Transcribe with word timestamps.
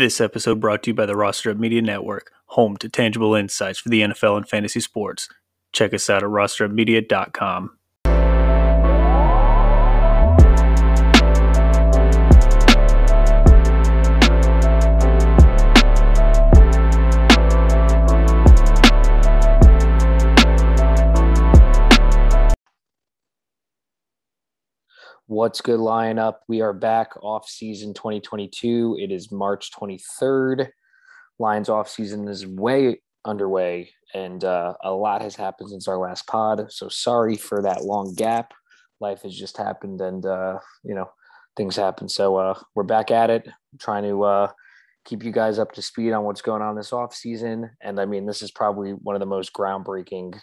This 0.00 0.18
episode 0.18 0.60
brought 0.60 0.84
to 0.84 0.90
you 0.92 0.94
by 0.94 1.04
the 1.04 1.14
Roster 1.14 1.50
Up 1.50 1.58
Media 1.58 1.82
Network, 1.82 2.32
home 2.46 2.78
to 2.78 2.88
tangible 2.88 3.34
insights 3.34 3.78
for 3.78 3.90
the 3.90 4.00
NFL 4.00 4.38
and 4.38 4.48
fantasy 4.48 4.80
sports. 4.80 5.28
Check 5.74 5.92
us 5.92 6.08
out 6.08 6.22
at 6.22 6.30
rosterupmedia.com. 6.30 7.76
What's 25.30 25.60
good 25.60 25.78
lineup? 25.78 26.38
We 26.48 26.60
are 26.60 26.72
back 26.72 27.12
off 27.22 27.48
season 27.48 27.94
2022. 27.94 28.96
It 28.98 29.12
is 29.12 29.30
March 29.30 29.70
23rd. 29.70 30.70
Lions 31.38 31.68
off 31.68 31.88
season 31.88 32.26
is 32.26 32.48
way 32.48 33.00
underway, 33.24 33.90
and 34.12 34.42
uh, 34.42 34.74
a 34.82 34.90
lot 34.90 35.22
has 35.22 35.36
happened 35.36 35.70
since 35.70 35.86
our 35.86 35.98
last 35.98 36.26
pod. 36.26 36.72
So 36.72 36.88
sorry 36.88 37.36
for 37.36 37.62
that 37.62 37.84
long 37.84 38.12
gap. 38.16 38.54
Life 38.98 39.22
has 39.22 39.38
just 39.38 39.56
happened, 39.56 40.00
and 40.00 40.26
uh, 40.26 40.58
you 40.82 40.96
know 40.96 41.08
things 41.56 41.76
happen. 41.76 42.08
So 42.08 42.34
uh, 42.34 42.58
we're 42.74 42.82
back 42.82 43.12
at 43.12 43.30
it, 43.30 43.48
trying 43.78 44.02
to 44.02 44.24
uh, 44.24 44.50
keep 45.04 45.22
you 45.22 45.30
guys 45.30 45.60
up 45.60 45.70
to 45.74 45.82
speed 45.82 46.10
on 46.10 46.24
what's 46.24 46.42
going 46.42 46.62
on 46.62 46.74
this 46.74 46.92
off 46.92 47.14
season. 47.14 47.70
And 47.80 48.00
I 48.00 48.04
mean, 48.04 48.26
this 48.26 48.42
is 48.42 48.50
probably 48.50 48.94
one 48.94 49.14
of 49.14 49.20
the 49.20 49.26
most 49.26 49.52
groundbreaking 49.52 50.40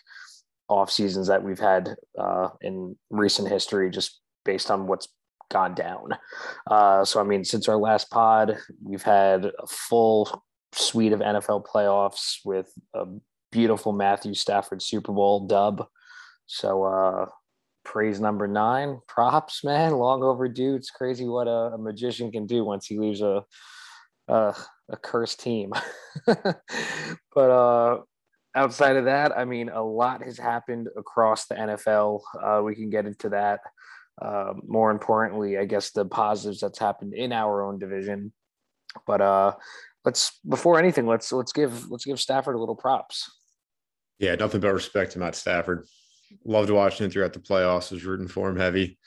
off 0.70 0.90
seasons 0.90 1.28
that 1.28 1.44
we've 1.44 1.60
had 1.60 1.98
uh, 2.18 2.52
in 2.62 2.96
recent 3.10 3.50
history. 3.50 3.92
Just 3.92 4.22
based 4.48 4.72
on 4.72 4.88
what's 4.88 5.08
gone 5.52 5.76
down. 5.76 6.18
Uh, 6.66 7.06
so, 7.06 7.22
I 7.22 7.24
mean, 7.24 7.44
since 7.44 7.70
our 7.70 7.78
last 7.78 8.10
pod, 8.10 8.58
we've 8.84 9.04
had 9.04 9.46
a 9.46 9.68
full 9.68 10.44
suite 10.74 11.14
of 11.14 11.20
NFL 11.20 11.66
playoffs 11.66 12.38
with 12.44 12.72
a 12.96 13.06
beautiful 13.52 13.94
Matthew 13.94 14.34
Stafford 14.34 14.82
Super 14.82 15.12
Bowl 15.12 15.46
dub. 15.46 15.86
So, 16.48 16.84
uh, 16.84 17.26
praise 17.86 18.20
number 18.20 18.48
nine. 18.48 19.00
Props, 19.08 19.64
man, 19.64 19.94
long 19.94 20.24
overdue. 20.24 20.74
It's 20.76 20.90
crazy 20.90 21.26
what 21.26 21.48
a, 21.48 21.74
a 21.74 21.78
magician 21.78 22.32
can 22.32 22.48
do 22.48 22.66
once 22.66 22.88
he 22.88 22.98
leaves 22.98 23.22
a 23.22 23.44
a, 24.28 24.56
a 24.90 24.98
cursed 24.98 25.40
team. 25.40 25.74
but 26.26 26.58
uh, 27.36 28.00
outside 28.56 28.98
of 28.98 29.06
that, 29.06 29.38
I 29.38 29.46
mean, 29.46 29.70
a 29.70 29.82
lot 29.82 30.24
has 30.24 30.38
happened 30.38 30.90
across 30.98 31.48
the 31.48 31.56
NFL. 31.56 32.22
Uh, 32.42 32.62
we 32.64 32.76
can 32.76 32.90
get 32.90 33.06
into 33.06 33.30
that. 33.30 33.62
Uh, 34.20 34.54
more 34.66 34.92
importantly, 34.92 35.58
I 35.58 35.66
guess 35.66 35.92
the 35.92 36.06
positives 36.06 36.60
that's 36.60 36.80
happened 36.80 37.14
in 37.14 37.32
our 37.32 37.62
own 37.62 37.78
division. 37.78 38.34
But 39.06 39.22
uh, 39.22 39.56
let's 40.06 40.40
before 40.48 40.80
anything, 40.80 41.06
let's 41.06 41.32
let's 41.32 41.54
give 41.54 41.90
let's 41.92 42.06
give 42.06 42.20
Stafford 42.20 42.56
a 42.56 42.60
little 42.60 42.76
props. 42.76 43.30
Yeah, 44.20 44.36
nothing 44.36 44.62
but 44.62 44.74
respect 44.74 45.12
to 45.12 45.20
Matt 45.20 45.36
Stafford. 45.36 45.86
Loved 46.44 46.72
watching 46.72 47.06
him 47.06 47.12
throughout 47.12 47.34
the 47.34 47.40
playoffs. 47.40 47.92
Was 47.92 48.06
rooting 48.06 48.28
for 48.28 48.50
him 48.50 48.58
heavy, 48.58 48.98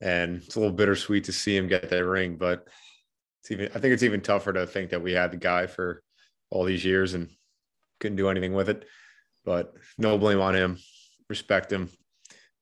and 0.00 0.36
it's 0.36 0.56
a 0.56 0.60
little 0.60 0.74
bittersweet 0.74 1.24
to 1.24 1.32
see 1.32 1.56
him 1.56 1.68
get 1.68 1.88
that 1.88 2.04
ring. 2.04 2.36
But 2.36 2.68
it's 3.40 3.50
even 3.50 3.70
I 3.74 3.78
think 3.78 3.94
it's 3.94 4.02
even 4.02 4.20
tougher 4.20 4.52
to 4.52 4.66
think 4.66 4.90
that 4.90 5.02
we 5.02 5.12
had 5.12 5.30
the 5.30 5.38
guy 5.38 5.66
for 5.66 6.02
all 6.50 6.64
these 6.64 6.84
years 6.84 7.14
and 7.14 7.30
couldn't 7.98 8.16
do 8.16 8.28
anything 8.28 8.52
with 8.52 8.68
it. 8.68 8.84
But 9.44 9.72
no 9.96 10.18
blame 10.18 10.40
on 10.40 10.54
him. 10.54 10.78
Respect 11.30 11.72
him. 11.72 11.88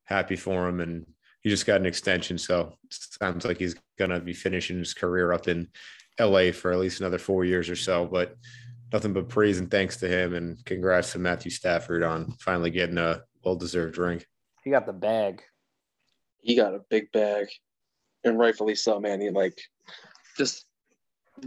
Happy 0.04 0.36
for 0.36 0.68
him, 0.68 0.80
and 0.80 1.06
he 1.42 1.50
just 1.50 1.66
got 1.66 1.80
an 1.80 1.86
extension, 1.86 2.38
so 2.38 2.72
sounds 2.88 3.44
like 3.44 3.58
he's 3.58 3.74
gonna 3.98 4.20
be 4.20 4.32
finishing 4.32 4.78
his 4.78 4.94
career 4.94 5.32
up 5.32 5.48
in 5.48 5.68
LA 6.20 6.52
for 6.52 6.72
at 6.72 6.78
least 6.78 7.00
another 7.00 7.18
four 7.18 7.44
years 7.44 7.68
or 7.68 7.76
so. 7.76 8.06
But 8.06 8.36
nothing 8.92 9.12
but 9.12 9.28
praise 9.28 9.58
and 9.58 9.70
thanks 9.70 9.96
to 9.98 10.08
him, 10.08 10.34
and 10.34 10.64
congrats 10.64 11.12
to 11.12 11.18
Matthew 11.18 11.50
Stafford 11.50 12.04
on 12.04 12.32
finally 12.38 12.70
getting 12.70 12.98
a 12.98 13.22
well-deserved 13.44 13.98
ring. 13.98 14.22
He 14.62 14.70
got 14.70 14.86
the 14.86 14.92
bag. 14.92 15.42
He 16.40 16.54
got 16.54 16.74
a 16.74 16.80
big 16.90 17.10
bag, 17.10 17.48
and 18.22 18.38
rightfully 18.38 18.76
so, 18.76 19.00
man. 19.00 19.20
He 19.20 19.30
like 19.30 19.60
just 20.38 20.64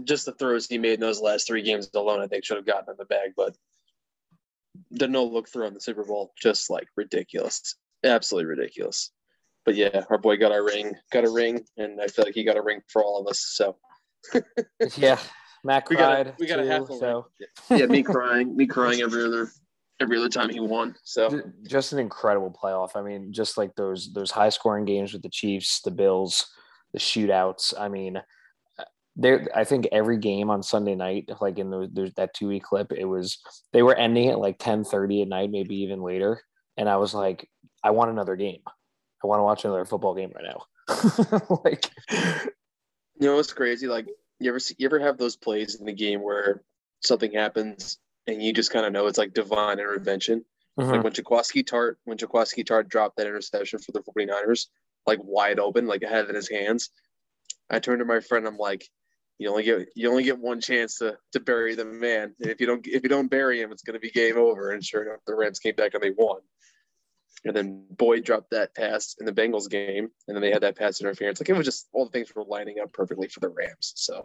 just 0.03 0.25
the 0.25 0.33
throws 0.33 0.67
he 0.67 0.77
made 0.77 0.95
in 0.95 0.99
those 0.99 1.21
last 1.21 1.47
three 1.47 1.61
games 1.61 1.89
alone, 1.93 2.19
I 2.19 2.27
think 2.27 2.43
should 2.43 2.57
have 2.57 2.65
gotten 2.65 2.91
in 2.91 2.97
the 2.97 3.05
bag, 3.05 3.31
but 3.37 3.55
the 4.91 5.07
no 5.07 5.23
look 5.23 5.47
throw 5.47 5.67
in 5.67 5.73
the 5.73 5.79
Super 5.79 6.03
Bowl, 6.03 6.33
just 6.37 6.69
like 6.69 6.87
ridiculous, 6.97 7.75
absolutely 8.03 8.49
ridiculous 8.49 9.11
but 9.65 9.75
yeah, 9.75 10.03
our 10.09 10.17
boy 10.17 10.37
got 10.37 10.51
our 10.51 10.63
ring, 10.63 10.93
got 11.11 11.25
a 11.25 11.29
ring, 11.29 11.65
and 11.77 11.99
I 12.01 12.07
feel 12.07 12.25
like 12.25 12.35
he 12.35 12.43
got 12.43 12.57
a 12.57 12.61
ring 12.61 12.81
for 12.87 13.03
all 13.03 13.19
of 13.19 13.27
us. 13.27 13.53
So 13.55 13.77
yeah, 14.97 15.19
Matt 15.63 15.85
cried. 15.85 16.33
We 16.39 16.47
got 16.47 16.59
a, 16.59 16.63
we 16.63 16.67
got 16.69 16.79
too, 16.87 16.87
a 16.87 16.95
half 16.95 16.99
so. 16.99 17.27
yeah, 17.39 17.77
yeah, 17.77 17.85
me 17.87 18.03
crying, 18.03 18.55
me 18.55 18.67
crying 18.67 19.01
every 19.01 19.25
other 19.25 19.49
every 19.99 20.17
other 20.17 20.29
time 20.29 20.49
he 20.49 20.59
won. 20.59 20.95
So 21.03 21.41
just 21.67 21.93
an 21.93 21.99
incredible 21.99 22.51
playoff. 22.51 22.95
I 22.95 23.01
mean, 23.01 23.31
just 23.33 23.57
like 23.57 23.75
those 23.75 24.13
those 24.13 24.31
high 24.31 24.49
scoring 24.49 24.85
games 24.85 25.13
with 25.13 25.23
the 25.23 25.29
Chiefs, 25.29 25.81
the 25.81 25.91
Bills, 25.91 26.47
the 26.93 26.99
shootouts. 26.99 27.73
I 27.77 27.89
mean, 27.89 28.21
there. 29.15 29.47
I 29.55 29.63
think 29.63 29.87
every 29.91 30.17
game 30.17 30.49
on 30.49 30.63
Sunday 30.63 30.95
night, 30.95 31.29
like 31.41 31.57
in 31.57 31.69
the, 31.69 32.11
that 32.17 32.33
two 32.33 32.47
week 32.47 32.63
clip, 32.63 32.91
it 32.91 33.05
was 33.05 33.39
they 33.73 33.83
were 33.83 33.95
ending 33.95 34.29
at 34.29 34.39
like 34.39 34.57
ten 34.59 34.83
thirty 34.83 35.21
at 35.21 35.27
night, 35.27 35.51
maybe 35.51 35.75
even 35.77 36.01
later, 36.01 36.41
and 36.77 36.89
I 36.89 36.97
was 36.97 37.13
like, 37.13 37.49
I 37.83 37.91
want 37.91 38.11
another 38.11 38.35
game. 38.35 38.61
I 39.25 39.27
want 39.27 39.39
to 39.39 39.43
watch 39.43 39.65
another 39.65 39.85
football 39.85 40.13
game 40.13 40.31
right 40.35 40.45
now. 40.45 41.47
like, 41.63 41.89
you 42.11 43.27
know, 43.27 43.39
it's 43.39 43.53
crazy. 43.53 43.87
Like, 43.87 44.07
you 44.39 44.49
ever 44.49 44.59
see, 44.59 44.75
you 44.77 44.85
ever 44.85 44.99
have 44.99 45.17
those 45.17 45.35
plays 45.35 45.75
in 45.75 45.85
the 45.85 45.93
game 45.93 46.21
where 46.21 46.61
something 47.01 47.31
happens 47.31 47.97
and 48.27 48.41
you 48.41 48.53
just 48.53 48.71
kind 48.71 48.85
of 48.85 48.93
know 48.93 49.07
it's 49.07 49.17
like 49.17 49.33
divine 49.33 49.79
intervention. 49.79 50.45
Mm-hmm. 50.79 50.91
Like 50.91 51.03
when 51.03 51.13
Jaquiski 51.13 51.63
Tartt, 51.63 51.95
when 52.03 52.17
Jaquiski 52.17 52.63
Tartt 52.65 52.87
dropped 52.87 53.17
that 53.17 53.27
interception 53.27 53.79
for 53.79 53.93
the 53.93 54.01
49ers, 54.01 54.67
like 55.07 55.19
wide 55.23 55.59
open, 55.59 55.87
like 55.87 56.03
ahead 56.03 56.29
in 56.29 56.35
his 56.35 56.49
hands. 56.49 56.89
I 57.69 57.79
turned 57.79 57.99
to 57.99 58.05
my 58.05 58.19
friend, 58.19 58.45
I'm 58.45 58.57
like, 58.57 58.87
you 59.37 59.49
only 59.49 59.63
get 59.63 59.87
you 59.95 60.09
only 60.09 60.23
get 60.23 60.39
one 60.39 60.61
chance 60.61 60.99
to 60.99 61.17
to 61.33 61.39
bury 61.39 61.75
the 61.75 61.83
man. 61.83 62.35
And 62.39 62.49
if 62.51 62.61
you 62.61 62.67
don't 62.67 62.85
if 62.87 63.03
you 63.03 63.09
don't 63.09 63.29
bury 63.29 63.61
him, 63.61 63.71
it's 63.71 63.81
gonna 63.81 63.99
be 63.99 64.11
game 64.11 64.37
over. 64.37 64.71
And 64.71 64.83
sure 64.83 65.03
enough, 65.03 65.19
the 65.25 65.35
Rams 65.35 65.59
came 65.59 65.75
back 65.75 65.93
and 65.93 66.01
they 66.01 66.11
won. 66.11 66.39
And 67.45 67.55
then 67.55 67.85
Boyd 67.91 68.23
dropped 68.23 68.49
that 68.51 68.75
pass 68.75 69.15
in 69.19 69.25
the 69.25 69.31
Bengals 69.31 69.69
game, 69.69 70.09
and 70.27 70.35
then 70.35 70.41
they 70.41 70.51
had 70.51 70.63
that 70.63 70.75
pass 70.75 70.99
interference. 70.99 71.39
Like 71.39 71.49
it 71.49 71.53
was 71.53 71.65
just 71.65 71.87
all 71.93 72.05
the 72.05 72.11
things 72.11 72.33
were 72.35 72.43
lining 72.43 72.77
up 72.81 72.91
perfectly 72.91 73.27
for 73.27 73.39
the 73.39 73.49
Rams. 73.49 73.93
So 73.95 74.23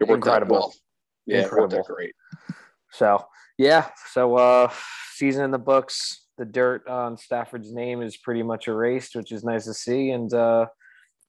it 0.00 0.08
worked 0.08 0.24
Incredible. 0.26 0.56
out 0.56 0.60
well. 0.60 0.74
Yeah, 1.26 1.42
Incredible. 1.44 1.74
it 1.74 1.76
worked 1.78 1.90
out 1.90 1.94
great. 1.94 2.14
So 2.90 3.24
yeah, 3.58 3.88
so 4.12 4.36
uh 4.36 4.70
season 5.14 5.44
in 5.44 5.50
the 5.50 5.58
books. 5.58 6.18
The 6.38 6.44
dirt 6.46 6.88
on 6.88 7.16
Stafford's 7.16 7.72
name 7.72 8.02
is 8.02 8.16
pretty 8.16 8.42
much 8.42 8.66
erased, 8.66 9.14
which 9.14 9.30
is 9.30 9.44
nice 9.44 9.64
to 9.66 9.74
see, 9.74 10.10
and 10.10 10.32
uh 10.34 10.66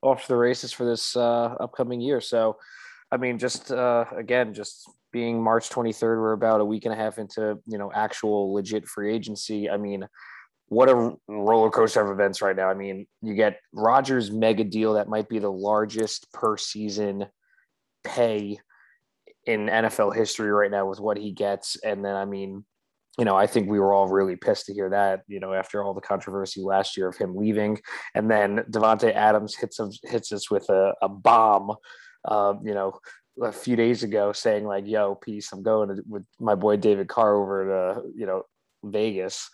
off 0.01 0.23
to 0.23 0.27
the 0.29 0.35
races 0.35 0.73
for 0.73 0.85
this 0.85 1.15
uh 1.15 1.55
upcoming 1.59 2.01
year. 2.01 2.21
So 2.21 2.57
I 3.11 3.17
mean, 3.17 3.37
just 3.37 3.71
uh 3.71 4.05
again, 4.17 4.53
just 4.55 4.89
being 5.11 5.41
March 5.41 5.69
23rd, 5.69 6.01
we're 6.19 6.33
about 6.33 6.59
a 6.59 6.65
week 6.65 6.85
and 6.85 6.93
a 6.93 6.97
half 6.97 7.19
into 7.19 7.59
you 7.67 7.77
know 7.77 7.91
actual 7.93 8.51
legit 8.51 8.87
free 8.87 9.13
agency. 9.13 9.69
I 9.69 9.77
mean, 9.77 10.07
what 10.73 10.89
a 10.89 11.11
roller 11.27 11.69
coaster 11.69 12.01
of 12.01 12.11
events 12.11 12.41
right 12.41 12.55
now. 12.55 12.69
I 12.69 12.73
mean, 12.73 13.05
you 13.21 13.35
get 13.35 13.59
Rodgers' 13.71 14.31
mega 14.31 14.63
deal 14.63 14.93
that 14.93 15.07
might 15.07 15.29
be 15.29 15.39
the 15.39 15.51
largest 15.51 16.31
per 16.33 16.57
season 16.57 17.25
pay 18.03 18.59
in 19.45 19.67
NFL 19.67 20.15
history 20.15 20.51
right 20.51 20.71
now 20.71 20.87
with 20.87 20.99
what 20.99 21.17
he 21.17 21.31
gets. 21.31 21.77
And 21.83 22.03
then, 22.03 22.15
I 22.15 22.25
mean, 22.25 22.65
you 23.17 23.25
know, 23.25 23.35
I 23.35 23.45
think 23.45 23.69
we 23.69 23.79
were 23.79 23.93
all 23.93 24.07
really 24.07 24.35
pissed 24.35 24.65
to 24.67 24.73
hear 24.73 24.89
that, 24.89 25.21
you 25.27 25.39
know, 25.39 25.53
after 25.53 25.83
all 25.83 25.93
the 25.93 26.01
controversy 26.01 26.61
last 26.61 26.97
year 26.97 27.07
of 27.07 27.17
him 27.17 27.35
leaving. 27.35 27.79
And 28.15 28.29
then 28.29 28.63
Davante 28.71 29.13
Adams 29.13 29.55
hits 29.55 29.79
us, 29.79 29.99
hits 30.03 30.31
us 30.31 30.49
with 30.49 30.67
a, 30.69 30.93
a 31.01 31.09
bomb, 31.09 31.75
uh, 32.25 32.55
you 32.63 32.73
know, 32.73 32.97
a 33.41 33.51
few 33.51 33.75
days 33.75 34.03
ago 34.03 34.31
saying 34.31 34.65
like, 34.65 34.87
yo, 34.87 35.15
peace, 35.15 35.51
I'm 35.51 35.63
going 35.63 36.01
with 36.07 36.23
my 36.39 36.55
boy 36.55 36.77
David 36.77 37.07
Carr 37.07 37.35
over 37.35 37.65
to, 37.65 38.01
you 38.15 38.25
know, 38.25 38.43
Vegas. 38.83 39.49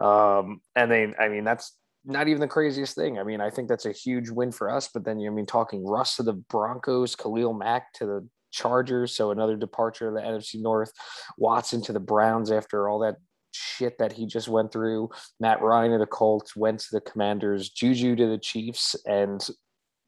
Um, 0.00 0.60
and 0.74 0.90
then, 0.90 1.14
I 1.20 1.28
mean, 1.28 1.44
that's 1.44 1.76
not 2.04 2.28
even 2.28 2.40
the 2.40 2.48
craziest 2.48 2.94
thing. 2.94 3.18
I 3.18 3.22
mean, 3.22 3.40
I 3.40 3.50
think 3.50 3.68
that's 3.68 3.86
a 3.86 3.92
huge 3.92 4.30
win 4.30 4.52
for 4.52 4.70
us. 4.70 4.88
But 4.92 5.04
then, 5.04 5.20
you 5.20 5.30
I 5.30 5.34
mean, 5.34 5.46
talking 5.46 5.86
Russ 5.86 6.16
to 6.16 6.22
the 6.22 6.32
Broncos, 6.32 7.14
Khalil 7.14 7.52
Mack 7.52 7.92
to 7.94 8.06
the 8.06 8.28
Chargers, 8.50 9.14
so 9.14 9.30
another 9.30 9.56
departure 9.56 10.08
of 10.08 10.14
the 10.14 10.20
NFC 10.20 10.60
North, 10.60 10.92
Watson 11.38 11.82
to 11.82 11.92
the 11.92 12.00
Browns 12.00 12.50
after 12.50 12.88
all 12.88 12.98
that 13.00 13.16
shit 13.52 13.98
that 13.98 14.12
he 14.12 14.26
just 14.26 14.48
went 14.48 14.72
through, 14.72 15.10
Matt 15.40 15.62
Ryan 15.62 15.92
to 15.92 15.98
the 15.98 16.06
Colts, 16.06 16.56
went 16.56 16.80
to 16.80 16.88
the 16.92 17.00
Commanders, 17.00 17.70
Juju 17.70 18.16
to 18.16 18.26
the 18.26 18.38
Chiefs, 18.38 18.94
and 19.06 19.46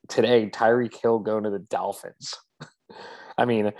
today 0.08 0.48
Tyreek 0.50 0.94
Hill 1.00 1.18
going 1.20 1.44
to 1.44 1.50
the 1.50 1.58
Dolphins. 1.58 2.34
I 3.38 3.44
mean, 3.44 3.72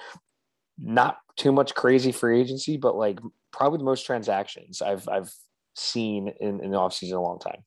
not 0.78 1.18
too 1.36 1.52
much 1.52 1.74
crazy 1.74 2.12
free 2.12 2.40
agency, 2.40 2.76
but 2.76 2.96
like 2.96 3.18
probably 3.52 3.78
the 3.78 3.84
most 3.84 4.06
transactions 4.06 4.82
I've 4.82 5.08
I've 5.08 5.32
seen 5.74 6.32
in, 6.40 6.62
in 6.62 6.70
the 6.70 6.76
offseason 6.76 7.10
in 7.10 7.16
a 7.16 7.22
long 7.22 7.38
time. 7.38 7.64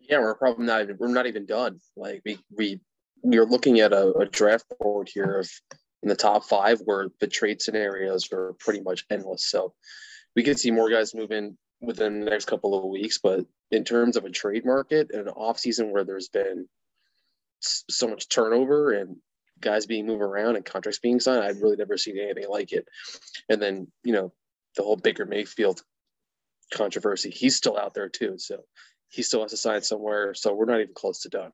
Yeah, 0.00 0.18
we're 0.18 0.34
probably 0.34 0.66
not 0.66 0.82
even 0.82 0.96
we're 0.98 1.08
not 1.08 1.26
even 1.26 1.46
done. 1.46 1.78
Like 1.96 2.22
we 2.24 2.80
we 3.22 3.38
are 3.38 3.46
looking 3.46 3.80
at 3.80 3.92
a, 3.92 4.12
a 4.18 4.26
draft 4.26 4.66
board 4.80 5.08
here 5.12 5.40
of 5.40 5.50
in 6.02 6.08
the 6.08 6.16
top 6.16 6.44
five, 6.44 6.80
where 6.84 7.08
the 7.20 7.28
trade 7.28 7.62
scenarios 7.62 8.30
are 8.32 8.54
pretty 8.58 8.80
much 8.80 9.04
endless. 9.10 9.48
So 9.48 9.74
we 10.34 10.42
could 10.42 10.58
see 10.58 10.70
more 10.70 10.90
guys 10.90 11.14
move 11.14 11.30
in 11.30 11.56
within 11.80 12.20
the 12.20 12.30
next 12.30 12.46
couple 12.46 12.76
of 12.76 12.90
weeks. 12.90 13.18
But 13.22 13.46
in 13.70 13.84
terms 13.84 14.16
of 14.16 14.24
a 14.24 14.30
trade 14.30 14.64
market 14.64 15.10
and 15.12 15.28
an 15.28 15.34
off 15.34 15.58
season 15.58 15.92
where 15.92 16.04
there's 16.04 16.28
been 16.28 16.68
so 17.60 18.08
much 18.08 18.28
turnover 18.28 18.92
and 18.92 19.16
guys 19.62 19.86
being 19.86 20.06
moved 20.06 20.22
around 20.22 20.56
and 20.56 20.64
contracts 20.64 20.98
being 20.98 21.20
signed, 21.20 21.42
I've 21.42 21.62
really 21.62 21.76
never 21.76 21.96
seen 21.96 22.18
anything 22.18 22.50
like 22.50 22.72
it. 22.72 22.86
And 23.48 23.62
then, 23.62 23.86
you 24.04 24.12
know, 24.12 24.32
the 24.76 24.82
whole 24.82 24.96
Baker 24.96 25.24
Mayfield 25.24 25.82
controversy, 26.74 27.30
he's 27.30 27.56
still 27.56 27.78
out 27.78 27.94
there 27.94 28.08
too. 28.08 28.34
So 28.38 28.62
he 29.08 29.22
still 29.22 29.42
has 29.42 29.50
to 29.52 29.56
sign 29.56 29.82
somewhere. 29.82 30.34
So 30.34 30.54
we're 30.54 30.66
not 30.66 30.80
even 30.80 30.94
close 30.94 31.20
to 31.20 31.28
done. 31.28 31.52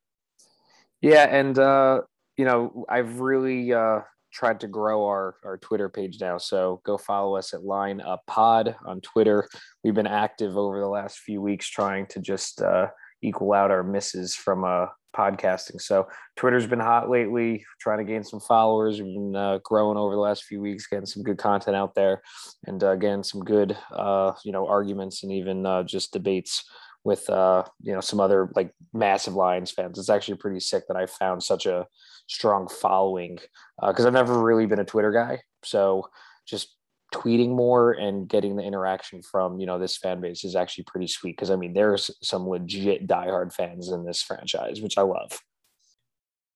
Yeah. 1.01 1.25
And, 1.25 1.59
uh, 1.59 2.03
you 2.37 2.45
know, 2.45 2.85
I've 2.89 3.21
really 3.21 3.73
uh, 3.73 4.01
tried 4.33 4.61
to 4.61 4.69
grow 4.69 5.05
our, 5.07 5.37
our 5.45 5.59
Twitter 5.59 5.89
page 5.89 6.19
now. 6.21 6.39
So 6.39 6.81
go 6.85 6.99
follow 6.99 7.37
us 7.37 7.55
at 7.55 7.65
Line 7.65 8.01
Up 8.01 8.23
Pod 8.27 8.77
on 8.87 9.01
Twitter. 9.01 9.49
We've 9.83 9.95
been 9.95 10.07
active 10.07 10.57
over 10.57 10.81
the 10.81 10.89
last 10.89 11.19
few 11.19 11.41
weeks 11.41 11.69
trying 11.69 12.07
to 12.09 12.21
just 12.21 12.63
uh, 12.63 12.89
equal 13.23 13.53
out 13.53 13.71
our 13.71 13.83
misses 13.83 14.35
from 14.35 14.65
uh, 14.65 14.87
podcasting. 15.17 15.81
So 15.81 16.09
Twitter's 16.37 16.67
been 16.67 16.81
hot 16.81 17.11
lately, 17.11 17.65
trying 17.81 17.99
to 17.99 18.05
gain 18.05 18.25
some 18.25 18.41
followers. 18.41 19.01
We've 19.01 19.15
been 19.15 19.37
uh, 19.37 19.59
growing 19.65 19.97
over 19.97 20.15
the 20.15 20.21
last 20.21 20.45
few 20.45 20.61
weeks, 20.61 20.87
getting 20.87 21.07
some 21.07 21.23
good 21.23 21.39
content 21.39 21.77
out 21.77 21.95
there, 21.95 22.23
and 22.67 22.83
uh, 22.83 22.91
again 22.91 23.23
some 23.23 23.43
good, 23.43 23.77
uh, 23.93 24.33
you 24.45 24.53
know, 24.53 24.67
arguments 24.67 25.23
and 25.23 25.33
even 25.33 25.67
uh, 25.67 25.83
just 25.83 26.13
debates 26.13 26.65
with 27.05 27.29
uh, 27.31 27.65
you 27.83 27.93
know 27.93 28.01
some 28.01 28.21
other 28.21 28.51
like 28.55 28.73
massive 28.93 29.35
Lions 29.35 29.71
fans. 29.71 29.99
It's 29.99 30.11
actually 30.11 30.39
pretty 30.39 30.61
sick 30.61 30.85
that 30.89 30.97
I 30.97 31.07
found 31.07 31.43
such 31.43 31.67
a 31.67 31.87
strong 32.27 32.69
following 32.69 33.39
because 33.85 34.05
uh, 34.05 34.09
I've 34.09 34.15
never 34.15 34.43
really 34.43 34.67
been 34.67 34.81
a 34.81 34.85
Twitter 34.85 35.13
guy. 35.13 35.41
So 35.65 36.09
just 36.47 36.77
tweeting 37.15 37.49
more 37.49 37.93
and 37.93 38.29
getting 38.29 38.57
the 38.57 38.63
interaction 38.63 39.23
from 39.23 39.59
you 39.59 39.67
know 39.67 39.79
this 39.79 39.97
fan 39.97 40.21
base 40.21 40.45
is 40.45 40.55
actually 40.55 40.85
pretty 40.85 41.07
sweet 41.07 41.37
because 41.37 41.51
I 41.51 41.57
mean 41.57 41.73
there's 41.73 42.11
some 42.23 42.47
legit 42.49 43.07
diehard 43.07 43.53
fans 43.53 43.91
in 43.91 44.05
this 44.05 44.23
franchise, 44.23 44.81
which 44.81 44.99
I 44.99 45.03
love. 45.03 45.39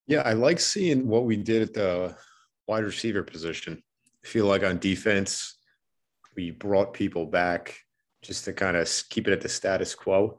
Yeah, 0.07 0.23
I 0.23 0.33
like 0.33 0.61
seeing 0.61 1.07
what 1.07 1.25
we 1.25 1.37
did 1.37 1.63
at 1.63 1.75
the 1.75 2.17
wide 2.67 2.85
receiver 2.85 3.23
position. 3.23 3.83
I 4.25 4.29
feel 4.29 4.47
like 4.47 4.63
on 4.63 4.79
defense, 4.79 5.57
we 6.37 6.51
brought 6.51 6.93
people 6.93 7.27
back 7.27 7.79
just 8.23 8.45
to 8.45 8.53
kind 8.53 8.77
of 8.77 8.91
keep 9.11 9.27
it 9.27 9.33
at 9.33 9.41
the 9.41 9.49
status 9.49 9.95
quo. 9.95 10.39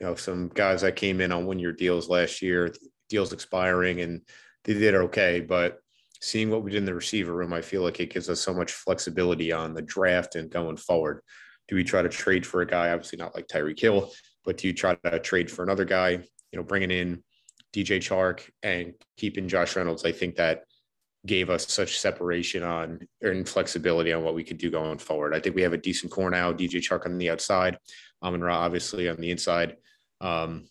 You 0.00 0.06
know, 0.06 0.14
some 0.14 0.48
guys 0.54 0.82
that 0.82 0.96
came 0.96 1.20
in 1.20 1.32
on 1.32 1.46
one 1.46 1.58
year 1.58 1.72
deals 1.72 2.08
last 2.08 2.42
year, 2.42 2.72
deals 3.08 3.32
expiring, 3.32 4.00
and 4.00 4.22
they 4.64 4.74
did 4.74 4.94
okay. 4.94 5.40
But 5.40 5.80
seeing 6.20 6.50
what 6.50 6.62
we 6.62 6.70
did 6.70 6.78
in 6.78 6.84
the 6.84 6.94
receiver 6.94 7.32
room, 7.32 7.52
I 7.52 7.62
feel 7.62 7.82
like 7.82 8.00
it 8.00 8.12
gives 8.12 8.28
us 8.28 8.40
so 8.40 8.52
much 8.52 8.72
flexibility 8.72 9.52
on 9.52 9.74
the 9.74 9.82
draft 9.82 10.34
and 10.34 10.50
going 10.50 10.76
forward. 10.76 11.22
Do 11.68 11.76
we 11.76 11.84
try 11.84 12.02
to 12.02 12.08
trade 12.08 12.46
for 12.46 12.62
a 12.62 12.66
guy? 12.66 12.90
Obviously, 12.90 13.18
not 13.18 13.34
like 13.34 13.46
Tyreek 13.46 13.78
Hill, 13.78 14.10
but 14.44 14.56
do 14.56 14.68
you 14.68 14.74
try 14.74 14.94
to 14.94 15.20
trade 15.20 15.50
for 15.50 15.62
another 15.62 15.84
guy? 15.84 16.10
You 16.10 16.56
know, 16.56 16.62
bringing 16.62 16.90
in 16.90 17.22
DJ 17.74 17.98
Chark 17.98 18.48
and 18.62 18.94
keeping 19.16 19.48
Josh 19.48 19.76
Reynolds. 19.76 20.04
I 20.04 20.12
think 20.12 20.36
that 20.36 20.64
gave 21.26 21.50
us 21.50 21.70
such 21.70 21.98
separation 21.98 22.62
on 22.62 23.00
and 23.20 23.48
flexibility 23.48 24.12
on 24.12 24.22
what 24.22 24.34
we 24.34 24.44
could 24.44 24.58
do 24.58 24.70
going 24.70 24.98
forward. 24.98 25.34
I 25.34 25.40
think 25.40 25.54
we 25.54 25.62
have 25.62 25.72
a 25.72 25.78
decent 25.78 26.12
core 26.12 26.30
now. 26.30 26.52
DJ 26.52 26.76
Chark 26.76 27.06
on 27.06 27.18
the 27.18 27.30
outside, 27.30 27.78
Amon 28.22 28.40
Ra 28.40 28.58
obviously 28.58 29.08
on 29.08 29.16
the 29.16 29.30
inside. 29.30 29.76
Um, 30.20 30.68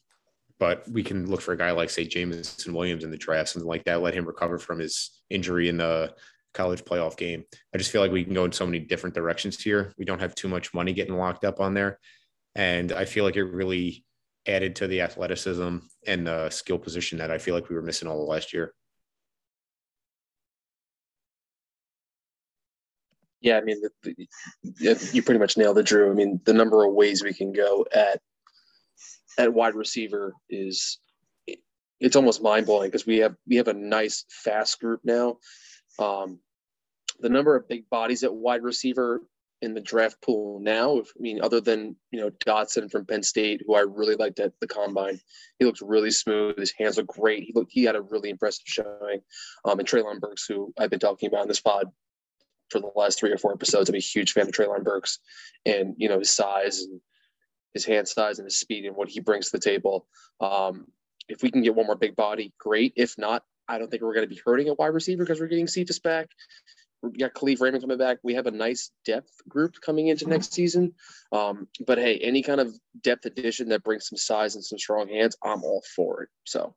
but 0.59 0.87
we 0.89 1.03
can 1.03 1.29
look 1.29 1.41
for 1.41 1.53
a 1.53 1.57
guy 1.57 1.71
like 1.71 1.89
say 1.89 2.05
Jameson 2.05 2.73
Williams 2.73 3.03
in 3.03 3.11
the 3.11 3.17
draft, 3.17 3.49
something 3.49 3.67
like 3.67 3.83
that. 3.85 4.01
Let 4.01 4.13
him 4.13 4.25
recover 4.25 4.57
from 4.57 4.79
his 4.79 5.21
injury 5.29 5.69
in 5.69 5.77
the 5.77 6.13
college 6.53 6.83
playoff 6.83 7.17
game. 7.17 7.43
I 7.73 7.77
just 7.77 7.91
feel 7.91 8.01
like 8.01 8.11
we 8.11 8.23
can 8.23 8.33
go 8.33 8.45
in 8.45 8.51
so 8.51 8.65
many 8.65 8.79
different 8.79 9.15
directions 9.15 9.61
here. 9.61 9.93
We 9.97 10.05
don't 10.05 10.19
have 10.19 10.35
too 10.35 10.47
much 10.47 10.73
money 10.73 10.93
getting 10.93 11.15
locked 11.15 11.45
up 11.45 11.59
on 11.59 11.73
there, 11.73 11.99
and 12.55 12.91
I 12.91 13.05
feel 13.05 13.23
like 13.23 13.35
it 13.35 13.43
really 13.43 14.03
added 14.47 14.75
to 14.77 14.87
the 14.87 15.01
athleticism 15.01 15.77
and 16.07 16.27
the 16.27 16.49
skill 16.49 16.79
position 16.79 17.17
that 17.19 17.31
I 17.31 17.37
feel 17.37 17.53
like 17.53 17.69
we 17.69 17.75
were 17.75 17.81
missing 17.81 18.07
all 18.07 18.27
last 18.27 18.53
year. 18.53 18.73
Yeah, 23.41 23.57
I 23.57 23.61
mean, 23.61 23.81
the, 23.81 24.15
the, 24.63 25.09
you 25.13 25.21
pretty 25.21 25.39
much 25.39 25.57
nailed 25.57 25.77
it, 25.77 25.85
Drew. 25.85 26.09
I 26.09 26.13
mean, 26.13 26.41
the 26.45 26.53
number 26.53 26.83
of 26.83 26.93
ways 26.93 27.23
we 27.23 27.33
can 27.33 27.53
go 27.53 27.85
at 27.93 28.19
at 29.37 29.53
wide 29.53 29.75
receiver 29.75 30.33
is 30.49 30.99
it's 31.99 32.15
almost 32.15 32.43
mind 32.43 32.65
blowing 32.65 32.89
because 32.89 33.05
we 33.05 33.17
have 33.17 33.35
we 33.47 33.55
have 33.55 33.67
a 33.67 33.73
nice 33.73 34.25
fast 34.29 34.79
group 34.79 35.01
now. 35.03 35.37
Um, 35.99 36.39
the 37.19 37.29
number 37.29 37.55
of 37.55 37.67
big 37.67 37.89
bodies 37.89 38.23
at 38.23 38.33
wide 38.33 38.63
receiver 38.63 39.21
in 39.63 39.73
the 39.73 39.81
draft 39.81 40.21
pool 40.21 40.59
now, 40.59 40.97
if, 40.97 41.07
I 41.17 41.19
mean, 41.19 41.41
other 41.41 41.59
than 41.59 41.95
you 42.11 42.19
know 42.19 42.29
Dotson 42.45 42.91
from 42.91 43.05
Penn 43.05 43.23
State, 43.23 43.61
who 43.65 43.75
I 43.75 43.81
really 43.81 44.15
liked 44.15 44.39
at 44.39 44.53
the 44.59 44.67
combine, 44.67 45.19
he 45.57 45.65
looks 45.65 45.81
really 45.81 46.11
smooth. 46.11 46.57
His 46.57 46.73
hands 46.77 46.97
look 46.97 47.07
great. 47.07 47.43
He 47.43 47.53
looked 47.55 47.71
he 47.71 47.83
had 47.83 47.95
a 47.95 48.01
really 48.01 48.29
impressive 48.29 48.65
showing. 48.65 49.21
Um, 49.65 49.79
and 49.79 49.87
Treylon 49.87 50.19
Burks, 50.19 50.45
who 50.47 50.73
I've 50.77 50.91
been 50.91 50.99
talking 50.99 51.27
about 51.27 51.43
in 51.43 51.47
this 51.47 51.61
pod 51.61 51.87
for 52.69 52.79
the 52.79 52.91
last 52.95 53.17
three 53.17 53.31
or 53.31 53.37
four 53.37 53.53
episodes, 53.53 53.89
I'm 53.89 53.95
a 53.95 53.99
huge 53.99 54.33
fan 54.33 54.47
of 54.47 54.53
Treylon 54.53 54.83
Burks, 54.83 55.19
and 55.65 55.95
you 55.97 56.09
know 56.09 56.19
his 56.19 56.31
size 56.31 56.81
and 56.81 57.01
his 57.77 57.85
hand 57.85 58.07
size 58.07 58.39
and 58.39 58.45
his 58.45 58.59
speed 58.59 58.85
and 58.85 58.95
what 58.95 59.09
he 59.09 59.19
brings 59.19 59.51
to 59.51 59.57
the 59.57 59.63
table. 59.63 60.07
Um, 60.41 60.87
if 61.29 61.43
we 61.43 61.51
can 61.51 61.61
get 61.61 61.75
one 61.75 61.85
more 61.85 61.95
big 61.95 62.15
body, 62.15 62.53
great. 62.57 62.93
If 62.95 63.17
not, 63.17 63.43
I 63.67 63.77
don't 63.77 63.91
think 63.91 64.01
we're 64.01 64.13
going 64.13 64.27
to 64.27 64.33
be 64.33 64.41
hurting 64.43 64.69
a 64.69 64.73
wide 64.73 64.87
receiver 64.87 65.23
because 65.23 65.39
we're 65.39 65.47
getting 65.47 65.67
Cephus 65.67 65.99
back. 65.99 66.29
We 67.03 67.11
got 67.11 67.35
Kalif 67.35 67.61
Raymond 67.61 67.83
coming 67.83 67.97
back. 67.97 68.17
We 68.23 68.33
have 68.33 68.47
a 68.47 68.51
nice 68.51 68.91
depth 69.05 69.29
group 69.47 69.75
coming 69.81 70.07
into 70.07 70.27
next 70.27 70.51
season. 70.53 70.93
Um, 71.31 71.67
but 71.85 71.99
hey, 71.99 72.17
any 72.17 72.41
kind 72.41 72.59
of 72.59 72.73
depth 73.03 73.25
addition 73.25 73.69
that 73.69 73.83
brings 73.83 74.07
some 74.09 74.17
size 74.17 74.55
and 74.55 74.65
some 74.65 74.79
strong 74.79 75.07
hands, 75.07 75.37
I'm 75.43 75.63
all 75.63 75.83
for 75.95 76.23
it. 76.23 76.29
So 76.45 76.73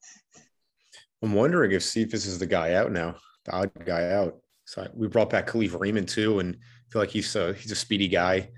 I'm 1.23 1.32
wondering 1.32 1.73
if 1.73 1.82
Cephus 1.82 2.26
is 2.26 2.38
the 2.38 2.46
guy 2.46 2.75
out 2.75 2.93
now, 2.93 3.17
the 3.44 3.53
odd 3.53 3.70
guy 3.85 4.11
out. 4.11 4.38
So 4.67 4.88
we 4.94 5.08
brought 5.08 5.31
back 5.31 5.49
Kalif 5.49 5.79
Raymond 5.79 6.08
too, 6.08 6.38
and 6.38 6.55
I 6.55 6.93
feel 6.93 7.03
like 7.03 7.11
he's 7.11 7.35
a 7.35 7.55
he's 7.55 7.73
a 7.73 7.76
speedy 7.76 8.08
guy. 8.08 8.50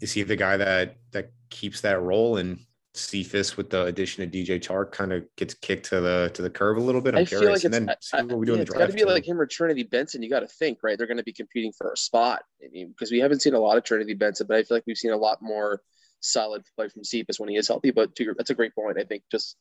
Is 0.00 0.12
he 0.12 0.22
the 0.22 0.36
guy 0.36 0.56
that 0.56 0.96
that 1.12 1.32
keeps 1.50 1.80
that 1.82 2.00
role 2.00 2.36
and 2.36 2.60
Cephus 2.94 3.56
with 3.56 3.70
the 3.70 3.84
addition 3.84 4.24
of 4.24 4.30
DJ 4.30 4.60
Chark 4.60 4.90
kind 4.90 5.12
of 5.12 5.24
gets 5.36 5.54
kicked 5.54 5.86
to 5.86 6.00
the 6.00 6.30
to 6.34 6.42
the 6.42 6.50
curve 6.50 6.76
a 6.76 6.80
little 6.80 7.00
bit. 7.00 7.14
I'm 7.14 7.20
I 7.20 7.24
curious. 7.24 7.62
Feel 7.62 7.70
like 7.70 7.80
and 7.80 7.88
then 7.88 7.96
see 8.00 8.16
what 8.22 8.38
we 8.38 8.46
do 8.46 8.52
yeah, 8.52 8.54
in 8.54 8.58
the 8.60 8.64
draft. 8.64 8.80
It's 8.80 8.94
got 8.94 8.98
to 8.98 9.06
be 9.06 9.12
like 9.12 9.26
him 9.26 9.40
or 9.40 9.46
Trinity 9.46 9.84
Benson. 9.84 10.22
You 10.22 10.30
got 10.30 10.40
to 10.40 10.48
think, 10.48 10.78
right? 10.82 10.98
They're 10.98 11.06
going 11.06 11.16
to 11.16 11.22
be 11.22 11.32
competing 11.32 11.72
for 11.72 11.92
a 11.92 11.96
spot. 11.96 12.42
I 12.64 12.68
mean, 12.68 12.88
because 12.88 13.12
we 13.12 13.20
haven't 13.20 13.42
seen 13.42 13.54
a 13.54 13.60
lot 13.60 13.76
of 13.76 13.84
Trinity 13.84 14.14
Benson, 14.14 14.46
but 14.48 14.56
I 14.56 14.64
feel 14.64 14.76
like 14.76 14.84
we've 14.86 14.98
seen 14.98 15.12
a 15.12 15.16
lot 15.16 15.40
more 15.40 15.80
solid 16.20 16.64
play 16.76 16.88
from 16.88 17.04
Cephus 17.04 17.38
when 17.38 17.48
he 17.48 17.56
is 17.56 17.68
healthy. 17.68 17.92
But 17.92 18.18
your, 18.18 18.34
that's 18.34 18.50
a 18.50 18.54
great 18.54 18.74
point. 18.74 18.98
I 18.98 19.04
think 19.04 19.22
just 19.30 19.56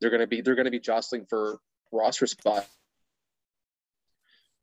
they're 0.00 0.10
going 0.10 0.20
to 0.20 0.26
be 0.26 0.42
they're 0.42 0.54
going 0.54 0.66
to 0.66 0.70
be 0.70 0.80
jostling 0.80 1.26
for 1.30 1.60
roster 1.92 2.26
spot. 2.26 2.66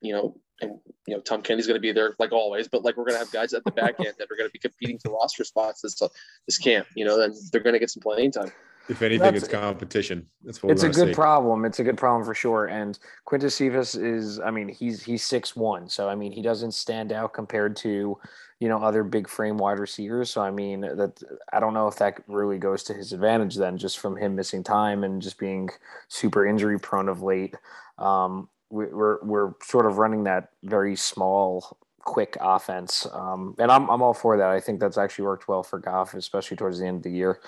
You 0.01 0.13
know, 0.13 0.37
and 0.61 0.79
you 1.07 1.15
know 1.15 1.21
Tom 1.21 1.41
Kennedy's 1.41 1.67
going 1.67 1.75
to 1.75 1.81
be 1.81 1.91
there 1.91 2.15
like 2.19 2.31
always, 2.31 2.67
but 2.67 2.83
like 2.83 2.97
we're 2.97 3.05
going 3.05 3.15
to 3.15 3.19
have 3.19 3.31
guys 3.31 3.53
at 3.53 3.63
the 3.63 3.71
back 3.71 3.99
end 3.99 4.13
that 4.17 4.31
are 4.31 4.35
going 4.35 4.49
to 4.49 4.53
be 4.53 4.59
competing 4.59 4.97
for 4.99 5.11
roster 5.11 5.43
spots 5.43 5.81
this 5.81 6.01
this 6.45 6.57
camp. 6.57 6.87
You 6.95 7.05
know, 7.05 7.17
then 7.17 7.33
they're 7.51 7.61
going 7.61 7.73
to 7.73 7.79
get 7.79 7.89
some 7.89 8.01
playing 8.01 8.31
time. 8.31 8.51
If 8.89 9.01
anything, 9.01 9.33
That's, 9.33 9.43
it's 9.43 9.53
competition. 9.53 10.27
That's 10.43 10.63
what 10.63 10.71
it's 10.71 10.83
a 10.83 10.89
good 10.89 11.09
see. 11.09 11.13
problem. 11.13 11.65
It's 11.65 11.79
a 11.79 11.83
good 11.83 11.97
problem 11.97 12.23
for 12.23 12.33
sure. 12.33 12.67
And 12.67 12.97
Quintez 13.27 13.51
Cephus 13.51 13.95
is, 13.95 14.39
I 14.39 14.49
mean, 14.49 14.69
he's 14.69 15.03
he's 15.03 15.25
six 15.25 15.57
one, 15.57 15.89
so 15.89 16.07
I 16.07 16.15
mean, 16.15 16.31
he 16.31 16.41
doesn't 16.41 16.71
stand 16.71 17.11
out 17.11 17.33
compared 17.33 17.75
to, 17.77 18.17
you 18.59 18.69
know, 18.69 18.77
other 18.77 19.03
big 19.03 19.27
frame 19.27 19.57
wide 19.57 19.79
receivers. 19.79 20.29
So 20.29 20.41
I 20.41 20.51
mean, 20.51 20.81
that 20.81 21.21
I 21.51 21.59
don't 21.59 21.73
know 21.73 21.89
if 21.89 21.97
that 21.97 22.21
really 22.27 22.57
goes 22.57 22.83
to 22.83 22.93
his 22.93 23.11
advantage 23.11 23.55
then, 23.55 23.77
just 23.77 23.99
from 23.99 24.15
him 24.15 24.35
missing 24.35 24.63
time 24.63 25.03
and 25.03 25.21
just 25.21 25.37
being 25.37 25.69
super 26.07 26.45
injury 26.45 26.79
prone 26.79 27.09
of 27.09 27.21
late. 27.21 27.55
Um, 27.97 28.47
we're 28.69 29.23
we're 29.23 29.53
sort 29.63 29.85
of 29.85 29.97
running 29.97 30.23
that 30.25 30.49
very 30.63 30.95
small 30.95 31.77
quick 32.01 32.37
offense 32.39 33.05
um, 33.11 33.53
and 33.59 33.71
I'm, 33.71 33.89
I'm 33.89 34.01
all 34.01 34.13
for 34.13 34.37
that. 34.37 34.49
I 34.49 34.59
think 34.59 34.79
that's 34.79 34.97
actually 34.97 35.25
worked 35.25 35.47
well 35.47 35.63
for 35.63 35.79
goff 35.79 36.13
especially 36.13 36.57
towards 36.57 36.79
the 36.79 36.85
end 36.85 36.97
of 36.97 37.03
the 37.03 37.11
year. 37.11 37.39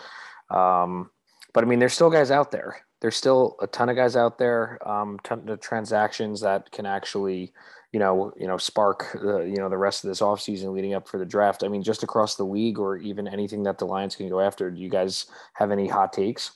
Um, 0.50 1.12
but 1.54 1.64
i 1.64 1.68
mean 1.68 1.80
there's 1.80 1.94
still 1.94 2.10
guys 2.10 2.32
out 2.32 2.52
there. 2.52 2.86
There's 3.02 3.16
still 3.16 3.56
a 3.62 3.68
ton 3.68 3.90
of 3.90 3.96
guys 3.96 4.16
out 4.16 4.38
there 4.38 4.80
um, 4.88 5.20
ton 5.24 5.48
of 5.48 5.62
transactions 5.62 6.42
that 6.42 6.72
can 6.72 6.86
actually 6.86 7.54
you 7.92 8.00
know 8.00 8.32
you 8.38 8.48
know 8.48 8.58
spark 8.58 9.08
the 9.14 9.40
you 9.40 9.58
know 9.58 9.70
the 9.70 9.78
rest 9.78 10.04
of 10.04 10.10
this 10.10 10.22
offseason 10.22 10.74
leading 10.74 10.94
up 10.94 11.08
for 11.08 11.18
the 11.18 11.26
draft. 11.26 11.64
I 11.64 11.70
mean 11.70 11.84
just 11.84 12.04
across 12.04 12.36
the 12.36 12.44
league 12.44 12.80
or 12.80 12.98
even 12.98 13.28
anything 13.28 13.64
that 13.64 13.78
the 13.78 13.86
lions 13.86 14.16
can 14.16 14.30
go 14.30 14.40
after 14.40 14.70
do 14.70 14.82
you 14.82 14.90
guys 14.90 15.26
have 15.54 15.72
any 15.72 15.88
hot 15.88 16.14
takes 16.14 16.52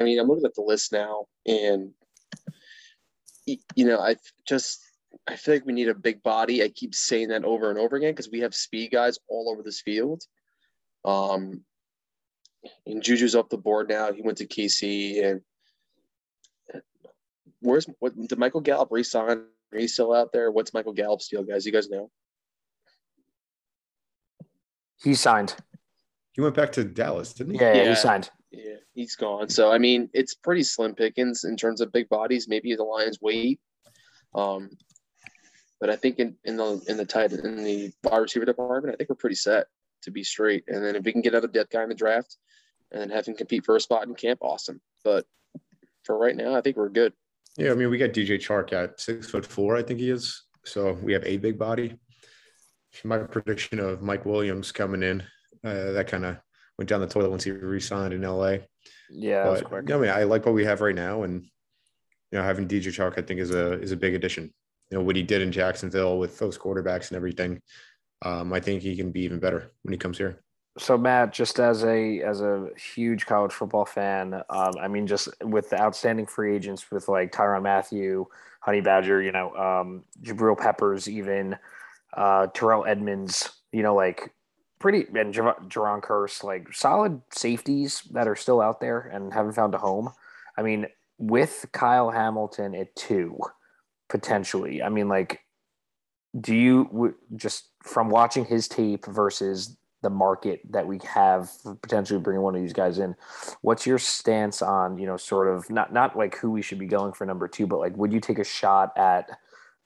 I 0.00 0.04
mean, 0.04 0.18
I'm 0.18 0.28
looking 0.28 0.44
at 0.44 0.54
the 0.54 0.62
list 0.62 0.92
now, 0.92 1.26
and 1.46 1.90
you 3.46 3.86
know, 3.86 4.00
I 4.00 4.16
just 4.46 4.80
I 5.26 5.36
feel 5.36 5.54
like 5.54 5.66
we 5.66 5.72
need 5.72 5.88
a 5.88 5.94
big 5.94 6.22
body. 6.22 6.62
I 6.62 6.68
keep 6.68 6.94
saying 6.94 7.28
that 7.28 7.44
over 7.44 7.70
and 7.70 7.78
over 7.78 7.96
again 7.96 8.12
because 8.12 8.30
we 8.30 8.40
have 8.40 8.54
speed 8.54 8.90
guys 8.92 9.18
all 9.28 9.50
over 9.50 9.62
this 9.62 9.80
field. 9.80 10.22
Um, 11.04 11.62
and 12.84 13.02
Juju's 13.02 13.36
off 13.36 13.48
the 13.48 13.58
board 13.58 13.88
now. 13.88 14.12
He 14.12 14.22
went 14.22 14.38
to 14.38 14.46
KC, 14.46 15.24
and 15.24 15.40
where's 17.60 17.86
what 18.00 18.14
did 18.16 18.38
Michael 18.38 18.60
Gallup 18.60 18.88
resign? 18.90 19.44
Are 19.72 19.78
he 19.78 19.88
still 19.88 20.12
out 20.12 20.32
there? 20.32 20.50
What's 20.50 20.74
Michael 20.74 20.92
Gallup's 20.92 21.28
deal, 21.28 21.42
guys? 21.44 21.66
You 21.66 21.72
guys 21.72 21.88
know? 21.88 22.10
He 25.02 25.14
signed. 25.14 25.54
He 26.32 26.40
went 26.40 26.54
back 26.54 26.72
to 26.72 26.84
Dallas, 26.84 27.32
didn't 27.32 27.54
he? 27.54 27.60
Yeah, 27.60 27.74
yeah, 27.74 27.82
Yeah. 27.84 27.88
he 27.90 27.94
signed. 27.96 28.30
Yeah, 28.56 28.76
he's 28.94 29.16
gone. 29.16 29.48
So 29.48 29.70
I 29.70 29.78
mean, 29.78 30.08
it's 30.14 30.34
pretty 30.34 30.62
slim 30.62 30.94
pickings 30.94 31.44
in 31.44 31.56
terms 31.56 31.80
of 31.80 31.92
big 31.92 32.08
bodies. 32.08 32.48
Maybe 32.48 32.74
the 32.74 32.82
Lions 32.82 33.18
wait. 33.20 33.60
Um, 34.34 34.70
but 35.78 35.90
I 35.90 35.96
think 35.96 36.18
in, 36.18 36.36
in 36.44 36.56
the 36.56 36.82
in 36.88 36.96
the 36.96 37.04
tight 37.04 37.32
in 37.32 37.62
the 37.62 37.92
wide 38.02 38.18
receiver 38.18 38.46
department, 38.46 38.94
I 38.94 38.96
think 38.96 39.10
we're 39.10 39.16
pretty 39.16 39.36
set 39.36 39.66
to 40.02 40.10
be 40.10 40.24
straight. 40.24 40.64
And 40.68 40.82
then 40.82 40.96
if 40.96 41.04
we 41.04 41.12
can 41.12 41.20
get 41.20 41.34
another 41.34 41.48
death 41.48 41.68
guy 41.70 41.82
in 41.82 41.88
the 41.88 41.94
draft 41.94 42.36
and 42.90 43.00
then 43.00 43.10
have 43.10 43.26
him 43.26 43.34
compete 43.34 43.64
for 43.64 43.76
a 43.76 43.80
spot 43.80 44.06
in 44.06 44.14
camp, 44.14 44.38
awesome. 44.42 44.80
But 45.04 45.26
for 46.04 46.16
right 46.16 46.36
now, 46.36 46.54
I 46.54 46.62
think 46.62 46.76
we're 46.76 46.88
good. 46.88 47.12
Yeah, 47.58 47.72
I 47.72 47.74
mean, 47.74 47.90
we 47.90 47.98
got 47.98 48.10
DJ 48.10 48.38
Chark 48.38 48.72
at 48.72 49.00
six 49.00 49.28
foot 49.28 49.44
four, 49.44 49.76
I 49.76 49.82
think 49.82 50.00
he 50.00 50.10
is. 50.10 50.44
So 50.64 50.92
we 51.02 51.12
have 51.12 51.24
a 51.24 51.36
big 51.36 51.58
body. 51.58 51.96
My 53.04 53.18
prediction 53.18 53.78
of 53.78 54.02
Mike 54.02 54.24
Williams 54.24 54.72
coming 54.72 55.02
in, 55.02 55.22
uh, 55.64 55.92
that 55.92 56.08
kind 56.08 56.24
of 56.24 56.36
went 56.78 56.88
down 56.88 57.00
the 57.00 57.06
toilet 57.06 57.30
once 57.30 57.44
he 57.44 57.50
re-signed 57.50 58.12
in 58.12 58.22
LA. 58.22 58.58
Yeah, 59.10 59.60
But. 59.70 59.90
I 59.90 59.96
mean, 59.98 60.10
I 60.10 60.24
like 60.24 60.44
what 60.44 60.54
we 60.54 60.64
have 60.64 60.80
right 60.80 60.94
now, 60.94 61.22
and 61.22 61.42
you 62.32 62.38
know, 62.38 62.42
having 62.42 62.66
DJ 62.66 62.88
Chark, 62.88 63.18
I 63.18 63.22
think, 63.22 63.40
is 63.40 63.52
a 63.52 63.80
is 63.80 63.92
a 63.92 63.96
big 63.96 64.14
addition. 64.14 64.52
You 64.90 64.98
know 64.98 65.04
what 65.04 65.16
he 65.16 65.22
did 65.22 65.42
in 65.42 65.52
Jacksonville 65.52 66.18
with 66.18 66.38
those 66.38 66.58
quarterbacks 66.58 67.08
and 67.08 67.16
everything. 67.16 67.60
Um, 68.22 68.52
I 68.52 68.60
think 68.60 68.82
he 68.82 68.96
can 68.96 69.12
be 69.12 69.22
even 69.22 69.38
better 69.38 69.72
when 69.82 69.92
he 69.92 69.98
comes 69.98 70.18
here. 70.18 70.42
So 70.78 70.98
Matt, 70.98 71.32
just 71.32 71.58
as 71.58 71.84
a 71.84 72.20
as 72.20 72.40
a 72.40 72.68
huge 72.76 73.26
college 73.26 73.52
football 73.52 73.84
fan, 73.84 74.34
um, 74.50 74.72
I 74.78 74.88
mean, 74.88 75.06
just 75.06 75.28
with 75.42 75.70
the 75.70 75.80
outstanding 75.80 76.26
free 76.26 76.54
agents 76.54 76.90
with 76.90 77.08
like 77.08 77.32
Tyrann 77.32 77.62
Mathieu, 77.62 78.26
Honey 78.60 78.80
Badger, 78.80 79.22
you 79.22 79.32
know, 79.32 79.54
um, 79.54 80.04
Jabril 80.22 80.58
Peppers, 80.58 81.08
even 81.08 81.56
uh, 82.14 82.48
Terrell 82.48 82.84
Edmunds, 82.84 83.50
you 83.72 83.82
know, 83.82 83.94
like 83.94 84.34
pretty 84.78 85.06
and 85.18 85.32
Jer- 85.32 85.56
Jerron 85.68 86.02
Curse, 86.02 86.44
like 86.44 86.72
solid 86.72 87.20
safeties 87.30 88.02
that 88.12 88.28
are 88.28 88.36
still 88.36 88.60
out 88.60 88.80
there 88.80 89.00
and 89.00 89.32
haven't 89.32 89.52
found 89.52 89.74
a 89.74 89.78
home. 89.78 90.10
I 90.56 90.62
mean, 90.62 90.86
with 91.18 91.66
Kyle 91.72 92.10
Hamilton 92.10 92.74
at 92.74 92.94
two, 92.96 93.38
potentially. 94.08 94.82
I 94.82 94.88
mean, 94.88 95.08
like, 95.08 95.40
do 96.38 96.54
you 96.54 96.84
w- 96.86 97.14
just 97.36 97.70
from 97.82 98.10
watching 98.10 98.44
his 98.44 98.68
tape 98.68 99.06
versus 99.06 99.76
the 100.02 100.10
market 100.10 100.60
that 100.70 100.86
we 100.86 101.00
have 101.04 101.50
potentially 101.82 102.20
bringing 102.20 102.42
one 102.42 102.54
of 102.54 102.60
these 102.60 102.72
guys 102.72 103.00
in. 103.00 103.14
What's 103.62 103.86
your 103.86 103.98
stance 103.98 104.62
on, 104.62 104.98
you 104.98 105.06
know, 105.06 105.16
sort 105.16 105.48
of 105.48 105.68
not 105.68 105.92
not 105.92 106.16
like 106.16 106.36
who 106.36 106.52
we 106.52 106.62
should 106.62 106.78
be 106.78 106.86
going 106.86 107.12
for 107.12 107.26
number 107.26 107.48
two, 107.48 107.66
but 107.66 107.80
like 107.80 107.96
would 107.96 108.12
you 108.12 108.20
take 108.20 108.38
a 108.38 108.44
shot 108.44 108.92
at, 108.96 109.28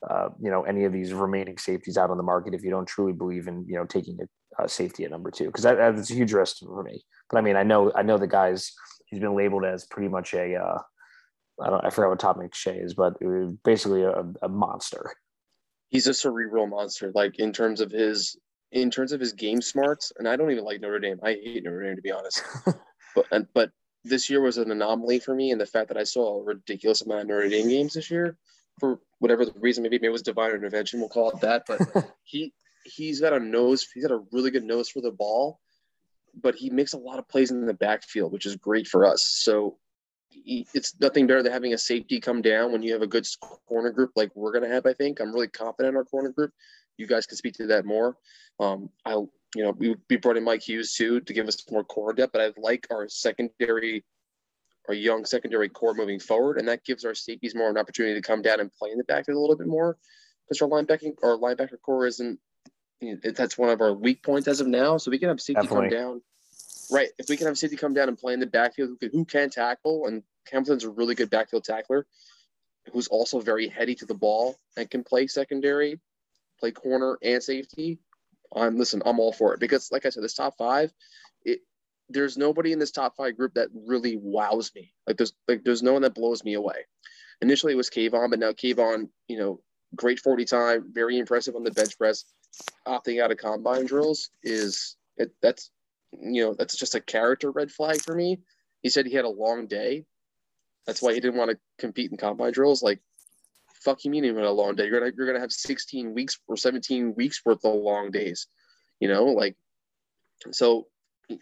uh, 0.08 0.28
you 0.38 0.50
know, 0.50 0.64
any 0.64 0.84
of 0.84 0.92
these 0.92 1.14
remaining 1.14 1.56
safeties 1.56 1.96
out 1.96 2.10
on 2.10 2.18
the 2.18 2.22
market 2.22 2.52
if 2.52 2.62
you 2.62 2.70
don't 2.70 2.86
truly 2.86 3.12
believe 3.12 3.48
in, 3.48 3.64
you 3.66 3.76
know, 3.76 3.86
taking 3.86 4.18
a, 4.20 4.24
a 4.58 4.68
safety 4.68 5.04
at 5.04 5.10
number 5.10 5.30
two? 5.30 5.46
Because 5.46 5.64
that, 5.64 5.76
that's 5.76 6.10
a 6.10 6.14
huge 6.14 6.32
risk 6.32 6.58
for 6.58 6.82
me. 6.82 7.04
But 7.28 7.38
I 7.38 7.40
mean, 7.40 7.56
I 7.56 7.62
know 7.62 7.92
I 7.94 8.02
know 8.02 8.18
the 8.18 8.26
guys 8.26 8.72
he's 9.06 9.20
been 9.20 9.36
labeled 9.36 9.64
as 9.64 9.86
pretty 9.86 10.08
much 10.08 10.34
a. 10.34 10.56
Uh, 10.56 10.78
I 11.62 11.70
don't. 11.70 11.84
I 11.84 11.90
forgot 11.90 12.10
what 12.10 12.20
Todd 12.20 12.36
McShay 12.36 12.82
is, 12.82 12.94
but 12.94 13.14
basically 13.64 14.02
a, 14.02 14.24
a 14.42 14.48
monster. 14.48 15.12
He's 15.88 16.06
a 16.06 16.14
cerebral 16.14 16.66
monster, 16.66 17.12
like 17.14 17.38
in 17.38 17.52
terms 17.52 17.80
of 17.80 17.90
his 17.90 18.36
in 18.72 18.90
terms 18.90 19.12
of 19.12 19.20
his 19.20 19.32
game 19.32 19.60
smarts. 19.60 20.12
And 20.18 20.28
I 20.28 20.36
don't 20.36 20.50
even 20.50 20.64
like 20.64 20.80
Notre 20.80 21.00
Dame. 21.00 21.18
I 21.22 21.32
hate 21.32 21.64
Notre 21.64 21.82
Dame 21.82 21.96
to 21.96 22.02
be 22.02 22.12
honest. 22.12 22.42
but 23.14 23.26
and, 23.30 23.46
but 23.52 23.70
this 24.04 24.30
year 24.30 24.40
was 24.40 24.56
an 24.56 24.70
anomaly 24.70 25.20
for 25.20 25.34
me, 25.34 25.50
and 25.50 25.60
the 25.60 25.66
fact 25.66 25.88
that 25.88 25.98
I 25.98 26.04
saw 26.04 26.38
a 26.38 26.42
ridiculous 26.42 27.02
amount 27.02 27.22
of 27.22 27.26
Notre 27.28 27.48
Dame 27.48 27.68
games 27.68 27.94
this 27.94 28.10
year, 28.10 28.38
for 28.78 29.00
whatever 29.18 29.44
the 29.44 29.52
reason, 29.60 29.82
maybe 29.82 29.96
maybe 29.96 30.06
it 30.06 30.12
was 30.12 30.22
divine 30.22 30.52
intervention. 30.52 31.00
We'll 31.00 31.08
call 31.10 31.30
it 31.30 31.40
that. 31.40 31.64
But 31.66 31.80
he 32.24 32.54
he's 32.84 33.20
got 33.20 33.32
a 33.32 33.40
nose. 33.40 33.86
He's 33.92 34.06
got 34.06 34.14
a 34.14 34.22
really 34.32 34.50
good 34.50 34.64
nose 34.64 34.88
for 34.88 35.00
the 35.00 35.10
ball, 35.10 35.60
but 36.40 36.54
he 36.54 36.70
makes 36.70 36.92
a 36.92 36.98
lot 36.98 37.18
of 37.18 37.28
plays 37.28 37.50
in 37.50 37.66
the 37.66 37.74
backfield, 37.74 38.32
which 38.32 38.46
is 38.46 38.56
great 38.56 38.86
for 38.86 39.06
us. 39.06 39.24
So 39.24 39.78
he, 40.28 40.66
it's 40.74 40.94
nothing 41.00 41.26
better 41.26 41.42
than 41.42 41.52
having 41.52 41.74
a 41.74 41.78
safety 41.78 42.20
come 42.20 42.42
down 42.42 42.72
when 42.72 42.82
you 42.82 42.92
have 42.92 43.02
a 43.02 43.06
good 43.06 43.26
corner 43.66 43.90
group 43.90 44.12
like 44.16 44.30
we're 44.34 44.52
going 44.52 44.64
to 44.64 44.74
have. 44.74 44.86
I 44.86 44.94
think 44.94 45.20
I'm 45.20 45.32
really 45.32 45.48
confident 45.48 45.94
in 45.94 45.96
our 45.96 46.04
corner 46.04 46.30
group. 46.30 46.52
You 46.96 47.06
guys 47.06 47.26
can 47.26 47.36
speak 47.36 47.54
to 47.54 47.66
that 47.68 47.84
more. 47.84 48.16
Um, 48.58 48.90
I, 49.04 49.12
you 49.12 49.64
know, 49.64 49.70
we, 49.72 49.96
we 50.08 50.16
brought 50.16 50.36
in 50.36 50.44
Mike 50.44 50.62
Hughes 50.62 50.94
too 50.94 51.20
to 51.20 51.32
give 51.32 51.48
us 51.48 51.64
more 51.70 51.84
core 51.84 52.12
depth, 52.12 52.32
but 52.32 52.42
I 52.42 52.52
like 52.60 52.86
our 52.90 53.08
secondary, 53.08 54.04
our 54.88 54.94
young 54.94 55.24
secondary 55.24 55.68
core 55.68 55.94
moving 55.94 56.20
forward, 56.20 56.58
and 56.58 56.68
that 56.68 56.84
gives 56.84 57.04
our 57.04 57.14
safeties 57.14 57.54
more 57.54 57.68
of 57.68 57.76
an 57.76 57.80
opportunity 57.80 58.14
to 58.14 58.26
come 58.26 58.42
down 58.42 58.60
and 58.60 58.72
play 58.72 58.90
in 58.90 58.98
the 58.98 59.04
backfield 59.04 59.36
a 59.36 59.40
little 59.40 59.56
bit 59.56 59.66
more 59.66 59.96
because 60.46 60.60
our 60.62 60.68
linebacking, 60.68 61.14
our 61.22 61.36
linebacker 61.38 61.80
core 61.82 62.06
isn't. 62.06 62.38
Know, 63.00 63.16
that's 63.34 63.56
one 63.56 63.70
of 63.70 63.80
our 63.80 63.92
weak 63.92 64.22
points 64.22 64.48
as 64.48 64.60
of 64.60 64.66
now. 64.66 64.96
So 64.98 65.10
we 65.10 65.18
can 65.18 65.28
have 65.28 65.40
safety 65.40 65.62
Definitely. 65.62 65.90
come 65.90 65.98
down. 65.98 66.22
Right. 66.90 67.08
If 67.18 67.28
we 67.28 67.36
can 67.36 67.46
have 67.46 67.56
safety 67.56 67.76
come 67.76 67.94
down 67.94 68.08
and 68.08 68.18
play 68.18 68.34
in 68.34 68.40
the 68.40 68.46
backfield, 68.46 68.90
who 68.90 68.96
can, 68.96 69.10
who 69.10 69.24
can 69.24 69.48
tackle, 69.48 70.06
and 70.06 70.22
Hamilton's 70.50 70.84
a 70.84 70.90
really 70.90 71.14
good 71.14 71.30
backfield 71.30 71.64
tackler, 71.64 72.06
who's 72.92 73.08
also 73.08 73.40
very 73.40 73.68
heady 73.68 73.94
to 73.94 74.06
the 74.06 74.14
ball 74.14 74.56
and 74.76 74.90
can 74.90 75.04
play 75.04 75.26
secondary, 75.26 76.00
play 76.58 76.72
corner 76.72 77.18
and 77.22 77.42
safety. 77.42 77.98
I'm 78.54 78.76
listen, 78.76 79.02
I'm 79.06 79.20
all 79.20 79.32
for 79.32 79.54
it 79.54 79.60
because, 79.60 79.92
like 79.92 80.04
I 80.06 80.08
said, 80.08 80.24
this 80.24 80.34
top 80.34 80.56
five, 80.58 80.92
it 81.44 81.60
there's 82.08 82.36
nobody 82.36 82.72
in 82.72 82.78
this 82.80 82.90
top 82.90 83.16
five 83.16 83.36
group 83.36 83.54
that 83.54 83.68
really 83.72 84.16
wows 84.16 84.72
me. 84.74 84.92
Like 85.06 85.16
there's 85.16 85.32
like 85.46 85.62
there's 85.64 85.82
no 85.82 85.92
one 85.92 86.02
that 86.02 86.14
blows 86.14 86.42
me 86.44 86.54
away. 86.54 86.86
Initially 87.40 87.72
it 87.72 87.76
was 87.76 87.88
Kayvon, 87.88 88.30
but 88.30 88.40
now 88.40 88.50
Kayvon, 88.50 89.08
you 89.28 89.38
know, 89.38 89.60
great 89.94 90.18
40 90.18 90.44
time, 90.44 90.84
very 90.92 91.18
impressive 91.18 91.54
on 91.54 91.64
the 91.64 91.70
bench 91.70 91.96
press, 91.96 92.24
opting 92.86 93.22
out 93.22 93.30
of 93.30 93.38
combine 93.38 93.86
drills 93.86 94.30
is 94.42 94.96
it, 95.16 95.32
that's 95.42 95.70
you 96.20 96.42
know 96.42 96.54
that's 96.54 96.76
just 96.76 96.94
a 96.94 97.00
character 97.00 97.50
red 97.50 97.70
flag 97.70 98.00
for 98.00 98.14
me. 98.14 98.38
He 98.82 98.88
said 98.88 99.06
he 99.06 99.14
had 99.14 99.24
a 99.24 99.28
long 99.28 99.66
day. 99.66 100.04
That's 100.86 101.02
why 101.02 101.14
he 101.14 101.20
didn't 101.20 101.38
want 101.38 101.50
to 101.50 101.58
compete 101.78 102.10
in 102.10 102.16
combine 102.16 102.52
drills. 102.52 102.82
Like, 102.82 103.00
fuck 103.82 104.04
you 104.04 104.10
mean 104.10 104.24
even 104.24 104.44
a 104.44 104.50
long 104.50 104.74
day? 104.74 104.86
You're 104.86 105.00
gonna 105.00 105.12
you're 105.16 105.26
gonna 105.26 105.40
have 105.40 105.52
16 105.52 106.14
weeks 106.14 106.38
or 106.48 106.56
17 106.56 107.14
weeks 107.14 107.42
worth 107.44 107.64
of 107.64 107.74
long 107.74 108.10
days. 108.10 108.46
You 108.98 109.08
know, 109.08 109.26
like 109.26 109.56
so 110.50 110.86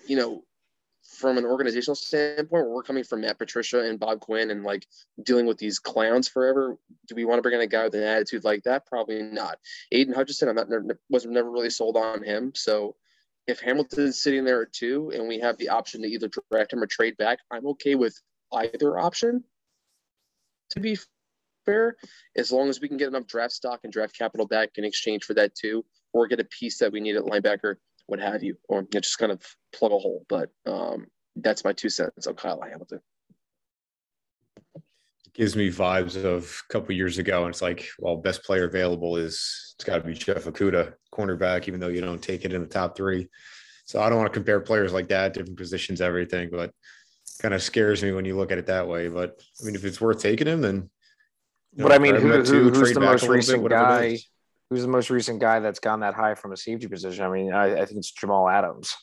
you 0.07 0.17
know, 0.17 0.43
from 1.09 1.39
an 1.39 1.45
organizational 1.45 1.95
standpoint, 1.95 2.51
where 2.51 2.69
we're 2.69 2.83
coming 2.83 3.03
from 3.03 3.23
Matt 3.23 3.39
Patricia 3.39 3.81
and 3.81 3.99
Bob 3.99 4.21
Quinn 4.21 4.51
and 4.51 4.63
like 4.63 4.87
dealing 5.23 5.47
with 5.47 5.57
these 5.57 5.79
clowns 5.79 6.29
forever, 6.29 6.77
do 7.07 7.15
we 7.15 7.25
want 7.25 7.39
to 7.39 7.43
bring 7.43 7.55
in 7.55 7.63
a 7.63 7.67
guy 7.67 7.85
with 7.85 7.95
an 7.95 8.03
attitude 8.03 8.45
like 8.45 8.63
that? 8.65 8.87
Probably 8.87 9.23
not. 9.23 9.59
Aidan 9.91 10.15
Hutchinson, 10.15 10.49
I'm 10.49 10.57
not 10.57 10.69
was 11.09 11.25
never 11.25 11.51
really 11.51 11.71
sold 11.71 11.97
on 11.97 12.23
him. 12.23 12.53
So 12.55 12.95
if 13.47 13.59
Hamilton's 13.61 14.21
sitting 14.21 14.45
there 14.45 14.63
at 14.63 14.73
two 14.73 15.11
and 15.15 15.27
we 15.27 15.41
have 15.41 15.57
the 15.57 15.71
option 15.71 16.03
to 16.03 16.09
either 16.09 16.29
draft 16.53 16.75
him 16.75 16.83
or 16.83 16.87
trade 16.87 17.17
back, 17.17 17.39
I'm 17.51 17.67
okay 17.69 17.95
with 17.95 18.21
either 18.53 18.99
option. 18.99 19.43
To 20.73 20.81
be 20.81 20.99
fair, 21.65 21.97
as 22.37 22.53
long 22.53 22.69
as 22.69 22.81
we 22.81 22.89
can 22.89 22.99
get 22.99 23.09
enough 23.09 23.27
draft 23.27 23.55
stock 23.55 23.81
and 23.85 23.93
draft 23.93 24.17
capital 24.17 24.47
back 24.47 24.71
in 24.77 24.85
exchange 24.85 25.25
for 25.25 25.33
that 25.35 25.55
too, 25.55 25.85
or 26.13 26.27
get 26.27 26.41
a 26.41 26.45
piece 26.45 26.79
that 26.79 26.93
we 26.93 27.01
need 27.01 27.17
at 27.17 27.25
linebacker, 27.25 27.77
what 28.09 28.19
have 28.21 28.43
you, 28.43 28.57
or 28.69 28.81
you 28.81 28.89
know, 28.95 29.01
just 29.01 29.19
kind 29.19 29.31
of 29.31 29.41
plug 29.73 29.93
a 29.93 29.99
hole. 29.99 30.25
But 30.29 30.51
um, 30.67 31.07
that's 31.37 31.63
my 31.63 31.73
two 31.73 31.91
cents 31.91 32.27
on 32.27 32.35
Kyle 32.35 32.61
Hamilton. 32.61 33.01
gives 35.35 35.55
me 35.55 35.71
vibes 35.71 36.17
of 36.25 36.63
a 36.69 36.73
couple 36.73 36.95
years 36.95 37.19
ago, 37.19 37.45
and 37.45 37.51
it's 37.51 37.63
like, 37.63 37.87
well, 37.99 38.17
best 38.17 38.43
player 38.43 38.65
available 38.65 39.17
is 39.17 39.75
it's 39.77 39.85
got 39.85 39.99
to 39.99 40.05
be 40.05 40.15
Jeff 40.15 40.45
Okudah, 40.45 40.95
cornerback, 41.15 41.69
even 41.69 41.79
though 41.79 41.89
you 41.89 42.01
don't 42.01 42.23
take 42.23 42.45
it 42.45 42.53
in 42.53 42.63
the 42.63 42.67
top 42.67 42.97
three. 42.97 43.29
So 43.85 44.03
I 44.03 44.09
don't 44.09 44.19
want 44.19 44.33
to 44.33 44.37
compare 44.37 44.61
players 44.61 44.93
like 44.93 45.09
that, 45.09 45.35
different 45.35 45.59
positions, 45.59 46.01
everything, 46.01 46.49
but 46.51 46.73
kind 47.41 47.55
of 47.55 47.63
scares 47.63 48.03
me 48.03 48.13
when 48.13 48.25
you 48.25 48.37
look 48.37 48.51
at 48.51 48.59
it 48.59 48.67
that 48.67 48.89
way. 48.89 49.09
But 49.09 49.41
I 49.61 49.67
mean, 49.67 49.75
if 49.75 49.85
it's 49.85 50.01
worth 50.01 50.21
taking 50.21 50.47
him, 50.47 50.63
then. 50.63 50.91
you 51.75 51.85
But 51.85 51.93
I 51.93 51.99
mean, 51.99 52.15
who, 52.15 52.33
at 52.33 52.47
two, 52.47 52.65
who, 52.65 52.71
who's 52.71 52.93
the 52.93 53.01
most 53.01 53.23
little 53.23 53.35
bit, 53.35 53.37
recent 53.37 53.63
whatever 53.63 53.85
guy? 53.85 54.19
Is. 54.71 54.77
Who's 54.77 54.83
the 54.83 54.89
most 54.89 55.11
recent 55.11 55.41
guy 55.41 55.61
that's 55.61 55.81
gone 55.81 56.01
that 56.01 56.15
high 56.15 56.35
from 56.35 56.53
a 56.53 56.57
safety 56.57 56.89
position? 56.89 57.25
I 57.25 57.31
mean, 57.31 57.53
I, 57.53 57.83
I 57.83 57.85
think 57.85 57.99
it's 57.99 58.11
Jamal 58.13 58.49
Adams. 58.49 58.97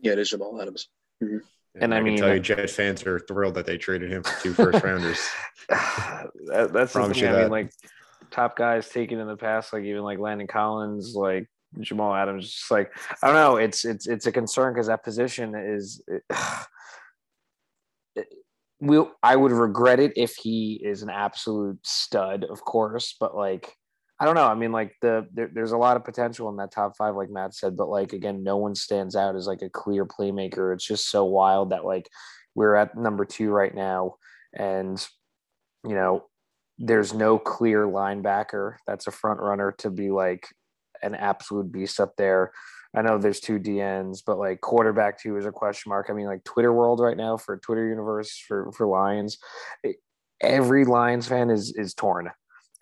Yeah, 0.00 0.12
it 0.12 0.18
is 0.18 0.30
Jamal 0.30 0.60
Adams. 0.60 0.88
Mm-hmm. 1.22 1.38
And 1.80 1.92
I 1.92 1.98
can 1.98 2.04
mean- 2.04 2.18
tell 2.18 2.32
you, 2.32 2.40
Jet 2.40 2.70
fans 2.70 3.04
are 3.04 3.18
thrilled 3.18 3.54
that 3.54 3.66
they 3.66 3.76
traded 3.76 4.10
him 4.10 4.22
for 4.22 4.42
two 4.42 4.54
first 4.54 4.84
rounders. 4.84 5.18
that, 5.68 6.70
that's 6.72 6.92
the 6.92 7.08
thing. 7.08 7.22
you 7.22 7.28
I 7.28 7.42
mean, 7.42 7.50
like 7.50 7.72
top 8.30 8.56
guys 8.56 8.88
taken 8.88 9.18
in 9.18 9.26
the 9.26 9.36
past, 9.36 9.72
like 9.72 9.84
even 9.84 10.02
like 10.02 10.18
Landon 10.18 10.46
Collins, 10.46 11.14
like 11.14 11.48
Jamal 11.80 12.14
Adams. 12.14 12.50
Just 12.50 12.70
like 12.70 12.92
I 13.22 13.26
don't 13.26 13.36
know, 13.36 13.56
it's 13.56 13.84
it's 13.84 14.06
it's 14.06 14.26
a 14.26 14.32
concern 14.32 14.72
because 14.72 14.86
that 14.86 15.04
position 15.04 15.54
is. 15.54 16.02
It, 18.16 18.28
will 18.80 19.10
I 19.24 19.34
would 19.34 19.50
regret 19.50 19.98
it 19.98 20.12
if 20.16 20.36
he 20.36 20.80
is 20.84 21.02
an 21.02 21.10
absolute 21.10 21.84
stud, 21.84 22.44
of 22.44 22.64
course, 22.64 23.16
but 23.18 23.36
like 23.36 23.74
I 24.20 24.26
don't 24.26 24.36
know. 24.36 24.46
I 24.46 24.54
mean, 24.54 24.70
like 24.70 24.94
the 25.02 25.26
there, 25.32 25.50
there's 25.52 25.72
a 25.72 25.78
lot 25.78 25.96
of 25.96 26.04
potential 26.04 26.48
in 26.48 26.56
that 26.56 26.70
top 26.70 26.96
five, 26.96 27.16
like 27.16 27.30
Matt 27.30 27.54
said, 27.54 27.76
but 27.76 27.88
like 27.88 28.12
again, 28.12 28.44
no 28.44 28.56
one 28.56 28.74
stands 28.74 29.16
out 29.16 29.34
as 29.34 29.46
like 29.46 29.62
a 29.62 29.68
clear 29.68 30.06
playmaker. 30.06 30.72
It's 30.72 30.86
just 30.86 31.10
so 31.10 31.24
wild 31.24 31.70
that 31.70 31.84
like 31.84 32.08
we're 32.54 32.76
at 32.76 32.96
number 32.96 33.24
two 33.24 33.50
right 33.50 33.74
now, 33.74 34.14
and 34.52 35.04
you 35.84 35.94
know, 35.94 36.26
there's 36.78 37.12
no 37.12 37.38
clear 37.38 37.86
linebacker 37.86 38.76
that's 38.86 39.08
a 39.08 39.12
front 39.12 39.40
runner 39.40 39.72
to 39.78 39.90
be 39.90 40.10
like 40.10 40.46
an 41.02 41.14
absolute 41.14 41.72
beast 41.72 41.98
up 41.98 42.14
there. 42.16 42.52
I 42.96 43.02
know 43.02 43.18
there's 43.18 43.40
two 43.40 43.58
DNs, 43.58 44.22
but 44.24 44.38
like 44.38 44.60
quarterback 44.60 45.20
two 45.20 45.36
is 45.36 45.46
a 45.46 45.50
question 45.50 45.90
mark. 45.90 46.06
I 46.08 46.12
mean, 46.12 46.26
like 46.26 46.44
Twitter 46.44 46.72
world 46.72 47.00
right 47.00 47.16
now 47.16 47.36
for 47.36 47.56
Twitter 47.56 47.88
universe 47.88 48.38
for 48.38 48.70
for 48.70 48.86
Lions, 48.86 49.38
every 50.40 50.84
Lions 50.84 51.26
fan 51.26 51.50
is 51.50 51.72
is 51.76 51.94
torn. 51.94 52.30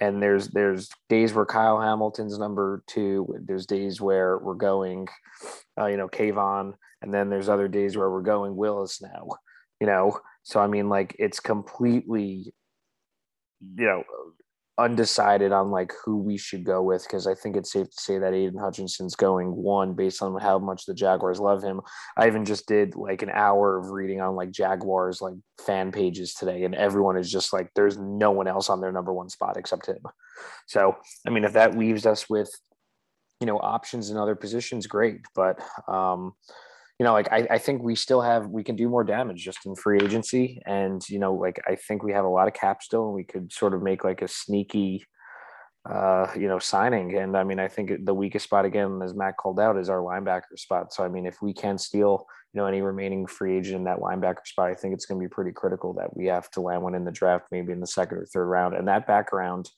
And 0.02 0.20
there's 0.20 0.48
there's 0.48 0.88
days 1.08 1.32
where 1.32 1.46
Kyle 1.46 1.80
Hamilton's 1.80 2.36
number 2.36 2.82
two. 2.88 3.36
There's 3.46 3.66
days 3.66 4.00
where 4.00 4.38
we're 4.38 4.54
going, 4.54 5.06
uh, 5.78 5.86
you 5.86 5.96
know, 5.96 6.08
Kayvon, 6.08 6.74
and 7.02 7.14
then 7.14 7.30
there's 7.30 7.48
other 7.48 7.68
days 7.68 7.96
where 7.96 8.10
we're 8.10 8.22
going 8.22 8.56
Willis 8.56 9.00
now. 9.00 9.28
You 9.80 9.86
know, 9.86 10.18
so 10.42 10.58
I 10.58 10.66
mean, 10.66 10.88
like 10.88 11.14
it's 11.20 11.38
completely, 11.38 12.52
you 13.76 13.86
know, 13.86 14.02
undecided 14.82 15.52
on 15.52 15.70
like 15.70 15.92
who 16.04 16.16
we 16.16 16.36
should 16.36 16.64
go 16.64 16.82
with 16.82 17.04
because 17.04 17.28
I 17.28 17.34
think 17.34 17.56
it's 17.56 17.70
safe 17.70 17.88
to 17.88 18.00
say 18.00 18.18
that 18.18 18.34
Aidan 18.34 18.58
Hutchinson's 18.58 19.14
going 19.14 19.54
one 19.54 19.94
based 19.94 20.22
on 20.22 20.40
how 20.40 20.58
much 20.58 20.86
the 20.86 20.94
Jaguars 20.94 21.38
love 21.38 21.62
him. 21.62 21.80
I 22.16 22.26
even 22.26 22.44
just 22.44 22.66
did 22.66 22.96
like 22.96 23.22
an 23.22 23.30
hour 23.30 23.78
of 23.78 23.90
reading 23.90 24.20
on 24.20 24.34
like 24.34 24.50
Jaguars 24.50 25.22
like 25.22 25.34
fan 25.64 25.92
pages 25.92 26.34
today, 26.34 26.64
and 26.64 26.74
everyone 26.74 27.16
is 27.16 27.30
just 27.30 27.52
like, 27.52 27.70
there's 27.76 27.96
no 27.96 28.32
one 28.32 28.48
else 28.48 28.68
on 28.68 28.80
their 28.80 28.90
number 28.90 29.12
one 29.12 29.28
spot 29.28 29.56
except 29.56 29.86
him. 29.86 30.02
So 30.66 30.96
I 31.26 31.30
mean, 31.30 31.44
if 31.44 31.52
that 31.52 31.78
leaves 31.78 32.04
us 32.04 32.28
with 32.28 32.50
you 33.40 33.46
know 33.46 33.58
options 33.58 34.10
in 34.10 34.16
other 34.16 34.34
positions, 34.34 34.88
great. 34.88 35.20
But 35.36 35.60
um, 35.86 36.34
you 37.02 37.04
know, 37.08 37.14
like 37.14 37.32
I, 37.32 37.48
I 37.50 37.58
think 37.58 37.82
we 37.82 37.96
still 37.96 38.20
have 38.20 38.46
we 38.46 38.62
can 38.62 38.76
do 38.76 38.88
more 38.88 39.02
damage 39.02 39.42
just 39.42 39.66
in 39.66 39.74
free 39.74 39.98
agency, 40.00 40.62
and 40.66 41.02
you 41.08 41.18
know, 41.18 41.34
like 41.34 41.60
I 41.66 41.74
think 41.74 42.04
we 42.04 42.12
have 42.12 42.24
a 42.24 42.28
lot 42.28 42.46
of 42.46 42.54
cap 42.54 42.80
still, 42.80 43.06
and 43.06 43.12
we 43.12 43.24
could 43.24 43.52
sort 43.52 43.74
of 43.74 43.82
make 43.82 44.04
like 44.04 44.22
a 44.22 44.28
sneaky, 44.28 45.04
uh, 45.84 46.28
you 46.36 46.46
know, 46.46 46.60
signing. 46.60 47.16
And 47.18 47.36
I 47.36 47.42
mean, 47.42 47.58
I 47.58 47.66
think 47.66 47.90
the 48.04 48.14
weakest 48.14 48.44
spot 48.44 48.64
again, 48.64 49.00
as 49.02 49.14
Matt 49.14 49.36
called 49.36 49.58
out, 49.58 49.76
is 49.78 49.88
our 49.88 49.98
linebacker 49.98 50.56
spot. 50.56 50.94
So 50.94 51.02
I 51.02 51.08
mean, 51.08 51.26
if 51.26 51.42
we 51.42 51.52
can 51.52 51.76
steal, 51.76 52.24
you 52.54 52.60
know, 52.60 52.68
any 52.68 52.82
remaining 52.82 53.26
free 53.26 53.58
agent 53.58 53.78
in 53.78 53.84
that 53.86 53.98
linebacker 53.98 54.46
spot, 54.46 54.70
I 54.70 54.74
think 54.74 54.94
it's 54.94 55.04
going 55.04 55.20
to 55.20 55.24
be 55.24 55.28
pretty 55.28 55.50
critical 55.50 55.92
that 55.94 56.16
we 56.16 56.26
have 56.26 56.52
to 56.52 56.60
land 56.60 56.84
one 56.84 56.94
in 56.94 57.04
the 57.04 57.10
draft, 57.10 57.46
maybe 57.50 57.72
in 57.72 57.80
the 57.80 57.86
second 57.88 58.18
or 58.18 58.26
third 58.26 58.46
round. 58.46 58.76
And 58.76 58.86
that 58.86 59.08
background, 59.08 59.68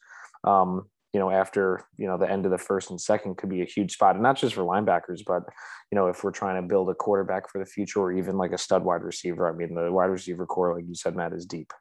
um, 0.46 0.90
you 1.14 1.20
know, 1.20 1.30
after, 1.30 1.86
you 1.96 2.08
know, 2.08 2.18
the 2.18 2.28
end 2.28 2.44
of 2.44 2.50
the 2.50 2.58
first 2.58 2.90
and 2.90 3.00
second 3.00 3.36
could 3.36 3.48
be 3.48 3.62
a 3.62 3.64
huge 3.64 3.92
spot. 3.92 4.16
And 4.16 4.22
not 4.22 4.36
just 4.36 4.52
for 4.52 4.62
linebackers, 4.62 5.20
but, 5.24 5.44
you 5.92 5.96
know, 5.96 6.08
if 6.08 6.24
we're 6.24 6.32
trying 6.32 6.60
to 6.60 6.68
build 6.68 6.90
a 6.90 6.94
quarterback 6.94 7.48
for 7.48 7.60
the 7.60 7.64
future 7.64 8.00
or 8.00 8.12
even 8.12 8.36
like 8.36 8.50
a 8.50 8.58
stud 8.58 8.84
wide 8.84 9.04
receiver, 9.04 9.48
I 9.48 9.56
mean, 9.56 9.76
the 9.76 9.92
wide 9.92 10.06
receiver 10.06 10.44
core, 10.44 10.74
like 10.74 10.86
you 10.88 10.94
said, 10.96 11.14
Matt, 11.14 11.32
is 11.32 11.46
deep. 11.46 11.72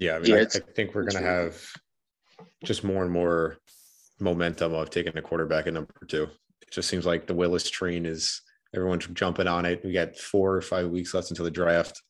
Yeah. 0.00 0.16
I 0.16 0.18
mean, 0.18 0.30
yeah, 0.30 0.38
I, 0.38 0.40
I 0.42 0.72
think 0.74 0.92
we're 0.92 1.04
going 1.04 1.22
to 1.22 1.28
have 1.28 1.56
just 2.64 2.82
more 2.82 3.04
and 3.04 3.12
more 3.12 3.58
momentum 4.18 4.74
of 4.74 4.90
taking 4.90 5.16
a 5.16 5.22
quarterback 5.22 5.68
at 5.68 5.74
number 5.74 5.94
two. 6.08 6.24
It 6.62 6.72
just 6.72 6.88
seems 6.88 7.06
like 7.06 7.28
the 7.28 7.34
Willis 7.34 7.70
train 7.70 8.06
is 8.06 8.42
everyone's 8.74 9.06
jumping 9.06 9.46
on 9.46 9.66
it. 9.66 9.84
We 9.84 9.92
got 9.92 10.16
four 10.16 10.56
or 10.56 10.62
five 10.62 10.88
weeks 10.88 11.14
left 11.14 11.30
until 11.30 11.44
the 11.44 11.50
draft. 11.52 12.02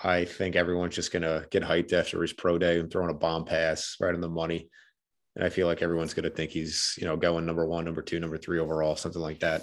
I 0.00 0.24
think 0.24 0.54
everyone's 0.54 0.94
just 0.94 1.12
gonna 1.12 1.46
get 1.50 1.62
hyped 1.62 1.92
after 1.92 2.22
his 2.22 2.32
pro 2.32 2.58
day 2.58 2.78
and 2.78 2.90
throwing 2.90 3.10
a 3.10 3.14
bomb 3.14 3.44
pass 3.44 3.96
right 4.00 4.14
in 4.14 4.20
the 4.20 4.28
money. 4.28 4.68
And 5.34 5.44
I 5.44 5.48
feel 5.48 5.66
like 5.66 5.82
everyone's 5.82 6.14
gonna 6.14 6.30
think 6.30 6.50
he's, 6.50 6.94
you 6.98 7.06
know, 7.06 7.16
going 7.16 7.46
number 7.46 7.66
one, 7.66 7.84
number 7.84 8.02
two, 8.02 8.20
number 8.20 8.38
three 8.38 8.60
overall, 8.60 8.96
something 8.96 9.22
like 9.22 9.40
that. 9.40 9.62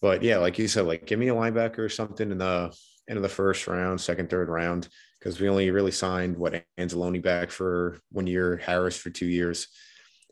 But 0.00 0.22
yeah, 0.22 0.38
like 0.38 0.58
you 0.58 0.68
said, 0.68 0.86
like 0.86 1.06
give 1.06 1.18
me 1.18 1.28
a 1.28 1.34
linebacker 1.34 1.78
or 1.78 1.88
something 1.88 2.30
in 2.30 2.38
the 2.38 2.74
end 3.08 3.16
of 3.16 3.22
the 3.22 3.28
first 3.28 3.66
round, 3.66 4.00
second, 4.00 4.30
third 4.30 4.48
round, 4.48 4.88
because 5.18 5.40
we 5.40 5.48
only 5.48 5.70
really 5.70 5.90
signed 5.90 6.36
what 6.36 6.62
Anzalone 6.78 7.22
back 7.22 7.50
for 7.50 7.98
one 8.12 8.26
year, 8.26 8.56
Harris 8.56 8.96
for 8.96 9.10
two 9.10 9.26
years. 9.26 9.66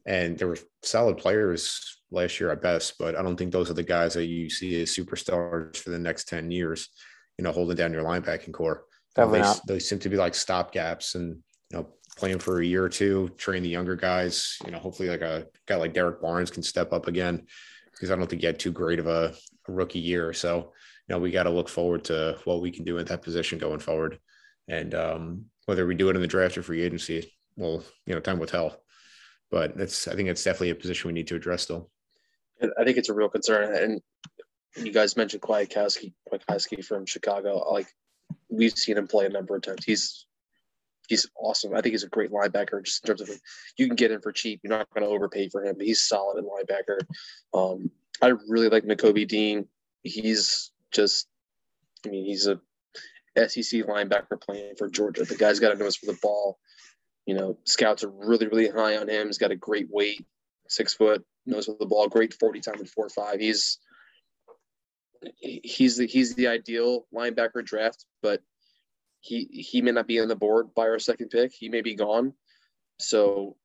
And 0.07 0.39
there 0.39 0.49
were 0.49 0.59
solid 0.83 1.19
players 1.19 2.01
last 2.11 2.41
year 2.41 2.51
at 2.51 2.63
best, 2.63 2.95
but 2.99 3.15
I 3.15 3.23
don't 3.23 3.37
think 3.37 3.53
those 3.53 3.69
are 3.69 3.75
the 3.75 3.83
guys 3.83 4.15
that 4.15 4.25
you 4.25 4.49
see 4.49 4.81
as 4.81 4.91
superstars 4.91 5.77
for 5.77 5.91
the 5.91 5.99
next 5.99 6.29
10 6.29 6.51
years, 6.51 6.89
you 7.37 7.43
know, 7.43 7.53
holding 7.53 7.77
down 7.77 7.93
your 7.93 8.05
linebacking 8.05 8.53
core. 8.53 8.85
Definitely 9.19 9.41
they, 9.41 9.45
not. 9.45 9.67
they 9.67 9.79
seem 9.79 9.99
to 9.99 10.09
be 10.09 10.17
like 10.17 10.33
stopgaps 10.33 11.15
and 11.15 11.39
you 11.71 11.79
know 11.79 11.89
playing 12.17 12.39
for 12.39 12.61
a 12.61 12.67
year 12.67 12.85
or 12.85 12.89
two, 12.89 13.31
train 13.37 13.63
the 13.63 13.69
younger 13.69 13.97
guys. 13.97 14.57
You 14.65 14.71
know, 14.71 14.79
hopefully 14.79 15.09
like 15.09 15.23
a 15.23 15.47
guy 15.67 15.77
like 15.77 15.93
Derrick 15.93 16.23
Barnes 16.23 16.51
can 16.51 16.63
step 16.63 16.93
up 16.93 17.09
again 17.09 17.47
because 17.93 18.11
I 18.11 18.17
don't 18.17 18.29
think 18.29 18.43
he 18.43 18.47
had 18.47 18.59
too 18.59 18.73
great 18.73 18.99
of 18.99 19.07
a, 19.07 19.35
a 19.69 19.73
rookie 19.73 19.99
year. 19.99 20.33
So 20.33 20.73
you 21.09 21.15
know 21.15 21.19
we 21.19 21.31
got 21.31 21.45
to 21.45 21.51
look 21.51 21.69
forward 21.69 22.05
to 22.05 22.39
what 22.45 22.61
we 22.61 22.71
can 22.71 22.85
do 22.85 22.99
in 22.99 23.07
that 23.07 23.23
position 23.23 23.59
going 23.59 23.81
forward, 23.81 24.19
and 24.69 24.95
um, 24.95 25.45
whether 25.67 25.87
we 25.87 25.95
do 25.95 26.09
it 26.09 26.17
in 26.17 26.23
the 26.23 26.29
draft 26.29 26.57
or 26.57 26.63
free 26.63 26.83
agency, 26.83 27.35
well, 27.57 27.83
you 28.07 28.15
know, 28.15 28.21
time 28.21 28.39
will 28.39 28.47
tell. 28.47 28.81
But 29.51 29.77
that's 29.77 30.07
I 30.07 30.15
think 30.15 30.29
it's 30.29 30.45
definitely 30.45 30.71
a 30.71 30.75
position 30.75 31.09
we 31.09 31.15
need 31.15 31.29
to 31.29 31.37
address 31.37 31.63
still. 31.63 31.91
I 32.63 32.85
think 32.85 32.99
it's 32.99 33.09
a 33.09 33.15
real 33.15 33.29
concern, 33.29 33.75
and 33.75 34.01
you 34.77 34.93
guys 34.93 35.17
mentioned 35.17 35.43
Kwiatkoski, 35.43 36.13
Kwiatkoski 36.31 36.85
from 36.85 37.07
Chicago. 37.07 37.71
Like 37.73 37.87
we've 38.51 38.77
seen 38.77 38.99
him 38.99 39.07
play 39.07 39.27
a 39.27 39.31
number 39.31 39.57
of 39.57 39.63
times. 39.63 39.85
He's 39.85 40.27
he's 41.09 41.27
awesome. 41.37 41.75
I 41.75 41.81
think 41.81 41.93
he's 41.93 42.05
a 42.05 42.09
great 42.09 42.31
linebacker 42.31 42.85
just 42.85 43.03
in 43.03 43.09
terms 43.09 43.23
of 43.23 43.31
you 43.77 43.87
can 43.87 43.97
get 43.97 44.11
him 44.11 44.21
for 44.21 44.31
cheap. 44.31 44.61
You're 44.63 44.77
not 44.77 44.89
going 44.95 45.05
to 45.05 45.11
overpay 45.11 45.49
for 45.49 45.65
him. 45.65 45.77
He's 45.81 46.03
solid 46.03 46.39
at 46.39 46.45
linebacker. 46.45 47.01
Um, 47.55 47.91
I 48.23 48.33
really 48.49 48.69
like 48.69 48.85
Nakobe 48.85 49.27
Dean. 49.27 49.67
He's 50.03 50.71
just, 50.93 51.27
I 52.05 52.11
mean, 52.11 52.25
he's 52.27 52.47
a 52.47 52.61
SEC 53.37 53.87
linebacker 53.87 54.41
playing 54.41 54.75
for 54.77 54.89
Georgia. 54.89 55.25
The 55.25 55.37
guy's 55.37 55.61
got 55.61 55.77
know 55.79 55.87
us 55.87 55.97
for 55.97 56.07
the 56.07 56.19
ball. 56.23 56.59
You 57.27 57.35
know, 57.35 57.59
scouts 57.65 58.05
are 58.05 58.11
really, 58.11 58.47
really 58.47 58.69
high 58.69 58.97
on 58.97 59.09
him. 59.09 59.27
He's 59.27 59.39
got 59.39 59.51
a 59.51 59.57
great 59.57 59.89
weight, 59.91 60.25
six 60.69 60.95
foot, 60.95 61.25
nose 61.47 61.67
for 61.67 61.77
the 61.79 61.87
ball, 61.87 62.09
great 62.09 62.35
40 62.35 62.61
time 62.61 62.79
and 62.79 62.89
four 62.89 63.09
five. 63.09 63.41
He's 63.41 63.79
he's 65.39 65.97
the 65.97 66.07
he's 66.07 66.35
the 66.35 66.49
ideal 66.49 67.07
linebacker 67.15 67.65
draft, 67.65 68.05
but 68.23 68.43
he 69.21 69.45
he 69.45 69.83
may 69.83 69.93
not 69.93 70.07
be 70.07 70.21
on 70.21 70.29
the 70.29 70.37
board 70.37 70.75
by 70.75 70.83
our 70.83 70.99
second 70.99 71.31
pick. 71.31 71.53
He 71.53 71.69
may 71.69 71.81
be 71.81 71.95
gone. 71.95 72.35
So, 73.01 73.57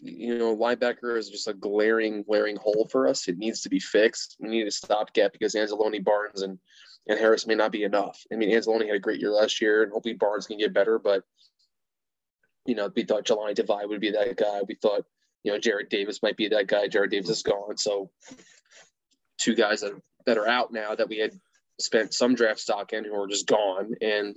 you 0.00 0.38
know, 0.38 0.56
linebacker 0.56 1.18
is 1.18 1.28
just 1.28 1.48
a 1.48 1.54
glaring, 1.54 2.22
glaring 2.22 2.56
hole 2.56 2.88
for 2.90 3.08
us. 3.08 3.28
It 3.28 3.38
needs 3.38 3.62
to 3.62 3.68
be 3.68 3.80
fixed. 3.80 4.36
We 4.40 4.48
need 4.48 4.66
a 4.66 4.70
stopgap 4.70 5.32
because 5.32 5.54
Anzalone, 5.54 6.04
Barnes, 6.04 6.42
and 6.42 6.58
and 7.06 7.18
Harris 7.18 7.46
may 7.46 7.54
not 7.54 7.72
be 7.72 7.84
enough. 7.84 8.22
I 8.32 8.36
mean, 8.36 8.50
Anzalone 8.50 8.86
had 8.86 8.96
a 8.96 9.00
great 9.00 9.20
year 9.20 9.30
last 9.30 9.60
year, 9.60 9.82
and 9.82 9.92
hopefully 9.92 10.14
Barnes 10.14 10.46
can 10.46 10.58
get 10.58 10.74
better. 10.74 10.98
But 10.98 11.24
you 12.66 12.74
know, 12.74 12.90
we 12.94 13.04
thought 13.04 13.24
Jahlani 13.24 13.54
Tavai 13.54 13.88
would 13.88 14.00
be 14.00 14.10
that 14.10 14.36
guy. 14.36 14.60
We 14.66 14.74
thought 14.74 15.04
you 15.42 15.52
know 15.52 15.58
Jarrad 15.58 15.88
Davis 15.88 16.22
might 16.22 16.36
be 16.36 16.48
that 16.48 16.66
guy. 16.66 16.88
Jarrad 16.88 17.10
Davis 17.10 17.30
is 17.30 17.42
gone, 17.42 17.78
so 17.78 18.10
two 19.38 19.54
guys 19.54 19.80
that 19.80 19.92
that 20.28 20.38
are 20.38 20.46
out 20.46 20.72
now 20.72 20.94
that 20.94 21.08
we 21.08 21.18
had 21.18 21.32
spent 21.80 22.12
some 22.12 22.34
draft 22.34 22.60
stock 22.60 22.92
in 22.92 23.04
who 23.04 23.14
are 23.14 23.26
just 23.26 23.46
gone, 23.46 23.94
and 24.02 24.36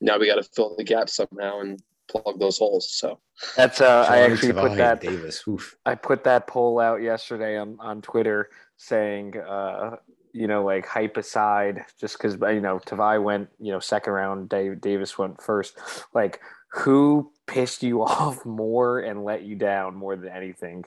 now 0.00 0.18
we 0.18 0.26
got 0.26 0.36
to 0.36 0.42
fill 0.42 0.76
the 0.76 0.84
gap 0.84 1.08
somehow 1.08 1.60
and 1.60 1.82
plug 2.08 2.38
those 2.38 2.58
holes. 2.58 2.92
So 2.92 3.18
that's 3.56 3.80
uh, 3.80 4.06
I 4.08 4.18
actually 4.18 4.52
put 4.52 4.76
that 4.76 5.00
Davis. 5.00 5.42
Oof. 5.48 5.74
I 5.86 5.94
put 5.94 6.24
that 6.24 6.46
poll 6.46 6.78
out 6.78 7.02
yesterday 7.02 7.56
on 7.56 7.78
on 7.80 8.02
Twitter 8.02 8.50
saying. 8.76 9.36
Uh, 9.36 9.96
you 10.32 10.46
know, 10.46 10.62
like 10.62 10.84
hype 10.84 11.16
aside, 11.16 11.86
just 11.98 12.18
because 12.18 12.34
you 12.34 12.60
know 12.60 12.78
Tavai 12.78 13.22
went, 13.22 13.48
you 13.58 13.72
know, 13.72 13.80
second 13.80 14.12
round, 14.12 14.50
Dave 14.50 14.82
Davis 14.82 15.16
went 15.16 15.40
first. 15.40 15.78
Like, 16.12 16.40
who 16.72 17.32
pissed 17.46 17.82
you 17.82 18.02
off 18.04 18.44
more 18.44 19.00
and 19.00 19.24
let 19.24 19.44
you 19.44 19.56
down 19.56 19.94
more 19.94 20.14
than 20.14 20.28
anything? 20.28 20.84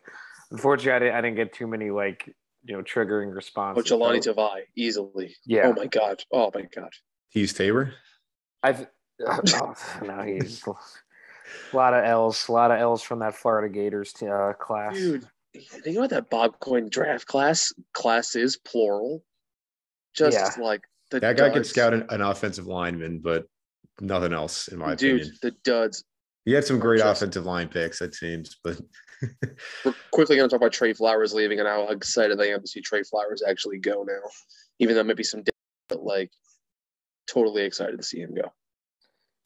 Unfortunately, 0.51 0.91
I 0.91 0.99
didn't, 0.99 1.15
I 1.15 1.21
didn't 1.21 1.35
get 1.37 1.53
too 1.53 1.65
many 1.65 1.89
like 1.89 2.35
you 2.63 2.75
know 2.75 2.83
triggering 2.83 3.33
response. 3.33 3.77
Oh, 3.77 3.81
Jahlani 3.81 4.19
Tavai 4.19 4.61
easily. 4.75 5.35
Yeah. 5.45 5.67
Oh 5.67 5.73
my 5.73 5.87
god. 5.87 6.21
Oh 6.31 6.51
my 6.53 6.63
god. 6.63 6.91
He's 7.29 7.53
Tabor. 7.53 7.93
I've 8.63 8.87
oh, 9.27 9.73
no, 10.03 10.21
he's 10.21 10.65
a 11.73 11.75
lot 11.75 11.93
of 11.93 12.03
L's, 12.03 12.47
a 12.47 12.51
lot 12.51 12.71
of 12.71 12.79
L's 12.79 13.03
from 13.03 13.19
that 13.19 13.35
Florida 13.35 13.73
Gators 13.73 14.13
uh, 14.21 14.53
class. 14.53 14.95
Dude, 14.95 15.27
think 15.55 15.97
about 15.97 16.11
that 16.11 16.29
Bob 16.29 16.59
Quinn 16.59 16.89
draft 16.89 17.25
class. 17.25 17.73
Class 17.93 18.35
is 18.35 18.57
plural. 18.57 19.23
Just 20.15 20.37
yeah. 20.37 20.63
like 20.63 20.81
that 21.11 21.21
duds. 21.21 21.39
guy 21.39 21.49
could 21.49 21.65
scout 21.65 21.93
an, 21.93 22.05
an, 22.09 22.21
offensive 22.21 22.67
lineman, 22.67 23.19
but 23.19 23.45
nothing 23.99 24.33
else, 24.33 24.67
in 24.69 24.79
my 24.79 24.95
Dude, 24.95 25.21
opinion. 25.21 25.37
Dude, 25.41 25.41
the 25.41 25.57
duds. 25.63 26.03
He 26.45 26.53
had 26.53 26.65
some 26.65 26.79
great 26.79 26.99
just, 26.99 27.21
offensive 27.21 27.45
line 27.45 27.67
picks, 27.67 28.01
it 28.01 28.15
seems, 28.15 28.57
but 28.63 28.79
We're 29.85 29.95
quickly 30.11 30.35
going 30.35 30.49
to 30.49 30.53
talk 30.53 30.61
about 30.61 30.73
Trey 30.73 30.93
Flowers 30.93 31.33
leaving 31.33 31.59
and 31.59 31.67
how 31.67 31.87
excited 31.89 32.39
I 32.39 32.47
am 32.47 32.61
to 32.61 32.67
see 32.67 32.81
Trey 32.81 33.03
Flowers 33.03 33.43
actually 33.47 33.77
go 33.77 34.03
now, 34.03 34.29
even 34.79 34.95
though 34.95 35.03
maybe 35.03 35.23
some, 35.23 35.43
but 35.87 36.03
like 36.03 36.31
totally 37.27 37.63
excited 37.63 37.97
to 37.97 38.03
see 38.03 38.19
him 38.19 38.33
go. 38.33 38.51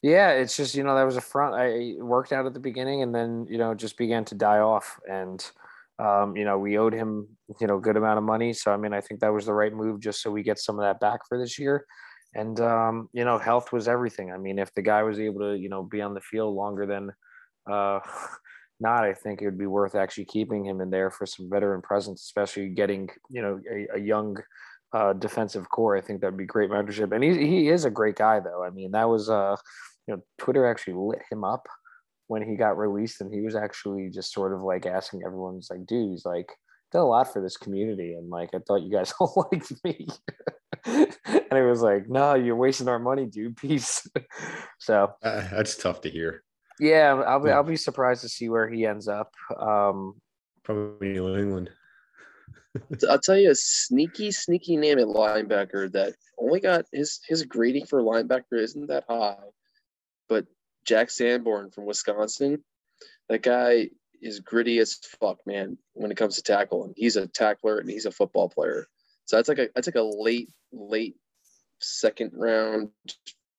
Yeah, 0.01 0.31
it's 0.31 0.57
just 0.57 0.75
you 0.75 0.83
know 0.83 0.95
that 0.95 1.03
was 1.03 1.17
a 1.17 1.21
front. 1.21 1.55
I 1.55 1.95
worked 2.03 2.33
out 2.33 2.45
at 2.45 2.53
the 2.53 2.59
beginning 2.59 3.03
and 3.03 3.15
then 3.15 3.47
you 3.49 3.57
know 3.57 3.73
just 3.73 3.97
began 3.97 4.25
to 4.25 4.36
die 4.36 4.59
off, 4.59 4.99
and 5.09 5.43
um, 5.97 6.36
you 6.36 6.43
know 6.43 6.59
we 6.59 6.77
owed 6.77 6.93
him 6.93 7.27
you 7.62 7.67
know 7.67 7.79
good 7.79 7.97
amount 7.97 8.17
of 8.17 8.23
money. 8.23 8.51
So 8.53 8.73
I 8.73 8.77
mean 8.77 8.93
I 8.93 9.01
think 9.01 9.21
that 9.21 9.33
was 9.33 9.45
the 9.45 9.53
right 9.53 9.73
move 9.73 10.01
just 10.01 10.21
so 10.21 10.29
we 10.29 10.43
get 10.43 10.59
some 10.59 10.77
of 10.77 10.83
that 10.83 10.99
back 10.99 11.21
for 11.27 11.39
this 11.39 11.57
year. 11.57 11.86
and 12.36 12.59
um, 12.59 13.09
you 13.13 13.23
know, 13.25 13.38
health 13.38 13.71
was 13.71 13.88
everything. 13.88 14.31
I 14.31 14.38
mean, 14.38 14.59
if 14.59 14.73
the 14.73 14.81
guy 14.81 15.03
was 15.03 15.19
able 15.19 15.41
to, 15.41 15.57
you 15.57 15.69
know, 15.69 15.83
be 15.83 16.01
on 16.01 16.13
the 16.13 16.21
field 16.21 16.55
longer 16.55 16.86
than 16.86 17.12
uh, 17.71 17.99
not, 18.83 19.03
I 19.03 19.13
think 19.13 19.41
it 19.41 19.45
would 19.45 19.57
be 19.57 19.65
worth 19.65 19.95
actually 19.95 20.25
keeping 20.25 20.63
him 20.63 20.79
in 20.81 20.91
there 20.91 21.09
for 21.09 21.25
some 21.25 21.49
veteran 21.49 21.81
presence, 21.81 22.21
especially 22.21 22.69
getting, 22.69 23.09
you 23.29 23.41
know, 23.41 23.59
a, 23.71 23.97
a 23.97 23.99
young 23.99 24.37
uh, 24.93 25.13
defensive 25.13 25.69
core. 25.69 25.97
I 25.97 26.01
think 26.01 26.21
that'd 26.21 26.37
be 26.37 26.45
great 26.45 26.69
mentorship. 26.69 27.11
And 27.11 27.23
he 27.23 27.47
he 27.47 27.69
is 27.69 27.85
a 27.85 27.89
great 27.89 28.15
guy, 28.15 28.39
though. 28.39 28.63
I 28.63 28.69
mean, 28.69 28.91
that 28.91 29.09
was 29.09 29.29
uh, 29.29 29.55
you 30.07 30.15
know, 30.15 30.21
Twitter 30.37 30.67
actually 30.67 30.93
lit 30.93 31.21
him 31.31 31.43
up 31.43 31.65
when 32.27 32.41
he 32.41 32.55
got 32.55 32.77
released, 32.77 33.21
and 33.21 33.33
he 33.33 33.41
was 33.41 33.55
actually 33.55 34.09
just 34.09 34.33
sort 34.33 34.53
of 34.53 34.61
like 34.61 34.85
asking 34.85 35.23
everyone, 35.25 35.55
he's 35.55 35.69
like, 35.69 35.85
dude, 35.85 36.11
he's 36.11 36.25
like, 36.25 36.49
did 36.91 36.99
a 36.99 37.03
lot 37.03 37.31
for 37.31 37.41
this 37.41 37.57
community, 37.57 38.13
and 38.13 38.29
like, 38.29 38.49
I 38.53 38.59
thought 38.59 38.83
you 38.83 38.91
guys 38.91 39.13
all 39.19 39.49
liked 39.51 39.73
me. 39.83 40.07
and 40.85 41.07
it 41.51 41.67
was 41.67 41.81
like, 41.81 42.09
no, 42.09 42.35
you're 42.35 42.55
wasting 42.55 42.89
our 42.89 42.99
money, 42.99 43.25
dude. 43.25 43.57
Peace. 43.57 44.07
so 44.79 45.13
uh, 45.23 45.47
that's 45.51 45.77
tough 45.77 46.01
to 46.01 46.09
hear. 46.09 46.43
Yeah, 46.83 47.23
I'll 47.25 47.39
be, 47.39 47.49
I'll 47.49 47.63
be 47.63 47.77
surprised 47.77 48.23
to 48.23 48.29
see 48.29 48.49
where 48.49 48.67
he 48.67 48.85
ends 48.85 49.07
up. 49.07 49.31
Um, 49.57 50.15
Probably 50.63 51.13
New 51.13 51.37
England. 51.37 51.69
I'll 53.09 53.19
tell 53.19 53.37
you 53.37 53.51
a 53.51 53.55
sneaky, 53.55 54.31
sneaky 54.31 54.75
name 54.75 54.99
at 54.99 55.07
linebacker 55.07 55.89
that 55.93 56.15
only 56.37 56.59
got 56.59 56.85
his 56.91 57.21
his 57.25 57.43
grading 57.43 57.85
for 57.85 58.01
linebacker 58.01 58.59
isn't 58.59 58.87
that 58.87 59.05
high, 59.07 59.37
but 60.27 60.45
Jack 60.85 61.09
Sanborn 61.09 61.71
from 61.71 61.85
Wisconsin, 61.85 62.61
that 63.29 63.43
guy 63.43 63.89
is 64.21 64.41
gritty 64.41 64.79
as 64.79 64.95
fuck, 65.21 65.39
man. 65.45 65.77
When 65.93 66.11
it 66.11 66.17
comes 66.17 66.35
to 66.35 66.43
tackle, 66.43 66.83
and 66.83 66.93
he's 66.97 67.15
a 67.15 67.27
tackler 67.27 67.77
and 67.77 67.89
he's 67.89 68.05
a 68.05 68.11
football 68.11 68.49
player. 68.49 68.87
So 69.23 69.37
that's 69.37 69.47
like 69.47 69.59
a 69.59 69.69
that's 69.73 69.87
like 69.87 69.95
a 69.95 70.01
late 70.01 70.49
late 70.73 71.15
second 71.79 72.31
round, 72.33 72.89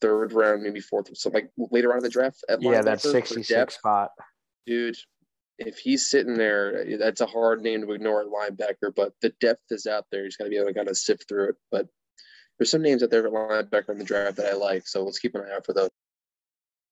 third 0.05 0.33
round, 0.33 0.62
maybe 0.62 0.81
fourth, 0.81 1.17
so 1.17 1.31
like 1.31 1.51
later 1.57 1.93
on 1.93 1.99
in 1.99 2.05
the 2.05 2.11
draft. 2.11 2.45
At 2.49 2.61
yeah, 2.61 2.83
that 2.83 3.01
sixty 3.01 3.43
six 3.43 3.77
spot, 3.77 4.11
dude. 4.67 4.97
If 5.59 5.79
he's 5.79 6.11
sitting 6.11 6.35
there, 6.35 6.85
that's 6.99 7.21
a 7.21 7.27
hard 7.27 7.62
name 7.62 7.81
to 7.83 7.93
ignore 7.93 8.23
at 8.23 8.27
linebacker. 8.27 8.93
But 8.95 9.12
the 9.23 9.33
depth 9.40 9.62
is 9.71 9.87
out 9.87 10.05
there. 10.11 10.25
He's 10.25 10.37
got 10.37 10.45
to 10.45 10.51
be 10.51 10.57
able 10.57 10.67
to 10.69 10.75
kind 10.75 10.88
of 10.88 10.97
sift 10.97 11.29
through 11.29 11.51
it. 11.51 11.57
But 11.71 11.87
there's 12.59 12.71
some 12.71 12.83
names 12.83 13.03
out 13.03 13.11
there 13.11 13.25
at 13.27 13.33
linebacker 13.33 13.90
in 13.90 13.99
the 13.99 14.05
draft 14.05 14.37
that 14.37 14.51
I 14.51 14.55
like, 14.55 14.87
so 14.87 15.05
let's 15.05 15.21
keep 15.21 15.35
an 15.35 15.43
eye 15.43 15.55
out 15.55 15.64
for 15.64 15.73
those. 15.73 15.90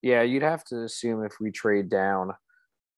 Yeah, 0.01 0.23
you'd 0.23 0.43
have 0.43 0.65
to 0.67 0.85
assume 0.85 1.25
if 1.25 1.35
we 1.41 1.51
trade 1.51 1.89
down, 1.89 2.33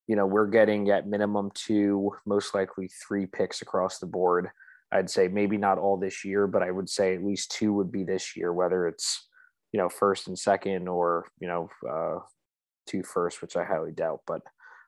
you 0.07 0.17
know, 0.17 0.27
we're 0.27 0.47
getting 0.47 0.91
at 0.91 1.07
minimum 1.07 1.51
two, 1.55 2.13
most 2.27 2.55
likely 2.55 2.89
three 3.07 3.27
picks 3.27 3.63
across 3.63 3.99
the 3.99 4.07
board 4.07 4.51
I'd 4.95 5.11
say 5.11 5.27
maybe 5.27 5.59
not 5.59 5.79
all 5.79 5.97
this 5.97 6.25
year, 6.25 6.47
but 6.47 6.63
I 6.63 6.71
would 6.71 6.89
say 6.89 7.15
at 7.15 7.25
least 7.25 7.51
two 7.51 7.73
would 7.73 7.91
be 7.91 8.05
this 8.05 8.37
year, 8.37 8.53
whether 8.53 8.87
it's, 8.87 9.29
you 9.75 9.79
know, 9.79 9.89
first 9.89 10.29
and 10.29 10.39
second 10.39 10.87
or, 10.87 11.27
you 11.41 11.49
know, 11.49 11.69
uh, 11.91 12.21
two 12.87 13.03
first, 13.03 13.43
which 13.43 13.57
I 13.57 13.65
highly 13.65 13.91
doubt, 13.91 14.21
but 14.25 14.41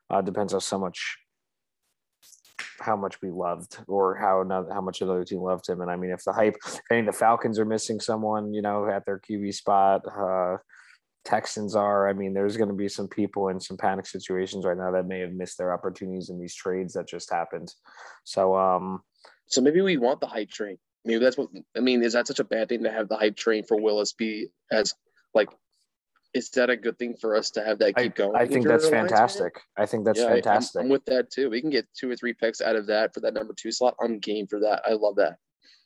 uh, 0.09 0.21
depends 0.21 0.53
on 0.53 0.61
so 0.61 0.79
much, 0.79 1.17
how 2.79 2.95
much 2.95 3.21
we 3.21 3.29
loved 3.29 3.79
or 3.89 4.15
how 4.15 4.45
how 4.71 4.79
much 4.79 5.01
another 5.01 5.25
team 5.25 5.41
loved 5.41 5.67
him. 5.67 5.81
And 5.81 5.91
I 5.91 5.97
mean, 5.97 6.11
if 6.11 6.23
the 6.23 6.31
hype, 6.31 6.55
I 6.89 6.95
mean, 6.95 7.05
the 7.05 7.11
Falcons 7.11 7.59
are 7.59 7.65
missing 7.65 7.99
someone, 7.99 8.53
you 8.53 8.61
know, 8.61 8.87
at 8.87 9.05
their 9.05 9.19
QB 9.19 9.53
spot, 9.55 10.03
uh, 10.07 10.55
Texans 11.25 11.75
are. 11.75 12.07
I 12.07 12.13
mean, 12.13 12.33
there's 12.33 12.55
going 12.55 12.69
to 12.69 12.73
be 12.73 12.87
some 12.87 13.09
people 13.09 13.49
in 13.49 13.59
some 13.59 13.75
panic 13.75 14.05
situations 14.05 14.63
right 14.63 14.77
now 14.77 14.91
that 14.91 15.05
may 15.05 15.19
have 15.19 15.33
missed 15.33 15.57
their 15.57 15.73
opportunities 15.73 16.29
in 16.29 16.39
these 16.39 16.55
trades 16.55 16.93
that 16.93 17.09
just 17.09 17.29
happened. 17.29 17.73
So, 18.23 18.55
um, 18.55 19.01
so 19.47 19.59
maybe 19.59 19.81
we 19.81 19.97
want 19.97 20.21
the 20.21 20.27
hype 20.27 20.49
train. 20.49 20.77
Maybe 21.05 21.19
that's 21.19 21.37
what 21.37 21.49
I 21.75 21.79
mean. 21.79 22.03
Is 22.03 22.13
that 22.13 22.27
such 22.27 22.39
a 22.39 22.43
bad 22.43 22.69
thing 22.69 22.83
to 22.83 22.91
have 22.91 23.07
the 23.07 23.15
hype 23.15 23.37
train 23.37 23.63
for 23.63 23.79
Willis 23.79 24.13
be 24.13 24.47
as 24.71 24.93
like? 25.33 25.49
Is 26.33 26.49
that 26.51 26.69
a 26.69 26.75
good 26.75 26.99
thing 26.99 27.15
for 27.19 27.35
us 27.35 27.49
to 27.51 27.63
have 27.63 27.79
that 27.79 27.95
keep 27.95 28.15
going? 28.15 28.35
I, 28.35 28.41
I 28.41 28.47
think 28.47 28.67
that's 28.67 28.89
fantastic. 28.89 29.59
I 29.77 29.85
think 29.85 30.05
that's 30.05 30.19
yeah, 30.19 30.29
fantastic. 30.29 30.81
I'm, 30.81 30.85
I'm 30.85 30.91
with 30.91 31.05
that 31.05 31.31
too. 31.31 31.49
We 31.49 31.61
can 31.61 31.69
get 31.69 31.87
two 31.97 32.09
or 32.11 32.15
three 32.15 32.33
picks 32.33 32.61
out 32.61 32.75
of 32.75 32.85
that 32.87 33.13
for 33.13 33.21
that 33.21 33.33
number 33.33 33.53
two 33.57 33.71
slot. 33.71 33.95
I'm 34.01 34.19
game 34.19 34.45
for 34.45 34.59
that. 34.59 34.83
I 34.85 34.93
love 34.93 35.15
that. 35.15 35.37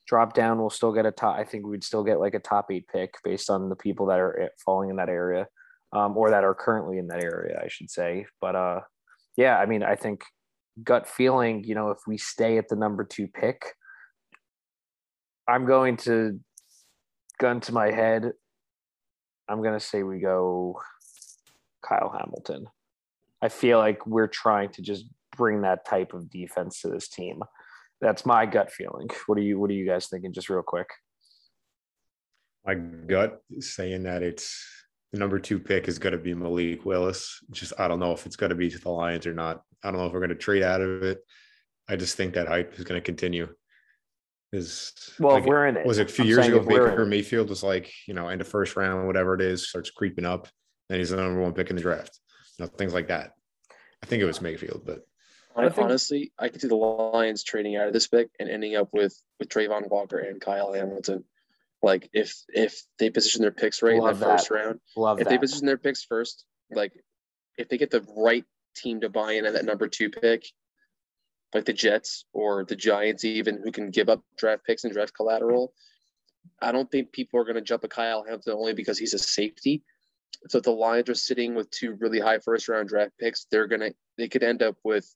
Drop 0.08 0.34
down, 0.34 0.60
we'll 0.60 0.72
still 0.72 0.92
get 0.92 1.06
a 1.06 1.12
top. 1.12 1.38
I 1.38 1.44
think 1.44 1.66
we'd 1.66 1.84
still 1.84 2.04
get 2.04 2.20
like 2.20 2.34
a 2.34 2.40
top 2.40 2.72
eight 2.72 2.86
pick 2.92 3.14
based 3.24 3.50
on 3.50 3.70
the 3.70 3.76
people 3.76 4.08
that 4.08 4.20
are 4.20 4.50
falling 4.66 4.90
in 4.90 4.96
that 4.96 5.10
area, 5.10 5.48
um, 5.94 6.18
or 6.18 6.32
that 6.32 6.44
are 6.44 6.56
currently 6.56 6.98
in 6.98 7.08
that 7.08 7.24
area, 7.24 7.62
I 7.64 7.68
should 7.70 7.90
say. 7.90 8.26
But 8.42 8.56
uh, 8.56 8.80
yeah, 9.38 9.58
I 9.58 9.68
mean, 9.68 9.84
I 9.84 9.96
think 9.96 10.24
gut 10.84 11.08
feeling, 11.08 11.64
you 11.64 11.76
know, 11.76 11.92
if 11.92 12.00
we 12.08 12.18
stay 12.18 12.58
at 12.58 12.68
the 12.68 12.76
number 12.76 13.06
two 13.06 13.28
pick, 13.28 13.74
I'm 15.52 15.66
going 15.66 15.98
to 15.98 16.40
gun 17.38 17.60
to 17.62 17.74
my 17.74 17.92
head. 17.92 18.32
I'm 19.50 19.62
going 19.62 19.78
to 19.78 19.86
say 19.86 20.02
we 20.02 20.20
go 20.20 20.80
Kyle 21.86 22.10
Hamilton. 22.18 22.68
I 23.42 23.50
feel 23.50 23.78
like 23.78 24.08
we're 24.08 24.28
trying 24.28 24.70
to 24.70 24.82
just 24.82 25.06
bring 25.36 25.64
that 25.64 25.86
type 25.86 26.14
of 26.14 26.30
defense 26.30 26.80
to 26.82 26.90
this 26.90 27.10
team. 27.10 27.42
That's 28.00 28.26
my 28.26 28.46
gut 28.46 28.72
feeling. 28.72 29.10
What 29.28 29.38
are 29.38 29.42
you 29.42 29.60
what 29.60 29.70
are 29.70 29.74
you 29.74 29.86
guys 29.86 30.08
thinking 30.08 30.32
just 30.32 30.50
real 30.50 30.62
quick? 30.62 30.88
My 32.66 32.76
gut 32.76 33.42
is 33.50 33.76
saying 33.76 34.04
that 34.04 34.24
it's 34.24 34.66
the 35.12 35.20
number 35.20 35.38
two 35.38 35.60
pick 35.60 35.90
is 35.90 36.00
going 36.00 36.14
to 36.14 36.18
be 36.18 36.34
Malik 36.34 36.86
Willis. 36.86 37.44
Just 37.52 37.74
I 37.78 37.90
don't 37.90 38.00
know 38.00 38.14
if 38.14 38.26
it's 38.26 38.38
going 38.38 38.52
to 38.52 38.56
be 38.56 38.70
to 38.70 38.80
the 38.80 38.90
Lions 38.90 39.28
or 39.28 39.34
not. 39.34 39.64
I 39.84 39.92
don't 39.92 40.00
know 40.00 40.06
if 40.06 40.14
we're 40.14 40.20
going 40.20 40.30
to 40.30 40.36
trade 40.36 40.64
out 40.64 40.80
of 40.80 41.04
it. 41.04 41.20
I 41.90 41.98
just 41.98 42.16
think 42.16 42.36
that 42.36 42.48
hype 42.48 42.74
is 42.80 42.86
going 42.86 43.02
to 43.02 43.06
continue. 43.06 43.54
Is 44.54 44.92
well, 45.18 45.36
like, 45.36 45.46
we're 45.46 45.68
in 45.68 45.78
it. 45.78 45.86
Was 45.86 45.98
it 45.98 46.10
a 46.10 46.14
few 46.14 46.24
I'm 46.24 46.30
years 46.30 46.48
ago? 46.48 46.60
Baker 46.60 47.06
Mayfield 47.06 47.48
was 47.48 47.64
like, 47.64 47.94
you 48.06 48.14
know, 48.14 48.28
end 48.28 48.42
of 48.42 48.48
first 48.48 48.76
round, 48.76 49.08
whatever 49.08 49.34
it 49.34 49.42
is, 49.42 49.70
starts 49.70 49.90
creeping 49.90 50.26
up, 50.26 50.50
and 50.90 51.00
he's 51.00 51.12
the 51.12 51.16
number 51.16 51.40
one 51.42 51.54
pick 51.54 51.70
in 51.70 51.78
the 51.78 51.82
draft. 51.82 52.20
You 52.60 52.66
know, 52.66 52.72
things 52.78 52.94
like 52.94 53.08
that. 53.08 53.32
I 54.04 54.06
think 54.08 54.22
it 54.22 54.26
was 54.26 54.42
Mayfield, 54.42 54.84
but 54.86 55.08
I 55.56 55.70
think, 55.70 55.78
honestly, 55.78 56.34
I 56.38 56.50
could 56.50 56.60
see 56.60 56.68
the 56.68 56.76
Lions 56.76 57.44
trading 57.44 57.78
out 57.78 57.88
of 57.88 57.94
this 57.94 58.08
pick 58.08 58.30
and 58.40 58.50
ending 58.50 58.76
up 58.76 58.90
with 58.92 59.18
with 59.40 59.48
Travon 59.48 59.90
Walker 59.90 60.18
and 60.20 60.42
Kyle 60.42 60.74
Hamilton. 60.74 61.24
Like 61.82 62.10
if 62.12 62.36
if 62.50 62.84
they 63.00 63.10
position 63.10 63.42
their 63.42 63.52
picks 63.52 63.82
right 63.82 64.02
Love 64.02 64.16
in 64.16 64.20
the 64.20 64.26
that. 64.26 64.40
first 64.40 64.52
round, 64.52 64.80
Love 64.98 65.20
if 65.20 65.26
that. 65.26 65.30
they 65.30 65.38
position 65.38 65.66
their 65.66 65.78
picks 65.78 66.04
first, 66.04 66.46
like 66.72 66.92
if 67.58 67.70
they 67.70 67.78
get 67.78 67.90
the 67.90 68.06
right 68.18 68.44
team 68.76 69.00
to 69.02 69.10
buy 69.10 69.34
in 69.34 69.46
at 69.46 69.54
that 69.54 69.66
number 69.66 69.88
two 69.88 70.10
pick, 70.10 70.46
like 71.54 71.66
the 71.66 71.74
Jets 71.74 72.26
or 72.34 72.66
the 72.66 72.76
Giants, 72.76 73.26
even 73.26 73.62
who 73.64 73.72
can 73.72 73.90
give 73.90 74.10
up 74.10 74.24
draft 74.38 74.66
picks 74.66 74.84
and 74.84 74.94
draft 74.94 75.14
collateral, 75.14 75.74
I 76.62 76.72
don't 76.72 76.90
think 76.90 77.12
people 77.12 77.40
are 77.40 77.44
going 77.44 77.56
to 77.56 77.62
jump 77.62 77.84
a 77.84 77.88
Kyle 77.88 78.24
Hamilton 78.24 78.54
only 78.54 78.74
because 78.74 78.98
he's 78.98 79.14
a 79.14 79.20
safety. 79.20 79.84
So 80.48 80.60
if 80.60 80.64
the 80.64 80.72
Lions 80.72 81.10
are 81.10 81.16
sitting 81.16 81.56
with 81.56 81.70
two 81.72 81.98
really 82.00 82.20
high 82.20 82.40
first 82.40 82.68
round 82.68 82.90
draft 82.90 83.12
picks, 83.20 83.46
they're 83.52 83.68
gonna 83.68 83.92
they 84.18 84.28
could 84.28 84.44
end 84.44 84.64
up 84.64 84.76
with, 84.84 85.14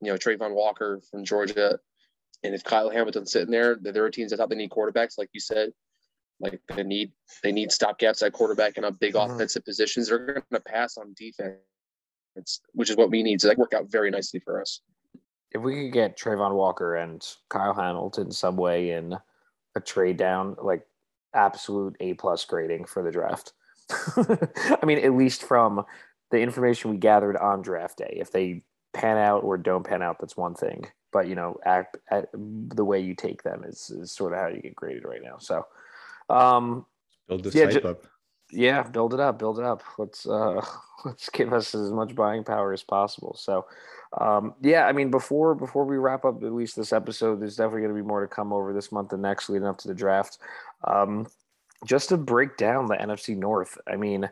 you 0.00 0.10
know, 0.10 0.18
Travon 0.18 0.54
Walker 0.54 1.00
from 1.10 1.24
Georgia 1.24 1.78
and 2.42 2.54
if 2.54 2.64
Kyle 2.64 2.90
Hamilton's 2.90 3.32
sitting 3.32 3.50
there, 3.50 3.76
there 3.80 4.04
are 4.04 4.10
teams 4.10 4.30
that 4.30 4.38
thought 4.38 4.48
they 4.48 4.56
need 4.56 4.70
quarterbacks, 4.70 5.18
like 5.18 5.28
you 5.32 5.40
said, 5.40 5.72
like 6.40 6.60
they 6.74 6.82
need 6.82 7.12
they 7.42 7.52
need 7.52 7.68
stopgaps 7.68 8.24
at 8.24 8.32
quarterback 8.32 8.76
and 8.76 8.86
on 8.86 8.94
big 8.94 9.14
mm-hmm. 9.14 9.32
offensive 9.32 9.64
positions. 9.64 10.08
They're 10.08 10.18
going 10.18 10.42
to 10.52 10.60
pass 10.60 10.96
on 10.96 11.14
defense, 11.16 11.58
which 12.72 12.88
is 12.88 12.96
what 12.96 13.10
we 13.10 13.22
need. 13.22 13.40
So 13.40 13.48
that 13.48 13.58
worked 13.58 13.74
out 13.74 13.90
very 13.90 14.10
nicely 14.10 14.40
for 14.40 14.60
us. 14.60 14.80
If 15.52 15.62
we 15.62 15.84
could 15.84 15.92
get 15.92 16.18
Travon 16.18 16.54
Walker 16.54 16.96
and 16.96 17.26
Kyle 17.48 17.74
Hamilton 17.74 18.30
some 18.30 18.56
way 18.56 18.92
in 18.92 19.16
a 19.74 19.80
trade 19.80 20.16
down, 20.16 20.56
like 20.62 20.86
absolute 21.34 21.96
A 22.00 22.14
plus 22.14 22.44
grading 22.44 22.84
for 22.84 23.02
the 23.02 23.10
draft. 23.10 23.52
I 24.16 24.86
mean, 24.86 24.98
at 24.98 25.14
least 25.14 25.42
from 25.42 25.84
the 26.30 26.38
information 26.38 26.90
we 26.90 26.96
gathered 26.96 27.36
on 27.36 27.62
draft 27.62 27.98
day, 27.98 28.16
if 28.20 28.30
they 28.30 28.62
pan 28.92 29.16
out 29.16 29.42
or 29.42 29.58
don't 29.58 29.84
pan 29.84 30.02
out, 30.02 30.18
that's 30.20 30.36
one 30.36 30.54
thing 30.54 30.86
but 31.12 31.28
you 31.28 31.34
know, 31.34 31.58
act, 31.64 31.96
the 32.42 32.84
way 32.84 33.00
you 33.00 33.14
take 33.14 33.42
them 33.42 33.64
is, 33.64 33.90
is 33.90 34.12
sort 34.12 34.32
of 34.32 34.38
how 34.38 34.48
you 34.48 34.60
get 34.60 34.76
graded 34.76 35.04
right 35.04 35.22
now. 35.22 35.38
So, 35.38 35.66
um, 36.28 36.86
build 37.28 37.44
this 37.44 37.54
yeah, 37.54 37.66
ju- 37.66 37.80
up. 37.80 38.04
Yeah, 38.52 38.82
build 38.82 39.14
it 39.14 39.20
up, 39.20 39.38
build 39.38 39.58
it 39.58 39.64
up. 39.64 39.82
Let's 39.98 40.26
uh, 40.26 40.64
let's 41.04 41.28
give 41.30 41.52
us 41.52 41.74
as 41.74 41.90
much 41.90 42.14
buying 42.14 42.44
power 42.44 42.72
as 42.72 42.82
possible. 42.82 43.36
So, 43.38 43.66
um, 44.18 44.54
yeah, 44.60 44.86
I 44.86 44.92
mean, 44.92 45.10
before 45.10 45.54
before 45.54 45.84
we 45.84 45.96
wrap 45.96 46.24
up 46.24 46.42
at 46.42 46.52
least 46.52 46.74
this 46.74 46.92
episode, 46.92 47.40
there's 47.40 47.56
definitely 47.56 47.82
going 47.82 47.94
to 47.94 48.02
be 48.02 48.06
more 48.06 48.20
to 48.20 48.26
come 48.26 48.52
over 48.52 48.72
this 48.72 48.90
month 48.90 49.12
and 49.12 49.22
next, 49.22 49.48
leading 49.48 49.68
up 49.68 49.78
to 49.78 49.88
the 49.88 49.94
draft. 49.94 50.38
Um, 50.84 51.28
just 51.86 52.08
to 52.08 52.16
break 52.16 52.56
down 52.56 52.86
the 52.86 52.96
NFC 52.96 53.36
North, 53.36 53.78
I 53.86 53.96
mean, 53.96 54.28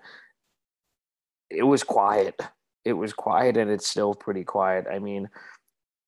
it 1.49 1.62
was 1.62 1.85
quiet. 1.85 2.41
It 2.85 2.95
was 2.95 3.12
quiet, 3.12 3.57
and 3.57 3.71
it's 3.71 3.87
still 3.87 4.14
pretty 4.14 4.45
quiet. 4.45 4.87
I 4.91 4.99
mean, 4.99 5.29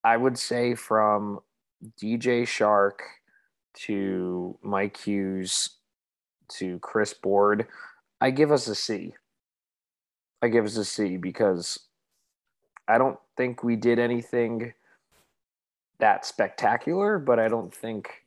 I 0.02 0.16
would 0.16 0.36
say 0.36 0.74
from 0.74 1.40
DJ 2.00 2.42
Chark 2.42 2.98
to 3.86 4.58
Mike 4.62 4.96
Hughes 4.96 5.76
to 6.54 6.80
Chris 6.80 7.14
Board, 7.14 7.68
I 8.20 8.30
give 8.30 8.50
us 8.50 8.66
a 8.66 8.74
C. 8.74 9.14
I 10.42 10.48
give 10.48 10.64
us 10.64 10.76
a 10.76 10.84
C 10.84 11.16
because 11.16 11.78
I 12.90 12.98
don't 12.98 13.18
think 13.36 13.62
we 13.62 13.76
did 13.76 13.98
anything 13.98 14.72
that 15.98 16.26
spectacular, 16.26 17.18
but 17.18 17.38
I 17.38 17.48
don't 17.48 17.72
think 17.72 18.24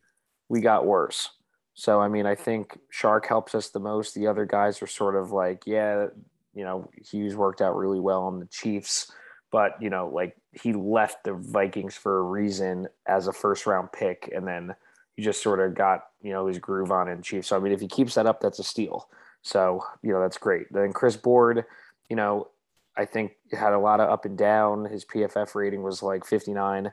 we 0.47 0.61
got 0.61 0.85
worse. 0.85 1.29
So 1.73 1.99
I 1.99 2.07
mean, 2.07 2.25
I 2.25 2.35
think 2.35 2.79
Chark 2.91 3.25
helps 3.25 3.55
us 3.55 3.69
the 3.69 3.79
most. 3.79 4.13
The 4.13 4.27
other 4.27 4.45
guys 4.45 4.81
are 4.81 4.87
sort 4.87 5.15
of 5.15 5.31
like, 5.31 5.63
yeah, 5.65 6.07
you 6.53 6.63
know, 6.63 6.89
Hughes 7.03 7.35
worked 7.35 7.61
out 7.61 7.75
really 7.75 7.99
well 7.99 8.23
on 8.23 8.39
the 8.39 8.45
Chiefs, 8.45 9.11
but 9.51 9.81
you 9.81 9.89
know, 9.89 10.09
like 10.13 10.37
he 10.51 10.73
left 10.73 11.23
the 11.23 11.33
Vikings 11.33 11.95
for 11.95 12.19
a 12.19 12.23
reason 12.23 12.87
as 13.07 13.27
a 13.27 13.33
first 13.33 13.65
round 13.65 13.91
pick, 13.91 14.31
and 14.33 14.47
then 14.47 14.75
he 15.15 15.23
just 15.23 15.41
sort 15.41 15.59
of 15.59 15.75
got 15.75 16.05
you 16.21 16.31
know 16.31 16.47
his 16.47 16.59
groove 16.59 16.91
on 16.91 17.09
in 17.09 17.21
Chiefs. 17.21 17.47
So 17.47 17.57
I 17.57 17.59
mean, 17.59 17.73
if 17.73 17.81
he 17.81 17.87
keeps 17.87 18.15
that 18.15 18.27
up, 18.27 18.39
that's 18.39 18.59
a 18.59 18.63
steal. 18.63 19.09
So 19.41 19.83
you 20.03 20.11
know, 20.13 20.21
that's 20.21 20.37
great. 20.37 20.71
Then 20.71 20.93
Chris 20.93 21.17
Board, 21.17 21.65
you 22.09 22.15
know, 22.15 22.49
I 22.97 23.05
think 23.05 23.33
had 23.51 23.73
a 23.73 23.79
lot 23.79 23.99
of 23.99 24.09
up 24.09 24.25
and 24.25 24.37
down. 24.37 24.85
His 24.85 25.05
PFF 25.05 25.55
rating 25.55 25.83
was 25.83 26.03
like 26.03 26.25
59. 26.25 26.91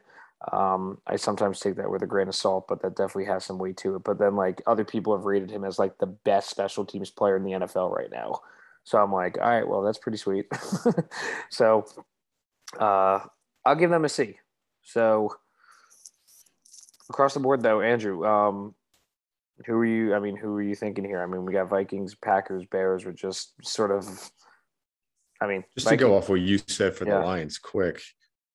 Um, 0.52 0.98
I 1.06 1.16
sometimes 1.16 1.60
take 1.60 1.76
that 1.76 1.90
with 1.90 2.02
a 2.02 2.06
grain 2.06 2.28
of 2.28 2.34
salt, 2.34 2.66
but 2.68 2.80
that 2.82 2.96
definitely 2.96 3.26
has 3.26 3.44
some 3.44 3.58
weight 3.58 3.76
to 3.78 3.96
it. 3.96 4.04
But 4.04 4.18
then 4.18 4.36
like 4.36 4.62
other 4.66 4.84
people 4.84 5.14
have 5.14 5.26
rated 5.26 5.50
him 5.50 5.64
as 5.64 5.78
like 5.78 5.98
the 5.98 6.06
best 6.06 6.48
special 6.48 6.86
teams 6.86 7.10
player 7.10 7.36
in 7.36 7.44
the 7.44 7.52
NFL 7.52 7.94
right 7.94 8.10
now. 8.10 8.40
So 8.84 8.98
I'm 8.98 9.12
like, 9.12 9.36
all 9.38 9.48
right, 9.48 9.68
well, 9.68 9.82
that's 9.82 9.98
pretty 9.98 10.16
sweet. 10.16 10.46
so 11.50 11.84
uh, 12.78 13.20
I'll 13.64 13.76
give 13.76 13.90
them 13.90 14.06
a 14.06 14.08
C. 14.08 14.38
So 14.82 15.34
across 17.10 17.34
the 17.34 17.40
board, 17.40 17.62
though, 17.62 17.82
Andrew, 17.82 18.24
um, 18.24 18.74
who 19.66 19.74
are 19.74 19.84
you? 19.84 20.14
I 20.14 20.20
mean, 20.20 20.36
who 20.36 20.54
are 20.54 20.62
you 20.62 20.74
thinking 20.74 21.04
here? 21.04 21.22
I 21.22 21.26
mean, 21.26 21.44
we 21.44 21.52
got 21.52 21.68
Vikings, 21.68 22.14
Packers, 22.14 22.64
Bears, 22.70 23.04
or 23.04 23.12
just 23.12 23.52
sort 23.62 23.90
of. 23.90 24.30
I 25.40 25.46
mean, 25.46 25.64
just 25.76 25.88
to 25.88 25.96
go 25.96 26.16
off 26.16 26.28
what 26.28 26.40
you 26.40 26.58
said 26.58 26.94
for 26.94 27.04
the. 27.04 27.18
Lions, 27.18 27.58
quick. 27.58 28.02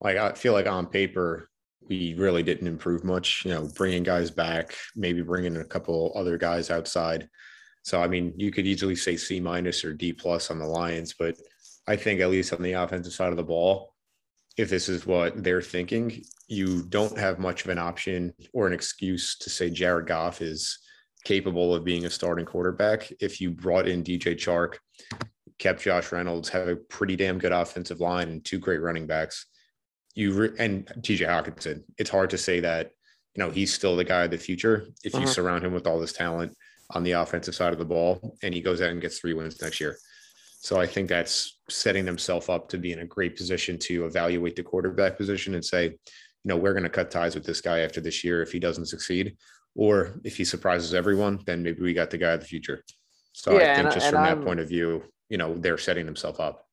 Like 0.02 0.18
I 0.18 0.34
feel 0.34 0.54
like 0.54 0.68
on 0.68 0.86
paper, 0.88 1.50
we 1.82 2.14
really 2.16 2.44
didn't 2.44 2.68
improve 2.68 3.04
much. 3.04 3.44
You 3.46 3.52
know, 3.52 3.70
bringing 3.76 4.04
guys 4.04 4.32
back, 4.32 4.76
maybe 4.96 5.22
bringing 5.22 5.58
a 5.58 5.66
couple 5.66 6.12
other 6.16 6.38
guys 6.38 6.70
outside. 6.70 7.28
So 7.84 8.02
I 8.02 8.08
mean, 8.08 8.34
you 8.38 8.52
could 8.52 8.66
easily 8.68 8.96
say 8.96 9.18
C 9.18 9.40
minus 9.40 9.84
or 9.84 9.94
D 9.94 10.14
plus 10.14 10.52
on 10.52 10.60
the 10.60 10.66
Lions, 10.66 11.14
but 11.18 11.36
I 11.88 11.96
think 11.96 12.20
at 12.20 12.30
least 12.30 12.54
on 12.54 12.62
the 12.62 12.74
offensive 12.74 13.14
side 13.14 13.30
of 13.30 13.38
the 13.38 13.44
ball, 13.44 13.94
if 14.58 14.70
this 14.70 14.90
is 14.90 15.06
what 15.06 15.44
they're 15.44 15.62
thinking, 15.62 16.24
you 16.48 16.84
don't 16.84 17.18
have 17.18 17.40
much 17.40 17.64
of 17.64 17.70
an 17.70 17.78
option 17.78 18.34
or 18.54 18.68
an 18.68 18.74
excuse 18.74 19.38
to 19.40 19.50
say 19.50 19.70
Jared 19.70 20.08
Goff 20.08 20.42
is 20.42 20.80
capable 21.24 21.76
of 21.76 21.84
being 21.84 22.06
a 22.06 22.10
starting 22.10 22.46
quarterback. 22.46 23.12
If 23.20 23.42
you 23.42 23.52
brought 23.52 23.88
in 23.88 24.04
DJ 24.04 24.36
Chark, 24.36 24.76
kept 25.60 25.82
Josh 25.82 26.12
Reynolds, 26.12 26.50
have 26.50 26.68
a 26.68 26.76
pretty 26.76 27.16
damn 27.16 27.40
good 27.40 27.52
offensive 27.52 28.00
line 28.00 28.30
and 28.30 28.44
two 28.44 28.60
great 28.60 28.82
running 28.82 29.08
backs 29.08 29.46
you 30.16 30.34
re- 30.34 30.56
and 30.58 30.88
TJ 30.88 31.28
Hockenson. 31.28 31.84
it's 31.98 32.10
hard 32.10 32.30
to 32.32 32.38
say 32.38 32.62
that 32.62 32.92
you 33.36 33.44
know 33.44 33.52
he's 33.52 33.74
still 33.74 33.96
the 33.96 34.04
guy 34.04 34.24
of 34.24 34.32
the 34.32 34.38
future 34.38 34.88
if 35.04 35.14
you 35.14 35.20
uh-huh. 35.20 35.28
surround 35.28 35.64
him 35.64 35.74
with 35.74 35.86
all 35.86 36.00
this 36.00 36.14
talent 36.14 36.56
on 36.92 37.04
the 37.04 37.12
offensive 37.12 37.54
side 37.54 37.74
of 37.74 37.80
the 37.80 37.86
ball 37.86 38.38
and 38.42 38.54
he 38.54 38.62
goes 38.62 38.82
out 38.82 38.90
and 38.90 39.02
gets 39.02 39.20
three 39.20 39.34
wins 39.34 39.62
next 39.62 39.80
year. 39.80 39.98
So 40.60 40.80
I 40.80 40.88
think 40.88 41.10
that's 41.10 41.60
setting 41.70 42.06
themselves 42.06 42.50
up 42.50 42.70
to 42.70 42.78
be 42.78 42.92
in 42.92 43.00
a 43.00 43.06
great 43.06 43.36
position 43.36 43.78
to 43.80 44.06
evaluate 44.06 44.56
the 44.56 44.64
quarterback 44.64 45.18
position 45.18 45.54
and 45.54 45.64
say, 45.64 45.86
you 45.86 45.98
know, 46.46 46.58
we're 46.58 46.74
going 46.74 46.84
to 46.84 46.90
cut 46.90 47.12
ties 47.12 47.36
with 47.36 47.46
this 47.46 47.62
guy 47.62 47.80
after 47.80 48.02
this 48.02 48.24
year 48.24 48.42
if 48.42 48.52
he 48.52 48.60
doesn't 48.60 48.88
succeed, 48.88 49.36
or 49.76 50.20
if 50.24 50.38
he 50.38 50.44
surprises 50.44 50.94
everyone, 50.94 51.40
then 51.46 51.62
maybe 51.62 51.82
we 51.82 51.94
got 51.94 52.10
the 52.10 52.18
guy 52.18 52.32
of 52.32 52.40
the 52.40 52.46
future. 52.48 52.84
So 53.34 53.52
yeah, 53.52 53.58
I 53.58 53.76
think 53.76 53.78
and, 53.78 53.94
just 53.94 54.06
and 54.08 54.16
from 54.16 54.24
I'm, 54.24 54.40
that 54.40 54.46
point 54.46 54.60
of 54.60 54.70
view, 54.70 55.04
you 55.30 55.38
know, 55.38 55.58
they're 55.58 55.78
setting 55.78 56.06
themselves 56.06 56.40
up. 56.40 56.68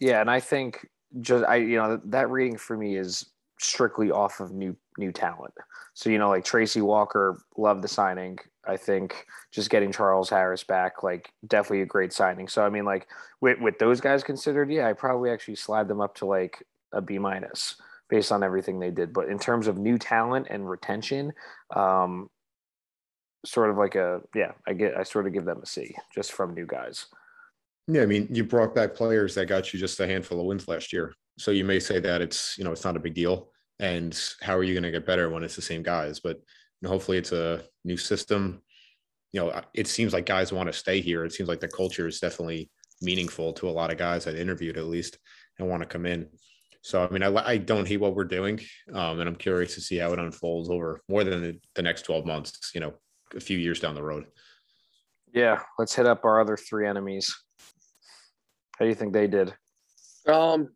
Yeah, 0.00 0.20
and 0.20 0.30
I 0.30 0.40
think 0.40 0.86
just 1.20 1.44
I 1.44 1.56
you 1.56 1.76
know 1.76 2.00
that 2.06 2.30
rating 2.30 2.56
for 2.56 2.76
me 2.76 2.96
is 2.96 3.26
strictly 3.60 4.10
off 4.10 4.40
of 4.40 4.52
new 4.52 4.76
new 4.98 5.12
talent. 5.12 5.54
So 5.94 6.10
you 6.10 6.18
know 6.18 6.28
like 6.28 6.44
Tracy 6.44 6.80
Walker, 6.80 7.42
loved 7.56 7.82
the 7.82 7.88
signing. 7.88 8.38
I 8.66 8.76
think 8.76 9.26
just 9.50 9.70
getting 9.70 9.92
Charles 9.92 10.30
Harris 10.30 10.64
back, 10.64 11.02
like 11.02 11.32
definitely 11.46 11.82
a 11.82 11.86
great 11.86 12.12
signing. 12.12 12.48
So 12.48 12.64
I 12.64 12.70
mean 12.70 12.84
like 12.84 13.08
with 13.40 13.60
with 13.60 13.78
those 13.78 14.00
guys 14.00 14.24
considered, 14.24 14.70
yeah, 14.70 14.88
I 14.88 14.92
probably 14.92 15.30
actually 15.30 15.56
slide 15.56 15.88
them 15.88 16.00
up 16.00 16.14
to 16.16 16.26
like 16.26 16.64
a 16.92 17.00
B 17.00 17.18
minus 17.18 17.76
based 18.08 18.32
on 18.32 18.42
everything 18.42 18.78
they 18.78 18.90
did. 18.90 19.12
But 19.12 19.28
in 19.28 19.38
terms 19.38 19.66
of 19.66 19.78
new 19.78 19.98
talent 19.98 20.46
and 20.50 20.68
retention, 20.68 21.32
um, 21.74 22.28
sort 23.44 23.70
of 23.70 23.76
like 23.76 23.94
a 23.94 24.20
yeah, 24.34 24.52
I 24.66 24.72
get 24.72 24.96
I 24.96 25.02
sort 25.02 25.26
of 25.26 25.32
give 25.32 25.44
them 25.44 25.60
a 25.62 25.66
C 25.66 25.94
just 26.14 26.32
from 26.32 26.54
new 26.54 26.66
guys. 26.66 27.06
Yeah, 27.88 28.02
I 28.02 28.06
mean, 28.06 28.28
you 28.30 28.44
brought 28.44 28.74
back 28.74 28.94
players 28.94 29.34
that 29.34 29.46
got 29.46 29.72
you 29.72 29.80
just 29.80 29.98
a 30.00 30.06
handful 30.06 30.40
of 30.40 30.46
wins 30.46 30.68
last 30.68 30.92
year. 30.92 31.14
So 31.38 31.50
you 31.50 31.64
may 31.64 31.80
say 31.80 31.98
that 32.00 32.20
it's, 32.20 32.56
you 32.56 32.64
know, 32.64 32.72
it's 32.72 32.84
not 32.84 32.96
a 32.96 33.00
big 33.00 33.14
deal. 33.14 33.50
And 33.80 34.18
how 34.40 34.56
are 34.56 34.62
you 34.62 34.74
going 34.74 34.84
to 34.84 34.90
get 34.90 35.06
better 35.06 35.28
when 35.30 35.42
it's 35.42 35.56
the 35.56 35.62
same 35.62 35.82
guys? 35.82 36.20
But 36.20 36.36
you 36.36 36.42
know, 36.82 36.90
hopefully 36.90 37.18
it's 37.18 37.32
a 37.32 37.62
new 37.84 37.96
system. 37.96 38.62
You 39.32 39.40
know, 39.40 39.60
it 39.74 39.88
seems 39.88 40.12
like 40.12 40.26
guys 40.26 40.52
want 40.52 40.68
to 40.68 40.72
stay 40.72 41.00
here. 41.00 41.24
It 41.24 41.32
seems 41.32 41.48
like 41.48 41.60
the 41.60 41.68
culture 41.68 42.06
is 42.06 42.20
definitely 42.20 42.70
meaningful 43.00 43.52
to 43.54 43.68
a 43.68 43.70
lot 43.70 43.90
of 43.90 43.98
guys 43.98 44.26
I've 44.26 44.36
interviewed 44.36 44.76
at 44.76 44.86
least 44.86 45.18
and 45.58 45.68
want 45.68 45.82
to 45.82 45.88
come 45.88 46.06
in. 46.06 46.28
So, 46.82 47.04
I 47.04 47.10
mean, 47.10 47.22
I, 47.22 47.34
I 47.46 47.56
don't 47.56 47.86
hate 47.86 48.00
what 48.00 48.14
we're 48.14 48.24
doing. 48.24 48.60
Um, 48.92 49.20
and 49.20 49.28
I'm 49.28 49.36
curious 49.36 49.74
to 49.74 49.80
see 49.80 49.96
how 49.96 50.12
it 50.12 50.18
unfolds 50.18 50.68
over 50.68 51.00
more 51.08 51.24
than 51.24 51.42
the, 51.42 51.60
the 51.74 51.82
next 51.82 52.02
12 52.02 52.26
months, 52.26 52.72
you 52.74 52.80
know, 52.80 52.94
a 53.34 53.40
few 53.40 53.56
years 53.56 53.80
down 53.80 53.94
the 53.94 54.02
road. 54.02 54.26
Yeah. 55.32 55.60
Let's 55.78 55.94
hit 55.94 56.06
up 56.06 56.24
our 56.24 56.40
other 56.40 56.56
three 56.56 56.86
enemies. 56.86 57.32
How 58.82 58.84
do 58.84 58.88
you 58.88 58.96
think 58.96 59.12
they 59.12 59.28
did? 59.28 59.54
Um, 60.26 60.70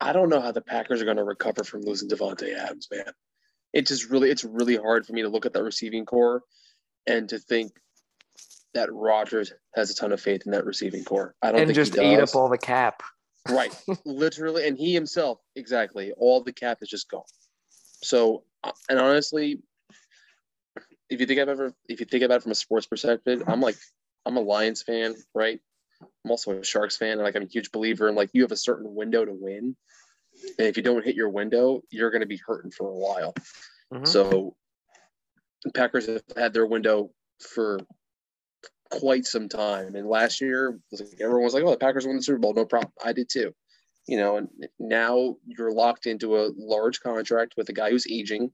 I 0.00 0.14
don't 0.14 0.30
know 0.30 0.40
how 0.40 0.50
the 0.50 0.62
Packers 0.62 1.02
are 1.02 1.04
going 1.04 1.18
to 1.18 1.24
recover 1.24 1.62
from 1.62 1.82
losing 1.82 2.08
Davante 2.08 2.56
Adams, 2.56 2.88
man. 2.90 3.04
It 3.74 3.86
just 3.86 4.08
really, 4.08 4.30
it's 4.30 4.42
really 4.42 4.76
hard 4.76 5.04
for 5.04 5.12
me 5.12 5.20
to 5.20 5.28
look 5.28 5.44
at 5.44 5.52
that 5.52 5.62
receiving 5.62 6.06
core 6.06 6.40
and 7.06 7.28
to 7.28 7.38
think 7.38 7.72
that 8.72 8.90
Rodgers 8.90 9.52
has 9.74 9.90
a 9.90 9.94
ton 9.94 10.10
of 10.10 10.22
faith 10.22 10.46
in 10.46 10.52
that 10.52 10.64
receiving 10.64 11.04
core. 11.04 11.34
I 11.42 11.52
don't 11.52 11.60
and 11.60 11.68
think 11.68 11.74
just 11.74 11.98
eat 11.98 12.18
up 12.18 12.34
all 12.34 12.48
the 12.48 12.56
cap. 12.56 13.02
Right, 13.50 13.78
literally, 14.06 14.66
and 14.66 14.78
he 14.78 14.94
himself, 14.94 15.38
exactly. 15.54 16.12
All 16.16 16.42
the 16.42 16.54
cap 16.54 16.78
is 16.80 16.88
just 16.88 17.10
gone. 17.10 17.24
So, 18.02 18.44
uh, 18.64 18.72
and 18.88 18.98
honestly, 18.98 19.60
if 21.10 21.20
you 21.20 21.26
think 21.26 21.40
I've 21.40 21.50
ever, 21.50 21.74
if 21.90 22.00
you 22.00 22.06
think 22.06 22.24
about 22.24 22.36
it 22.36 22.42
from 22.42 22.52
a 22.52 22.54
sports 22.54 22.86
perspective, 22.86 23.42
I'm 23.46 23.60
like, 23.60 23.76
I'm 24.24 24.38
a 24.38 24.40
Lions 24.40 24.80
fan, 24.80 25.14
right? 25.34 25.60
I'm 26.24 26.30
also 26.30 26.52
a 26.52 26.64
Sharks 26.64 26.96
fan, 26.96 27.12
and 27.12 27.22
like 27.22 27.36
I'm 27.36 27.42
a 27.42 27.46
huge 27.46 27.70
believer 27.72 28.08
in 28.08 28.14
like 28.14 28.30
you 28.32 28.42
have 28.42 28.52
a 28.52 28.56
certain 28.56 28.94
window 28.94 29.24
to 29.24 29.32
win, 29.32 29.76
and 30.58 30.68
if 30.68 30.76
you 30.76 30.82
don't 30.82 31.04
hit 31.04 31.14
your 31.14 31.28
window, 31.28 31.82
you're 31.90 32.10
going 32.10 32.20
to 32.20 32.26
be 32.26 32.40
hurting 32.44 32.70
for 32.70 32.88
a 32.88 32.94
while. 32.94 33.34
Mm-hmm. 33.92 34.04
So, 34.04 34.56
Packers 35.74 36.06
have 36.06 36.22
had 36.36 36.52
their 36.52 36.66
window 36.66 37.10
for 37.40 37.78
quite 38.90 39.26
some 39.26 39.48
time, 39.48 39.94
and 39.94 40.08
last 40.08 40.40
year 40.40 40.78
was 40.90 41.00
like 41.00 41.20
everyone 41.20 41.44
was 41.44 41.54
like, 41.54 41.64
"Oh, 41.64 41.70
the 41.70 41.76
Packers 41.76 42.06
won 42.06 42.16
the 42.16 42.22
Super 42.22 42.38
Bowl, 42.38 42.54
no 42.54 42.64
problem." 42.64 42.92
I 43.04 43.12
did 43.12 43.28
too, 43.28 43.54
you 44.06 44.16
know. 44.16 44.36
And 44.36 44.48
now 44.78 45.36
you're 45.46 45.72
locked 45.72 46.06
into 46.06 46.38
a 46.38 46.50
large 46.56 47.00
contract 47.00 47.54
with 47.56 47.68
a 47.68 47.72
guy 47.72 47.90
who's 47.90 48.06
aging, 48.10 48.52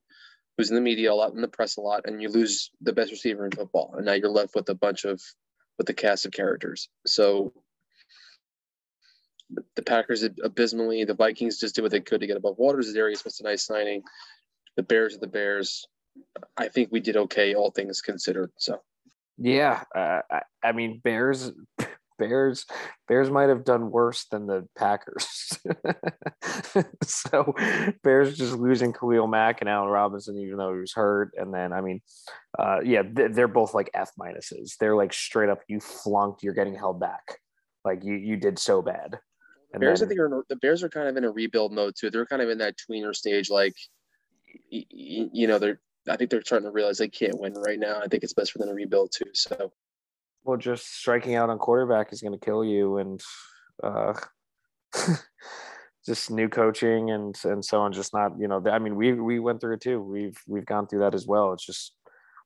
who's 0.57 0.71
in 0.71 0.75
the 0.75 0.81
media 0.81 1.13
a 1.13 1.15
lot, 1.15 1.33
in 1.33 1.41
the 1.41 1.49
press 1.49 1.77
a 1.77 1.81
lot, 1.81 2.03
and 2.05 2.21
you 2.23 2.29
lose 2.29 2.71
the 2.81 2.93
best 2.93 3.11
receiver 3.11 3.45
in 3.45 3.53
football, 3.53 3.95
and 3.97 4.07
now 4.07 4.13
you're 4.13 4.29
left 4.29 4.55
with 4.55 4.69
a 4.69 4.75
bunch 4.75 5.05
of 5.05 5.21
with 5.79 5.87
the 5.87 5.95
cast 5.95 6.27
of 6.27 6.33
characters. 6.33 6.89
So 7.07 7.53
the 9.77 9.83
Packers 9.83 10.23
abysmally. 10.23 11.05
The 11.05 11.15
Vikings 11.15 11.59
just 11.59 11.75
did 11.75 11.83
what 11.83 11.91
they 11.91 12.01
could 12.01 12.21
to 12.21 12.27
get 12.27 12.37
above 12.37 12.59
water. 12.59 12.83
Darius 12.83 13.25
was 13.25 13.41
a 13.41 13.45
nice 13.45 13.65
signing. 13.65 14.03
The 14.77 14.83
Bears 14.83 15.17
are 15.17 15.21
the 15.21 15.27
Bears. 15.27 15.87
I 16.57 16.69
think 16.69 16.91
we 16.91 17.01
did 17.01 17.17
okay, 17.17 17.55
all 17.55 17.71
things 17.71 18.01
considered. 18.01 18.51
So, 18.57 18.83
yeah, 19.39 19.85
uh, 19.95 20.21
I, 20.31 20.43
I 20.63 20.73
mean, 20.73 21.01
Bears 21.03 21.53
Bears 22.19 22.67
Bears 23.07 23.31
might 23.31 23.49
have 23.49 23.65
done 23.65 23.91
worse 23.91 24.27
than 24.31 24.47
the 24.47 24.67
Packers. 24.77 25.59
so 27.05 27.55
Bears 28.03 28.37
just 28.37 28.55
losing 28.55 28.93
Khalil 28.93 29.27
Mack 29.27 29.61
and 29.61 29.71
Allen 29.71 29.91
Robinson, 29.91 30.39
even 30.39 30.59
though 30.59 30.75
he 30.75 30.81
was 30.81 30.93
hurt. 30.93 31.33
And 31.37 31.53
then 31.53 31.73
I 31.73 31.81
mean, 31.81 32.01
uh, 32.59 32.81
yeah, 32.85 33.03
they're 33.05 33.49
both 33.49 33.75
like 33.75 33.91
F 33.95 34.11
minuses. 34.21 34.77
They're 34.79 34.97
like 34.97 35.13
straight 35.13 35.49
up, 35.49 35.61
you 35.69 35.81
flunked, 35.81 36.43
you're 36.43 36.55
getting 36.55 36.75
held 36.75 37.01
back. 37.01 37.39
Like 37.85 38.05
you 38.05 38.15
you 38.15 38.37
did 38.37 38.59
so 38.59 38.83
bad. 38.83 39.19
And 39.73 39.81
Bears, 39.81 40.01
then, 40.01 40.07
I 40.07 40.09
think 40.09 40.21
are, 40.21 40.45
the 40.49 40.57
Bears 40.57 40.83
are 40.83 40.89
kind 40.89 41.09
of 41.09 41.17
in 41.17 41.25
a 41.25 41.31
rebuild 41.31 41.73
mode 41.73 41.95
too. 41.99 42.11
They're 42.11 42.27
kind 42.27 42.43
of 42.43 42.49
in 42.49 42.59
that 42.59 42.77
tweener 42.77 43.15
stage, 43.15 43.51
like 43.51 43.75
you, 44.71 45.31
you 45.33 45.47
know, 45.47 45.59
they're 45.59 45.81
I 46.09 46.17
think 46.17 46.31
they're 46.31 46.43
starting 46.43 46.67
to 46.67 46.73
realize 46.73 46.99
they 46.99 47.09
can't 47.09 47.39
win 47.39 47.55
right 47.55 47.79
now. 47.79 48.01
I 48.01 48.07
think 48.07 48.23
it's 48.23 48.33
best 48.33 48.53
for 48.53 48.59
them 48.59 48.69
to 48.69 48.75
rebuild 48.75 49.13
too. 49.13 49.31
So 49.35 49.73
well, 50.45 50.57
just 50.57 50.95
striking 50.99 51.35
out 51.35 51.51
on 51.51 51.59
quarterback 51.59 52.13
is 52.13 52.23
going 52.23 52.39
to 52.39 52.45
kill 52.45 52.65
you, 52.65 52.99
and 52.99 53.21
uh, 53.83 54.15
just 56.07 56.31
new 56.31 56.49
coaching 56.49 57.11
and 57.11 57.37
and 57.45 57.65
so 57.65 57.81
on. 57.81 57.93
Just 57.93 58.15
not, 58.15 58.33
you 58.39 58.49
know. 58.49 58.63
I 58.71 58.79
mean, 58.79 58.97
we 58.97 59.13
we 59.13 59.39
went 59.39 59.61
through 59.61 59.75
it 59.75 59.81
too. 59.81 60.01
We've 60.01 60.39
we've 60.47 60.67
gone 60.67 60.87
through 60.87 61.01
that 61.01 61.15
as 61.15 61.27
well. 61.27 61.53
It's 61.53 61.67
just 61.67 61.95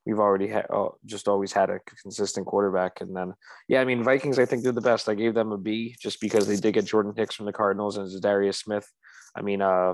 we've 0.05 0.19
already 0.19 0.47
had 0.47 0.65
oh, 0.69 0.97
just 1.05 1.27
always 1.27 1.53
had 1.53 1.69
a 1.69 1.79
consistent 2.01 2.45
quarterback, 2.45 3.01
and 3.01 3.15
then 3.15 3.33
yeah, 3.67 3.81
I 3.81 3.85
mean, 3.85 4.03
Vikings. 4.03 4.39
I 4.39 4.45
think 4.45 4.63
they're 4.63 4.71
the 4.71 4.81
best. 4.81 5.09
I 5.09 5.15
gave 5.15 5.33
them 5.33 5.51
a 5.51 5.57
B 5.57 5.95
just 5.99 6.19
because 6.19 6.47
they 6.47 6.57
did 6.57 6.73
get 6.73 6.85
Jordan 6.85 7.13
Hicks 7.15 7.35
from 7.35 7.45
the 7.45 7.53
Cardinals 7.53 7.97
and 7.97 8.21
Darius 8.21 8.59
Smith. 8.59 8.89
I 9.35 9.41
mean, 9.41 9.61
uh, 9.61 9.93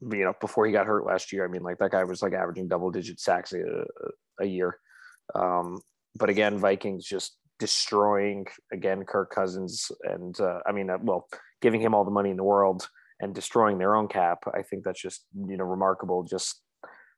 you 0.00 0.24
know, 0.24 0.34
before 0.40 0.66
he 0.66 0.72
got 0.72 0.86
hurt 0.86 1.06
last 1.06 1.32
year, 1.32 1.44
I 1.44 1.48
mean, 1.48 1.62
like 1.62 1.78
that 1.78 1.90
guy 1.90 2.04
was 2.04 2.22
like 2.22 2.32
averaging 2.32 2.68
double 2.68 2.90
digit 2.90 3.20
sacks 3.20 3.52
a, 3.52 3.84
a 4.40 4.46
year. 4.46 4.78
Um, 5.34 5.80
but 6.16 6.28
again, 6.28 6.58
Vikings 6.58 7.04
just 7.04 7.36
destroying 7.58 8.46
again 8.72 9.04
Kirk 9.04 9.30
Cousins 9.30 9.90
and 10.04 10.38
uh, 10.40 10.60
I 10.66 10.72
mean, 10.72 10.90
uh, 10.90 10.98
well, 11.02 11.28
giving 11.60 11.80
him 11.80 11.94
all 11.94 12.04
the 12.04 12.10
money 12.10 12.30
in 12.30 12.36
the 12.36 12.44
world 12.44 12.88
and 13.20 13.34
destroying 13.34 13.78
their 13.78 13.94
own 13.94 14.08
cap. 14.08 14.38
I 14.54 14.62
think 14.62 14.84
that's 14.84 15.00
just 15.00 15.26
you 15.34 15.56
know 15.56 15.64
remarkable. 15.64 16.22
Just 16.22 16.62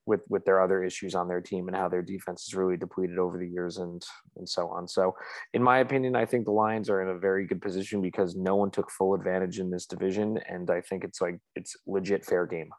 with 0.06 0.20
with 0.28 0.44
their 0.44 0.60
other 0.60 0.82
issues 0.82 1.14
on 1.14 1.28
their 1.28 1.40
team 1.40 1.68
and 1.68 1.76
how 1.76 1.88
their 1.88 2.02
defense 2.02 2.46
is 2.48 2.54
really 2.54 2.76
depleted 2.76 3.18
over 3.18 3.38
the 3.38 3.48
years 3.48 3.78
and 3.78 4.02
and 4.36 4.48
so 4.48 4.68
on. 4.68 4.88
So, 4.88 5.14
in 5.54 5.62
my 5.62 5.78
opinion, 5.78 6.16
I 6.16 6.26
think 6.26 6.44
the 6.44 6.52
Lions 6.52 6.90
are 6.90 7.02
in 7.02 7.08
a 7.08 7.18
very 7.18 7.46
good 7.46 7.62
position 7.62 8.02
because 8.02 8.34
no 8.36 8.56
one 8.56 8.70
took 8.70 8.90
full 8.90 9.14
advantage 9.14 9.58
in 9.58 9.70
this 9.70 9.86
division, 9.86 10.38
and 10.48 10.70
I 10.70 10.80
think 10.80 11.04
it's 11.04 11.20
like 11.20 11.38
it's 11.54 11.76
legit 11.86 12.24
fair 12.24 12.46
game, 12.46 12.70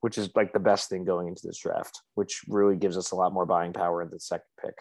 which 0.00 0.18
is 0.18 0.30
like 0.34 0.52
the 0.52 0.60
best 0.60 0.88
thing 0.88 1.04
going 1.04 1.28
into 1.28 1.42
this 1.44 1.58
draft, 1.58 2.02
which 2.14 2.42
really 2.48 2.76
gives 2.76 2.96
us 2.96 3.10
a 3.10 3.16
lot 3.16 3.32
more 3.32 3.46
buying 3.46 3.72
power 3.72 4.02
in 4.02 4.10
the 4.10 4.20
second 4.20 4.46
pick. 4.62 4.74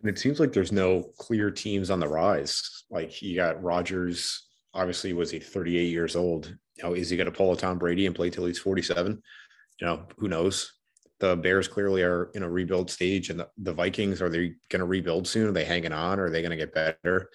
And 0.00 0.08
it 0.08 0.18
seems 0.18 0.38
like 0.38 0.52
there's 0.52 0.72
no 0.72 1.10
clear 1.18 1.50
teams 1.50 1.90
on 1.90 1.98
the 1.98 2.08
rise. 2.08 2.84
Like 2.90 3.20
you 3.20 3.34
got 3.34 3.62
Rodgers, 3.62 4.46
obviously 4.72 5.12
was 5.12 5.30
he 5.30 5.40
38 5.40 5.90
years 5.90 6.14
old. 6.14 6.54
You 6.76 6.84
know, 6.84 6.92
is 6.94 7.10
he 7.10 7.16
going 7.16 7.24
to 7.26 7.36
pull 7.36 7.52
a 7.52 7.56
Tom 7.56 7.78
Brady 7.78 8.06
and 8.06 8.14
play 8.14 8.30
till 8.30 8.46
he's 8.46 8.60
47? 8.60 9.20
you 9.80 9.86
know, 9.86 10.04
who 10.18 10.28
knows? 10.28 10.72
The 11.20 11.36
Bears 11.36 11.66
clearly 11.66 12.02
are 12.02 12.30
in 12.34 12.42
a 12.42 12.50
rebuild 12.50 12.90
stage, 12.90 13.30
and 13.30 13.40
the, 13.40 13.48
the 13.58 13.72
Vikings 13.72 14.22
are 14.22 14.28
they 14.28 14.54
going 14.68 14.80
to 14.80 14.86
rebuild 14.86 15.26
soon? 15.26 15.48
Are 15.48 15.52
they 15.52 15.64
hanging 15.64 15.92
on? 15.92 16.20
Or 16.20 16.26
are 16.26 16.30
they 16.30 16.42
going 16.42 16.50
to 16.50 16.56
get 16.56 16.74
better? 16.74 17.28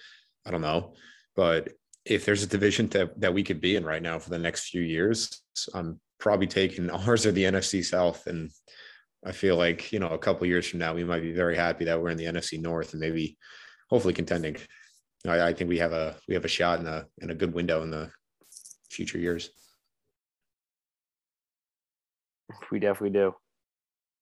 I 0.46 0.50
don't 0.50 0.62
know. 0.62 0.94
But 1.36 1.70
if 2.04 2.24
there's 2.24 2.42
a 2.42 2.48
division 2.48 2.88
that, 2.88 3.18
that 3.20 3.34
we 3.34 3.42
could 3.42 3.60
be 3.60 3.76
in 3.76 3.84
right 3.84 4.02
now 4.02 4.18
for 4.18 4.30
the 4.30 4.38
next 4.38 4.68
few 4.68 4.82
years, 4.82 5.42
I'm 5.74 6.00
probably 6.24 6.46
taking 6.46 6.88
ours 7.06 7.26
or 7.26 7.32
the 7.32 7.44
NFC 7.44 7.84
South. 7.84 8.26
And 8.26 8.50
I 9.24 9.30
feel 9.30 9.56
like, 9.56 9.92
you 9.92 10.00
know, 10.00 10.08
a 10.08 10.18
couple 10.18 10.46
years 10.46 10.66
from 10.66 10.80
now, 10.80 10.94
we 10.94 11.04
might 11.04 11.20
be 11.20 11.32
very 11.32 11.54
happy 11.54 11.84
that 11.84 12.00
we're 12.00 12.08
in 12.08 12.16
the 12.16 12.24
NFC 12.24 12.60
North 12.60 12.92
and 12.92 13.00
maybe 13.00 13.36
hopefully 13.90 14.14
contending. 14.14 14.56
I, 15.28 15.48
I 15.48 15.52
think 15.52 15.68
we 15.68 15.78
have 15.78 15.92
a 15.92 16.16
we 16.26 16.34
have 16.34 16.44
a 16.44 16.48
shot 16.48 16.80
in 16.80 16.86
a 16.86 17.04
in 17.18 17.30
a 17.30 17.34
good 17.34 17.54
window 17.54 17.82
in 17.82 17.90
the 17.90 18.10
future 18.90 19.18
years. 19.18 19.50
We 22.70 22.78
definitely 22.78 23.18
do. 23.18 23.34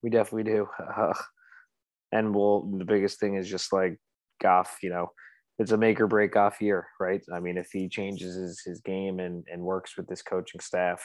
We 0.01 0.09
definitely 0.09 0.51
do. 0.51 0.67
Uh, 0.79 1.13
and 2.11 2.35
we'll, 2.35 2.69
the 2.77 2.85
biggest 2.85 3.19
thing 3.19 3.35
is 3.35 3.49
just 3.49 3.73
like 3.73 3.97
Goff, 4.41 4.77
you 4.81 4.89
know, 4.89 5.11
it's 5.59 5.71
a 5.71 5.77
make 5.77 5.99
or 5.99 6.07
break 6.07 6.35
off 6.35 6.61
year, 6.61 6.87
right? 6.99 7.21
I 7.33 7.39
mean, 7.39 7.57
if 7.57 7.69
he 7.71 7.87
changes 7.87 8.35
his, 8.35 8.61
his 8.65 8.81
game 8.81 9.19
and, 9.19 9.45
and 9.51 9.61
works 9.61 9.97
with 9.97 10.07
this 10.07 10.21
coaching 10.21 10.61
staff, 10.61 11.03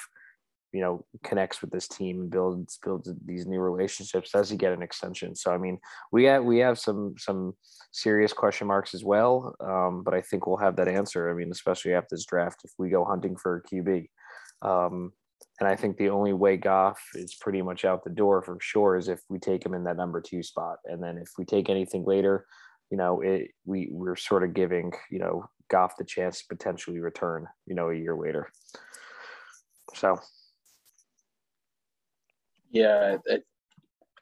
you 0.72 0.81
know, 0.81 1.04
connects 1.24 1.61
with 1.61 1.70
this 1.70 1.88
team 1.88 2.20
and 2.20 2.31
builds 2.31 2.78
builds 2.83 3.11
these 3.24 3.46
new 3.46 3.61
relationships, 3.61 4.31
does 4.31 4.50
he 4.50 4.57
get 4.57 4.72
an 4.72 4.83
extension? 4.83 5.35
So 5.35 5.52
I 5.52 5.59
mean, 5.59 5.78
we 6.12 6.24
have 6.24 6.44
we 6.44 6.59
have 6.59 6.78
some 6.78 7.14
some 7.18 7.54
serious 7.92 8.33
question 8.33 8.66
marks 8.66 8.94
as 8.94 9.04
well. 9.04 9.54
Um, 9.61 10.02
but 10.04 10.14
I 10.14 10.20
think 10.20 10.46
we'll 10.46 10.57
have 10.59 10.76
that 10.76 10.88
answer. 10.88 11.31
I 11.31 11.35
mean, 11.35 11.50
especially 11.50 11.94
after 11.94 12.09
this 12.14 12.26
draft, 12.26 12.61
if 12.64 12.72
we 12.78 12.90
go 12.90 13.04
hunting 13.04 13.37
for 13.37 13.57
a 13.57 13.62
QB. 13.62 14.09
Um, 14.62 15.12
and 15.61 15.68
I 15.68 15.74
think 15.74 15.96
the 15.96 16.11
only 16.11 16.33
way 16.33 16.57
Goff 16.57 17.00
is 17.14 17.35
pretty 17.35 17.62
much 17.62 17.85
out 17.85 18.04
the 18.04 18.11
door 18.11 18.42
for 18.42 18.59
sure 18.61 18.96
is 18.96 19.09
if 19.09 19.20
we 19.28 19.38
take 19.38 19.64
him 19.64 19.74
in 19.74 19.85
that 19.85 19.96
number 19.96 20.20
two 20.20 20.42
spot. 20.42 20.76
And 20.85 21.02
then 21.02 21.18
if 21.18 21.31
we 21.37 21.44
take 21.44 21.68
anything 21.68 22.04
later, 22.04 22.46
you 22.90 22.96
know, 22.96 23.20
it, 23.20 23.50
we 23.64 23.88
we're 23.90 24.16
sort 24.16 24.44
of 24.44 24.54
giving 24.54 24.92
you 25.11 25.18
know 25.18 25.48
Goff 25.70 25.96
the 25.98 26.04
chance 26.04 26.40
to 26.40 26.46
potentially 26.48 26.98
return, 26.98 27.46
you 27.66 27.74
know, 27.74 27.90
a 27.90 27.94
year 27.94 28.16
later. 28.16 28.50
So, 29.94 30.18
yeah, 32.70 33.16
it, 33.26 33.44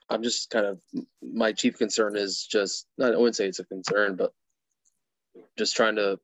I'm 0.09 0.23
just 0.23 0.51
kind 0.51 0.67
of 0.67 0.81
my 1.23 1.53
chief 1.53 1.79
concern 1.79 2.17
is 2.17 2.47
just 2.51 2.87
not 2.97 3.15
I 3.15 3.17
wouldn't 3.17 3.37
say 3.37 3.47
it's 3.47 3.59
a 3.59 3.65
concern, 3.65 4.17
but 4.17 4.33
just 5.59 5.77
trying 5.77 5.97
to 5.97 6.19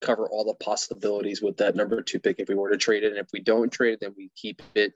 cover 0.00 0.28
all 0.28 0.44
the 0.44 0.64
possibilities 0.64 1.42
with 1.42 1.56
that 1.58 1.76
number 1.76 2.00
two 2.02 2.18
pick 2.18 2.36
if 2.38 2.48
we 2.48 2.54
were 2.54 2.70
to 2.70 2.76
trade 2.76 3.04
it. 3.04 3.12
And 3.12 3.18
if 3.18 3.28
we 3.32 3.40
don't 3.40 3.72
trade 3.72 3.94
it, 3.94 4.00
then 4.00 4.14
we 4.16 4.30
keep 4.36 4.62
it, 4.74 4.92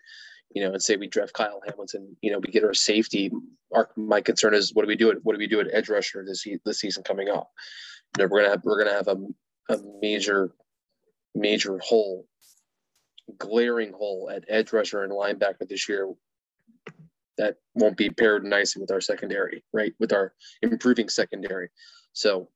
you 0.55 0.63
know, 0.63 0.73
and 0.73 0.83
say 0.83 0.97
we 0.97 1.09
draft 1.09 1.33
Kyle 1.33 1.61
Hamilton, 1.67 2.17
you 2.21 2.31
know, 2.31 2.39
we 2.39 2.53
get 2.53 2.65
our 2.65 2.75
safety. 2.75 3.31
Our 3.75 3.91
my 3.97 4.21
concern 4.21 4.55
is 4.55 4.75
what 4.75 4.83
do 4.83 4.89
we 4.89 4.97
do 4.97 5.11
at 5.11 5.19
what 5.23 5.35
do 5.35 5.39
we 5.39 5.47
do 5.47 5.61
at 5.61 5.73
edge 5.73 5.89
rusher 5.89 6.25
this 6.27 6.47
this 6.65 6.81
season 6.81 7.03
coming 7.05 7.29
up? 7.29 7.51
You 8.17 8.25
know, 8.25 8.29
we're 8.31 8.41
gonna 8.41 8.51
have 8.51 8.65
we're 8.65 8.83
gonna 8.83 8.97
have 8.97 9.09
a, 9.09 9.75
a 9.75 9.79
major 10.01 10.53
major 11.35 11.79
hole, 11.79 12.27
glaring 13.39 13.93
hole 13.93 14.31
at 14.35 14.45
edge 14.49 14.73
rusher 14.73 15.03
and 15.03 15.13
linebacker 15.13 15.69
this 15.69 15.89
year. 15.89 16.13
That 17.43 17.57
won't 17.75 17.97
be 17.97 18.09
paired 18.09 18.45
nicely 18.45 18.81
with 18.81 18.93
our 18.93 19.01
secondary, 19.01 19.65
right? 19.73 19.93
With 19.99 20.13
our 20.13 20.33
improving 20.63 21.09
secondary. 21.09 21.71
So 22.13 22.51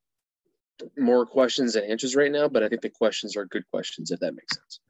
more 0.96 1.26
questions 1.26 1.72
than 1.72 1.82
answers 1.90 2.14
right 2.14 2.30
now, 2.30 2.46
but 2.46 2.62
I 2.62 2.68
think 2.68 2.82
the 2.82 2.90
questions 2.90 3.36
are 3.36 3.46
good 3.46 3.64
questions 3.72 4.12
if 4.12 4.20
that 4.20 4.34
makes 4.34 4.54
sense. 4.54 4.80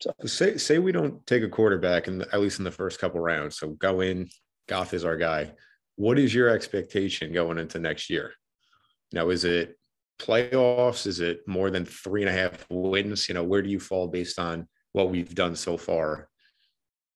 So 0.00 0.12
say 0.26 0.56
say 0.56 0.80
we 0.80 0.90
don't 0.90 1.24
take 1.28 1.44
a 1.44 1.48
quarterback 1.48 2.08
and 2.08 2.22
at 2.22 2.40
least 2.40 2.58
in 2.58 2.64
the 2.64 2.72
first 2.72 2.98
couple 2.98 3.20
rounds. 3.20 3.56
So 3.56 3.68
go 3.68 4.00
in, 4.00 4.28
Goff 4.68 4.92
is 4.92 5.04
our 5.04 5.16
guy. 5.16 5.52
What 5.94 6.18
is 6.18 6.34
your 6.34 6.48
expectation 6.48 7.32
going 7.32 7.58
into 7.58 7.78
next 7.78 8.10
year? 8.10 8.32
Now, 9.12 9.28
is 9.28 9.44
it 9.44 9.78
playoffs? 10.18 11.06
Is 11.06 11.20
it 11.20 11.46
more 11.46 11.70
than 11.70 11.84
three 11.84 12.22
and 12.22 12.28
a 12.28 12.32
half 12.32 12.66
wins? 12.68 13.28
You 13.28 13.34
know, 13.34 13.44
where 13.44 13.62
do 13.62 13.70
you 13.70 13.78
fall 13.78 14.08
based 14.08 14.40
on 14.40 14.66
what 14.92 15.10
we've 15.10 15.34
done 15.34 15.54
so 15.54 15.76
far 15.76 16.28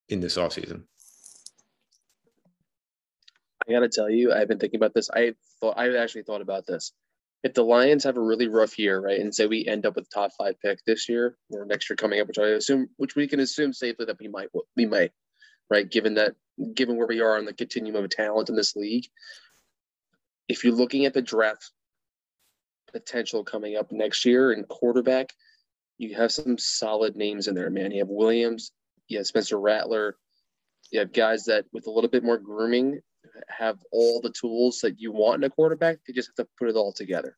in 0.09 0.21
this 0.21 0.37
offseason? 0.37 0.85
I 3.69 3.73
gotta 3.73 3.89
tell 3.89 4.11
you, 4.11 4.33
I've 4.33 4.49
been 4.49 4.59
thinking 4.59 4.79
about 4.79 4.95
this. 4.95 5.11
I 5.11 5.35
thought 5.61 5.79
I've 5.79 5.95
actually 5.95 6.23
thought 6.23 6.41
about 6.43 6.67
this 6.67 6.93
if 7.43 7.55
the 7.55 7.65
Lions 7.65 8.05
have 8.05 8.17
a 8.17 8.23
really 8.23 8.49
rough 8.49 8.79
year, 8.79 9.01
right, 9.01 9.19
and 9.19 9.35
say 9.35 9.47
we 9.47 9.67
end 9.67 9.87
up 9.87 9.97
with 9.97 10.11
top 10.11 10.33
five 10.37 10.61
pick 10.61 10.85
this 10.85 11.09
year 11.09 11.37
or 11.51 11.65
next 11.65 11.89
year 11.89 11.97
coming 11.97 12.21
up, 12.21 12.29
which 12.29 12.39
I 12.39 12.49
assume, 12.49 12.89
which 12.97 13.17
we 13.17 13.27
can 13.29 13.41
assume 13.41 13.73
safely 13.73 14.07
that 14.07 14.19
we 14.21 14.29
might, 14.29 14.49
we 14.77 14.87
might, 14.87 15.13
right, 15.71 15.91
given 15.91 16.15
that, 16.15 16.35
given 16.75 16.97
where 16.97 17.07
we 17.07 17.21
are 17.21 17.39
on 17.39 17.47
the 17.47 17.55
continuum 17.55 18.05
of 18.05 18.11
talent 18.11 18.51
in 18.51 18.57
this 18.57 18.77
league, 18.77 19.07
if 20.49 20.65
you're 20.65 20.75
looking 20.75 21.07
at 21.07 21.15
the 21.15 21.23
draft 21.23 21.71
potential 22.93 23.45
coming 23.45 23.77
up 23.77 23.91
next 23.91 24.25
year 24.27 24.53
in 24.53 24.65
quarterback, 24.65 25.33
you 25.97 26.15
have 26.17 26.33
some 26.33 26.59
solid 26.59 27.17
names 27.17 27.47
in 27.47 27.55
there, 27.55 27.71
man. 27.71 27.93
You 27.93 28.01
have 28.01 28.09
Williams, 28.09 28.73
you 29.09 29.19
have 29.19 29.27
Spencer 29.27 29.59
Rattler, 29.59 30.17
you 30.91 30.99
have 30.99 31.13
guys 31.13 31.45
that 31.45 31.65
with 31.73 31.87
a 31.87 31.91
little 31.91 32.11
bit 32.11 32.25
more 32.25 32.39
grooming 32.39 33.01
have 33.49 33.79
all 33.93 34.21
the 34.21 34.31
tools 34.33 34.81
that 34.81 35.01
you 35.01 35.13
want 35.13 35.43
in 35.43 35.45
a 35.45 35.51
quarterback. 35.51 35.99
They 36.07 36.13
just 36.13 36.29
have 36.29 36.47
to 36.47 36.53
put 36.59 36.69
it 36.69 36.77
all 36.77 36.93
together. 36.93 37.37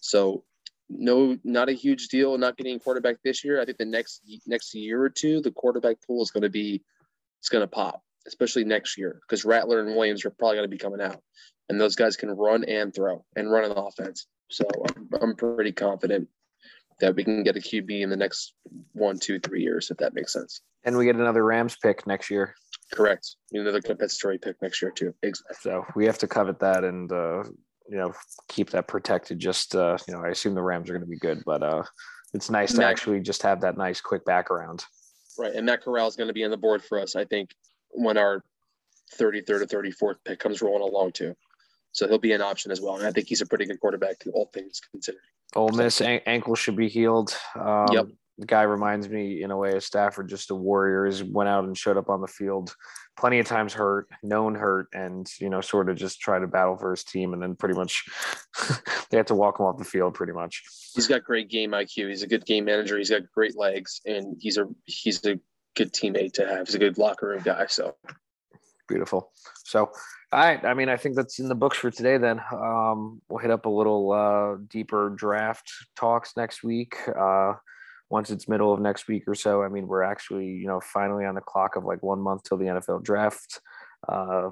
So, 0.00 0.44
no, 0.88 1.36
not 1.42 1.68
a 1.68 1.72
huge 1.72 2.08
deal 2.08 2.38
not 2.38 2.56
getting 2.56 2.78
quarterback 2.78 3.16
this 3.24 3.44
year. 3.44 3.60
I 3.60 3.64
think 3.64 3.78
the 3.78 3.84
next 3.84 4.22
next 4.46 4.74
year 4.74 5.02
or 5.02 5.10
two, 5.10 5.40
the 5.40 5.50
quarterback 5.50 5.96
pool 6.06 6.22
is 6.22 6.30
going 6.30 6.42
to 6.42 6.50
be 6.50 6.82
it's 7.40 7.48
going 7.48 7.62
to 7.62 7.68
pop, 7.68 8.02
especially 8.26 8.64
next 8.64 8.96
year 8.96 9.20
because 9.22 9.44
Rattler 9.44 9.80
and 9.80 9.96
Williams 9.96 10.24
are 10.24 10.30
probably 10.30 10.56
going 10.56 10.70
to 10.70 10.76
be 10.76 10.78
coming 10.78 11.00
out, 11.00 11.20
and 11.68 11.80
those 11.80 11.96
guys 11.96 12.16
can 12.16 12.30
run 12.30 12.64
and 12.64 12.94
throw 12.94 13.24
and 13.34 13.50
run 13.50 13.64
an 13.64 13.76
offense. 13.76 14.26
So 14.48 14.64
I'm, 14.88 15.08
I'm 15.20 15.34
pretty 15.34 15.72
confident 15.72 16.28
that 17.00 17.14
we 17.14 17.24
can 17.24 17.42
get 17.42 17.56
a 17.56 17.60
QB 17.60 18.00
in 18.00 18.10
the 18.10 18.16
next 18.16 18.54
one, 18.92 19.18
two, 19.18 19.38
three 19.40 19.62
years, 19.62 19.90
if 19.90 19.98
that 19.98 20.14
makes 20.14 20.32
sense. 20.32 20.62
And 20.84 20.96
we 20.96 21.04
get 21.04 21.16
another 21.16 21.44
Rams 21.44 21.76
pick 21.82 22.06
next 22.06 22.30
year. 22.30 22.54
Correct. 22.92 23.36
Another 23.52 23.80
compensatory 23.80 24.38
pick 24.38 24.60
next 24.62 24.80
year 24.80 24.90
too. 24.90 25.14
Exactly. 25.22 25.56
So 25.60 25.84
we 25.94 26.06
have 26.06 26.18
to 26.18 26.28
covet 26.28 26.58
that 26.60 26.84
and 26.84 27.10
uh, 27.10 27.42
you 27.88 27.96
know 27.96 28.12
keep 28.48 28.70
that 28.70 28.86
protected. 28.88 29.38
Just 29.38 29.74
uh, 29.74 29.98
you 30.06 30.14
know, 30.14 30.22
I 30.22 30.28
assume 30.28 30.54
the 30.54 30.62
Rams 30.62 30.88
are 30.88 30.92
going 30.92 31.04
to 31.04 31.10
be 31.10 31.18
good, 31.18 31.42
but 31.44 31.62
uh, 31.62 31.82
it's 32.32 32.50
nice 32.50 32.72
to 32.74 32.84
actually 32.84 33.20
just 33.20 33.42
have 33.42 33.60
that 33.62 33.76
nice 33.76 34.00
quick 34.00 34.24
background. 34.24 34.84
Right, 35.38 35.52
and 35.52 35.66
Matt 35.66 35.82
Corral 35.82 36.06
is 36.06 36.16
going 36.16 36.28
to 36.28 36.34
be 36.34 36.44
on 36.44 36.50
the 36.50 36.56
board 36.56 36.82
for 36.82 36.98
us. 36.98 37.16
I 37.16 37.24
think 37.24 37.50
when 37.90 38.16
our 38.16 38.42
33rd 39.18 39.50
or 39.50 39.66
34th 39.66 40.16
pick 40.24 40.38
comes 40.38 40.62
rolling 40.62 40.82
along 40.82 41.12
too. 41.12 41.34
So 41.92 42.06
he'll 42.06 42.18
be 42.18 42.32
an 42.32 42.42
option 42.42 42.70
as 42.70 42.80
well. 42.80 42.96
And 42.96 43.06
I 43.06 43.10
think 43.10 43.26
he's 43.26 43.40
a 43.40 43.46
pretty 43.46 43.64
good 43.64 43.80
quarterback, 43.80 44.16
all 44.34 44.50
things 44.52 44.80
considered. 44.90 45.20
Ole 45.54 45.70
Miss 45.70 46.02
an- 46.02 46.20
ankle 46.26 46.54
should 46.54 46.76
be 46.76 46.88
healed. 46.88 47.34
Um, 47.54 47.86
yep 47.90 48.06
the 48.38 48.46
guy 48.46 48.62
reminds 48.62 49.08
me 49.08 49.42
in 49.42 49.50
a 49.50 49.56
way 49.56 49.74
of 49.74 49.84
Stafford, 49.84 50.28
just 50.28 50.50
a 50.50 50.54
warrior. 50.54 51.06
He 51.06 51.22
went 51.22 51.48
out 51.48 51.64
and 51.64 51.76
showed 51.76 51.96
up 51.96 52.10
on 52.10 52.20
the 52.20 52.26
field 52.26 52.74
plenty 53.16 53.38
of 53.38 53.46
times 53.46 53.72
hurt, 53.72 54.08
known 54.22 54.54
hurt, 54.54 54.88
and 54.92 55.26
you 55.40 55.48
know, 55.48 55.60
sort 55.60 55.88
of 55.88 55.96
just 55.96 56.20
try 56.20 56.38
to 56.38 56.46
battle 56.46 56.76
for 56.76 56.90
his 56.90 57.04
team, 57.04 57.32
and 57.32 57.42
then 57.42 57.56
pretty 57.56 57.74
much 57.74 58.04
they 59.10 59.16
had 59.16 59.26
to 59.26 59.34
walk 59.34 59.58
him 59.58 59.66
off 59.66 59.78
the 59.78 59.84
field. 59.84 60.14
Pretty 60.14 60.32
much. 60.32 60.62
He's 60.94 61.06
got 61.06 61.24
great 61.24 61.48
game 61.48 61.70
IQ. 61.70 62.08
He's 62.08 62.22
a 62.22 62.26
good 62.26 62.44
game 62.44 62.66
manager. 62.66 62.98
He's 62.98 63.10
got 63.10 63.22
great 63.34 63.56
legs, 63.56 64.00
and 64.06 64.36
he's 64.38 64.58
a 64.58 64.66
he's 64.84 65.24
a 65.24 65.38
good 65.74 65.92
teammate 65.92 66.34
to 66.34 66.46
have. 66.46 66.66
He's 66.66 66.74
a 66.74 66.80
good 66.80 66.98
locker 66.98 67.28
room 67.28 67.42
guy. 67.42 67.66
So 67.66 67.96
beautiful. 68.88 69.32
So 69.64 69.90
all 70.32 70.40
right. 70.40 70.64
I 70.64 70.74
mean, 70.74 70.88
I 70.88 70.96
think 70.96 71.16
that's 71.16 71.38
in 71.38 71.48
the 71.48 71.54
books 71.54 71.78
for 71.78 71.90
today. 71.90 72.18
Then 72.18 72.40
um, 72.52 73.22
we'll 73.28 73.38
hit 73.38 73.50
up 73.50 73.66
a 73.66 73.70
little 73.70 74.12
uh, 74.12 74.56
deeper 74.68 75.10
draft 75.16 75.70
talks 75.96 76.36
next 76.36 76.62
week. 76.62 76.96
Uh, 77.08 77.54
once 78.10 78.30
it's 78.30 78.48
middle 78.48 78.72
of 78.72 78.80
next 78.80 79.08
week 79.08 79.24
or 79.26 79.34
so, 79.34 79.62
I 79.62 79.68
mean, 79.68 79.86
we're 79.86 80.02
actually, 80.02 80.46
you 80.46 80.66
know, 80.66 80.80
finally 80.80 81.24
on 81.24 81.34
the 81.34 81.40
clock 81.40 81.76
of 81.76 81.84
like 81.84 82.02
one 82.02 82.20
month 82.20 82.44
till 82.44 82.56
the 82.56 82.66
NFL 82.66 83.02
draft. 83.02 83.60
Uh, 84.08 84.50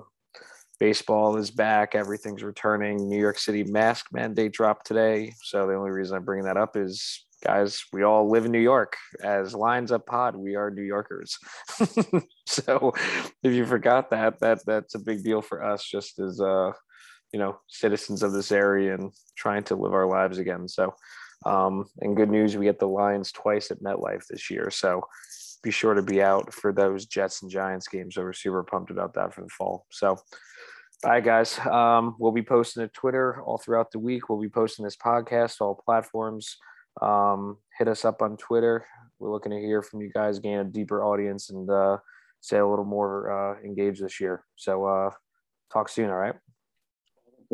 baseball 0.81 1.37
is 1.37 1.51
back. 1.51 1.95
Everything's 1.95 2.43
returning. 2.43 3.09
New 3.09 3.19
York 3.19 3.39
City 3.39 3.65
mask 3.65 4.07
mandate 4.13 4.53
dropped 4.53 4.87
today. 4.87 5.33
So 5.43 5.67
the 5.67 5.75
only 5.75 5.91
reason 5.91 6.17
I'm 6.17 6.25
bringing 6.25 6.47
that 6.47 6.57
up 6.57 6.77
is, 6.77 7.25
guys, 7.45 7.85
we 7.93 8.03
all 8.03 8.29
live 8.29 8.45
in 8.45 8.53
New 8.53 8.59
York. 8.61 8.97
As 9.23 9.55
Lines 9.55 9.93
Up 9.93 10.07
Pod, 10.07 10.35
we 10.35 10.57
are 10.57 10.71
New 10.71 10.83
Yorkers. 10.83 11.39
so 12.47 12.93
if 13.43 13.53
you 13.53 13.67
forgot 13.67 14.11
that, 14.11 14.41
that 14.41 14.61
that's 14.67 14.95
a 14.95 14.99
big 15.01 15.23
deal 15.23 15.43
for 15.43 15.63
us, 15.63 15.85
just 15.89 16.19
as 16.19 16.41
uh, 16.41 16.73
you 17.35 17.41
know, 17.41 17.59
citizens 17.69 18.23
of 18.23 18.33
this 18.33 18.53
area 18.53 18.95
and 18.95 19.13
trying 19.37 19.65
to 19.65 19.75
live 19.75 19.93
our 19.93 20.07
lives 20.07 20.39
again. 20.39 20.69
So, 20.69 20.95
um, 21.45 21.86
and 22.01 22.16
good 22.16 22.30
news, 22.30 22.57
we 22.57 22.64
get 22.66 22.78
the 22.78 22.88
Lions 22.88 23.32
twice 23.32 23.70
at 23.70 23.82
MetLife 23.82 24.26
this 24.26 24.51
year. 24.51 24.70
So 24.70 25.07
be 25.62 25.70
sure 25.70 25.95
to 25.95 26.03
be 26.03 26.22
out 26.22 26.53
for 26.53 26.72
those 26.72 27.07
Jets 27.07 27.42
and 27.42 27.51
Giants 27.51 27.88
games. 27.88 28.14
So 28.14 28.22
we're 28.22 28.32
super 28.32 28.62
pumped 28.62 28.90
about 28.90 29.14
that 29.14 29.34
for 29.34 29.42
the 29.42 29.49
fall. 29.49 29.86
So, 29.90 30.11
all 31.05 31.11
right, 31.11 31.24
guys, 31.24 31.59
um, 31.61 32.16
we'll 32.18 32.32
be 32.32 32.42
posting 32.42 32.82
to 32.82 32.88
Twitter 32.88 33.42
all 33.42 33.59
throughout 33.59 33.90
the 33.90 33.99
week. 33.99 34.28
We'll 34.28 34.40
be 34.40 34.49
posting 34.49 34.84
this 34.84 34.97
podcast, 34.97 35.61
all 35.61 35.80
platforms. 35.84 36.57
Um, 37.03 37.59
hit 37.78 37.88
us 37.88 38.05
up 38.05 38.22
on 38.22 38.36
Twitter. 38.36 38.86
We're 39.18 39.32
looking 39.32 39.53
to 39.53 39.61
hear 39.61 39.82
from 39.82 40.01
you 40.01 40.11
guys, 40.12 40.38
gain 40.38 40.59
a 40.59 40.64
deeper 40.64 41.05
audience, 41.05 41.51
and 41.51 41.68
uh, 41.68 41.99
say 42.40 42.59
a 42.59 42.66
little 42.66 42.84
more 42.84 43.30
uh, 43.30 43.61
engaged 43.62 44.03
this 44.03 44.20
year. 44.20 44.45
So, 44.57 44.84
uh, 44.84 45.11
talk 45.72 45.88
soon. 45.88 46.11
All 46.11 46.16
right 46.16 46.34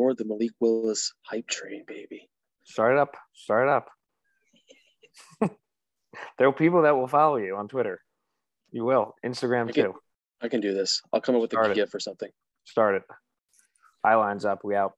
aboard 0.01 0.17
the 0.17 0.25
Malik 0.25 0.51
Willis 0.59 1.13
hype 1.21 1.47
train, 1.47 1.83
baby. 1.87 2.30
Start 2.71 2.93
it 2.93 2.99
up. 2.99 3.17
Start 3.33 3.67
it 3.67 3.71
up. 3.71 3.89
there 6.37 6.47
are 6.47 6.53
people 6.53 6.83
that 6.83 6.95
will 6.95 7.07
follow 7.07 7.35
you 7.35 7.57
on 7.57 7.67
Twitter. 7.67 7.99
You 8.71 8.85
will. 8.85 9.15
Instagram 9.25 9.67
I 9.67 9.71
can, 9.73 9.85
too. 9.85 9.95
I 10.41 10.47
can 10.47 10.61
do 10.61 10.73
this. 10.73 11.01
I'll 11.11 11.19
come 11.19 11.35
up 11.35 11.41
with 11.41 11.51
Start 11.51 11.71
a 11.71 11.73
GIF 11.73 11.93
or 11.93 11.99
something. 11.99 12.29
Start 12.63 12.95
it. 12.95 13.03
Eye 14.05 14.15
lines 14.15 14.45
up. 14.45 14.63
We 14.63 14.75
out. 14.75 14.93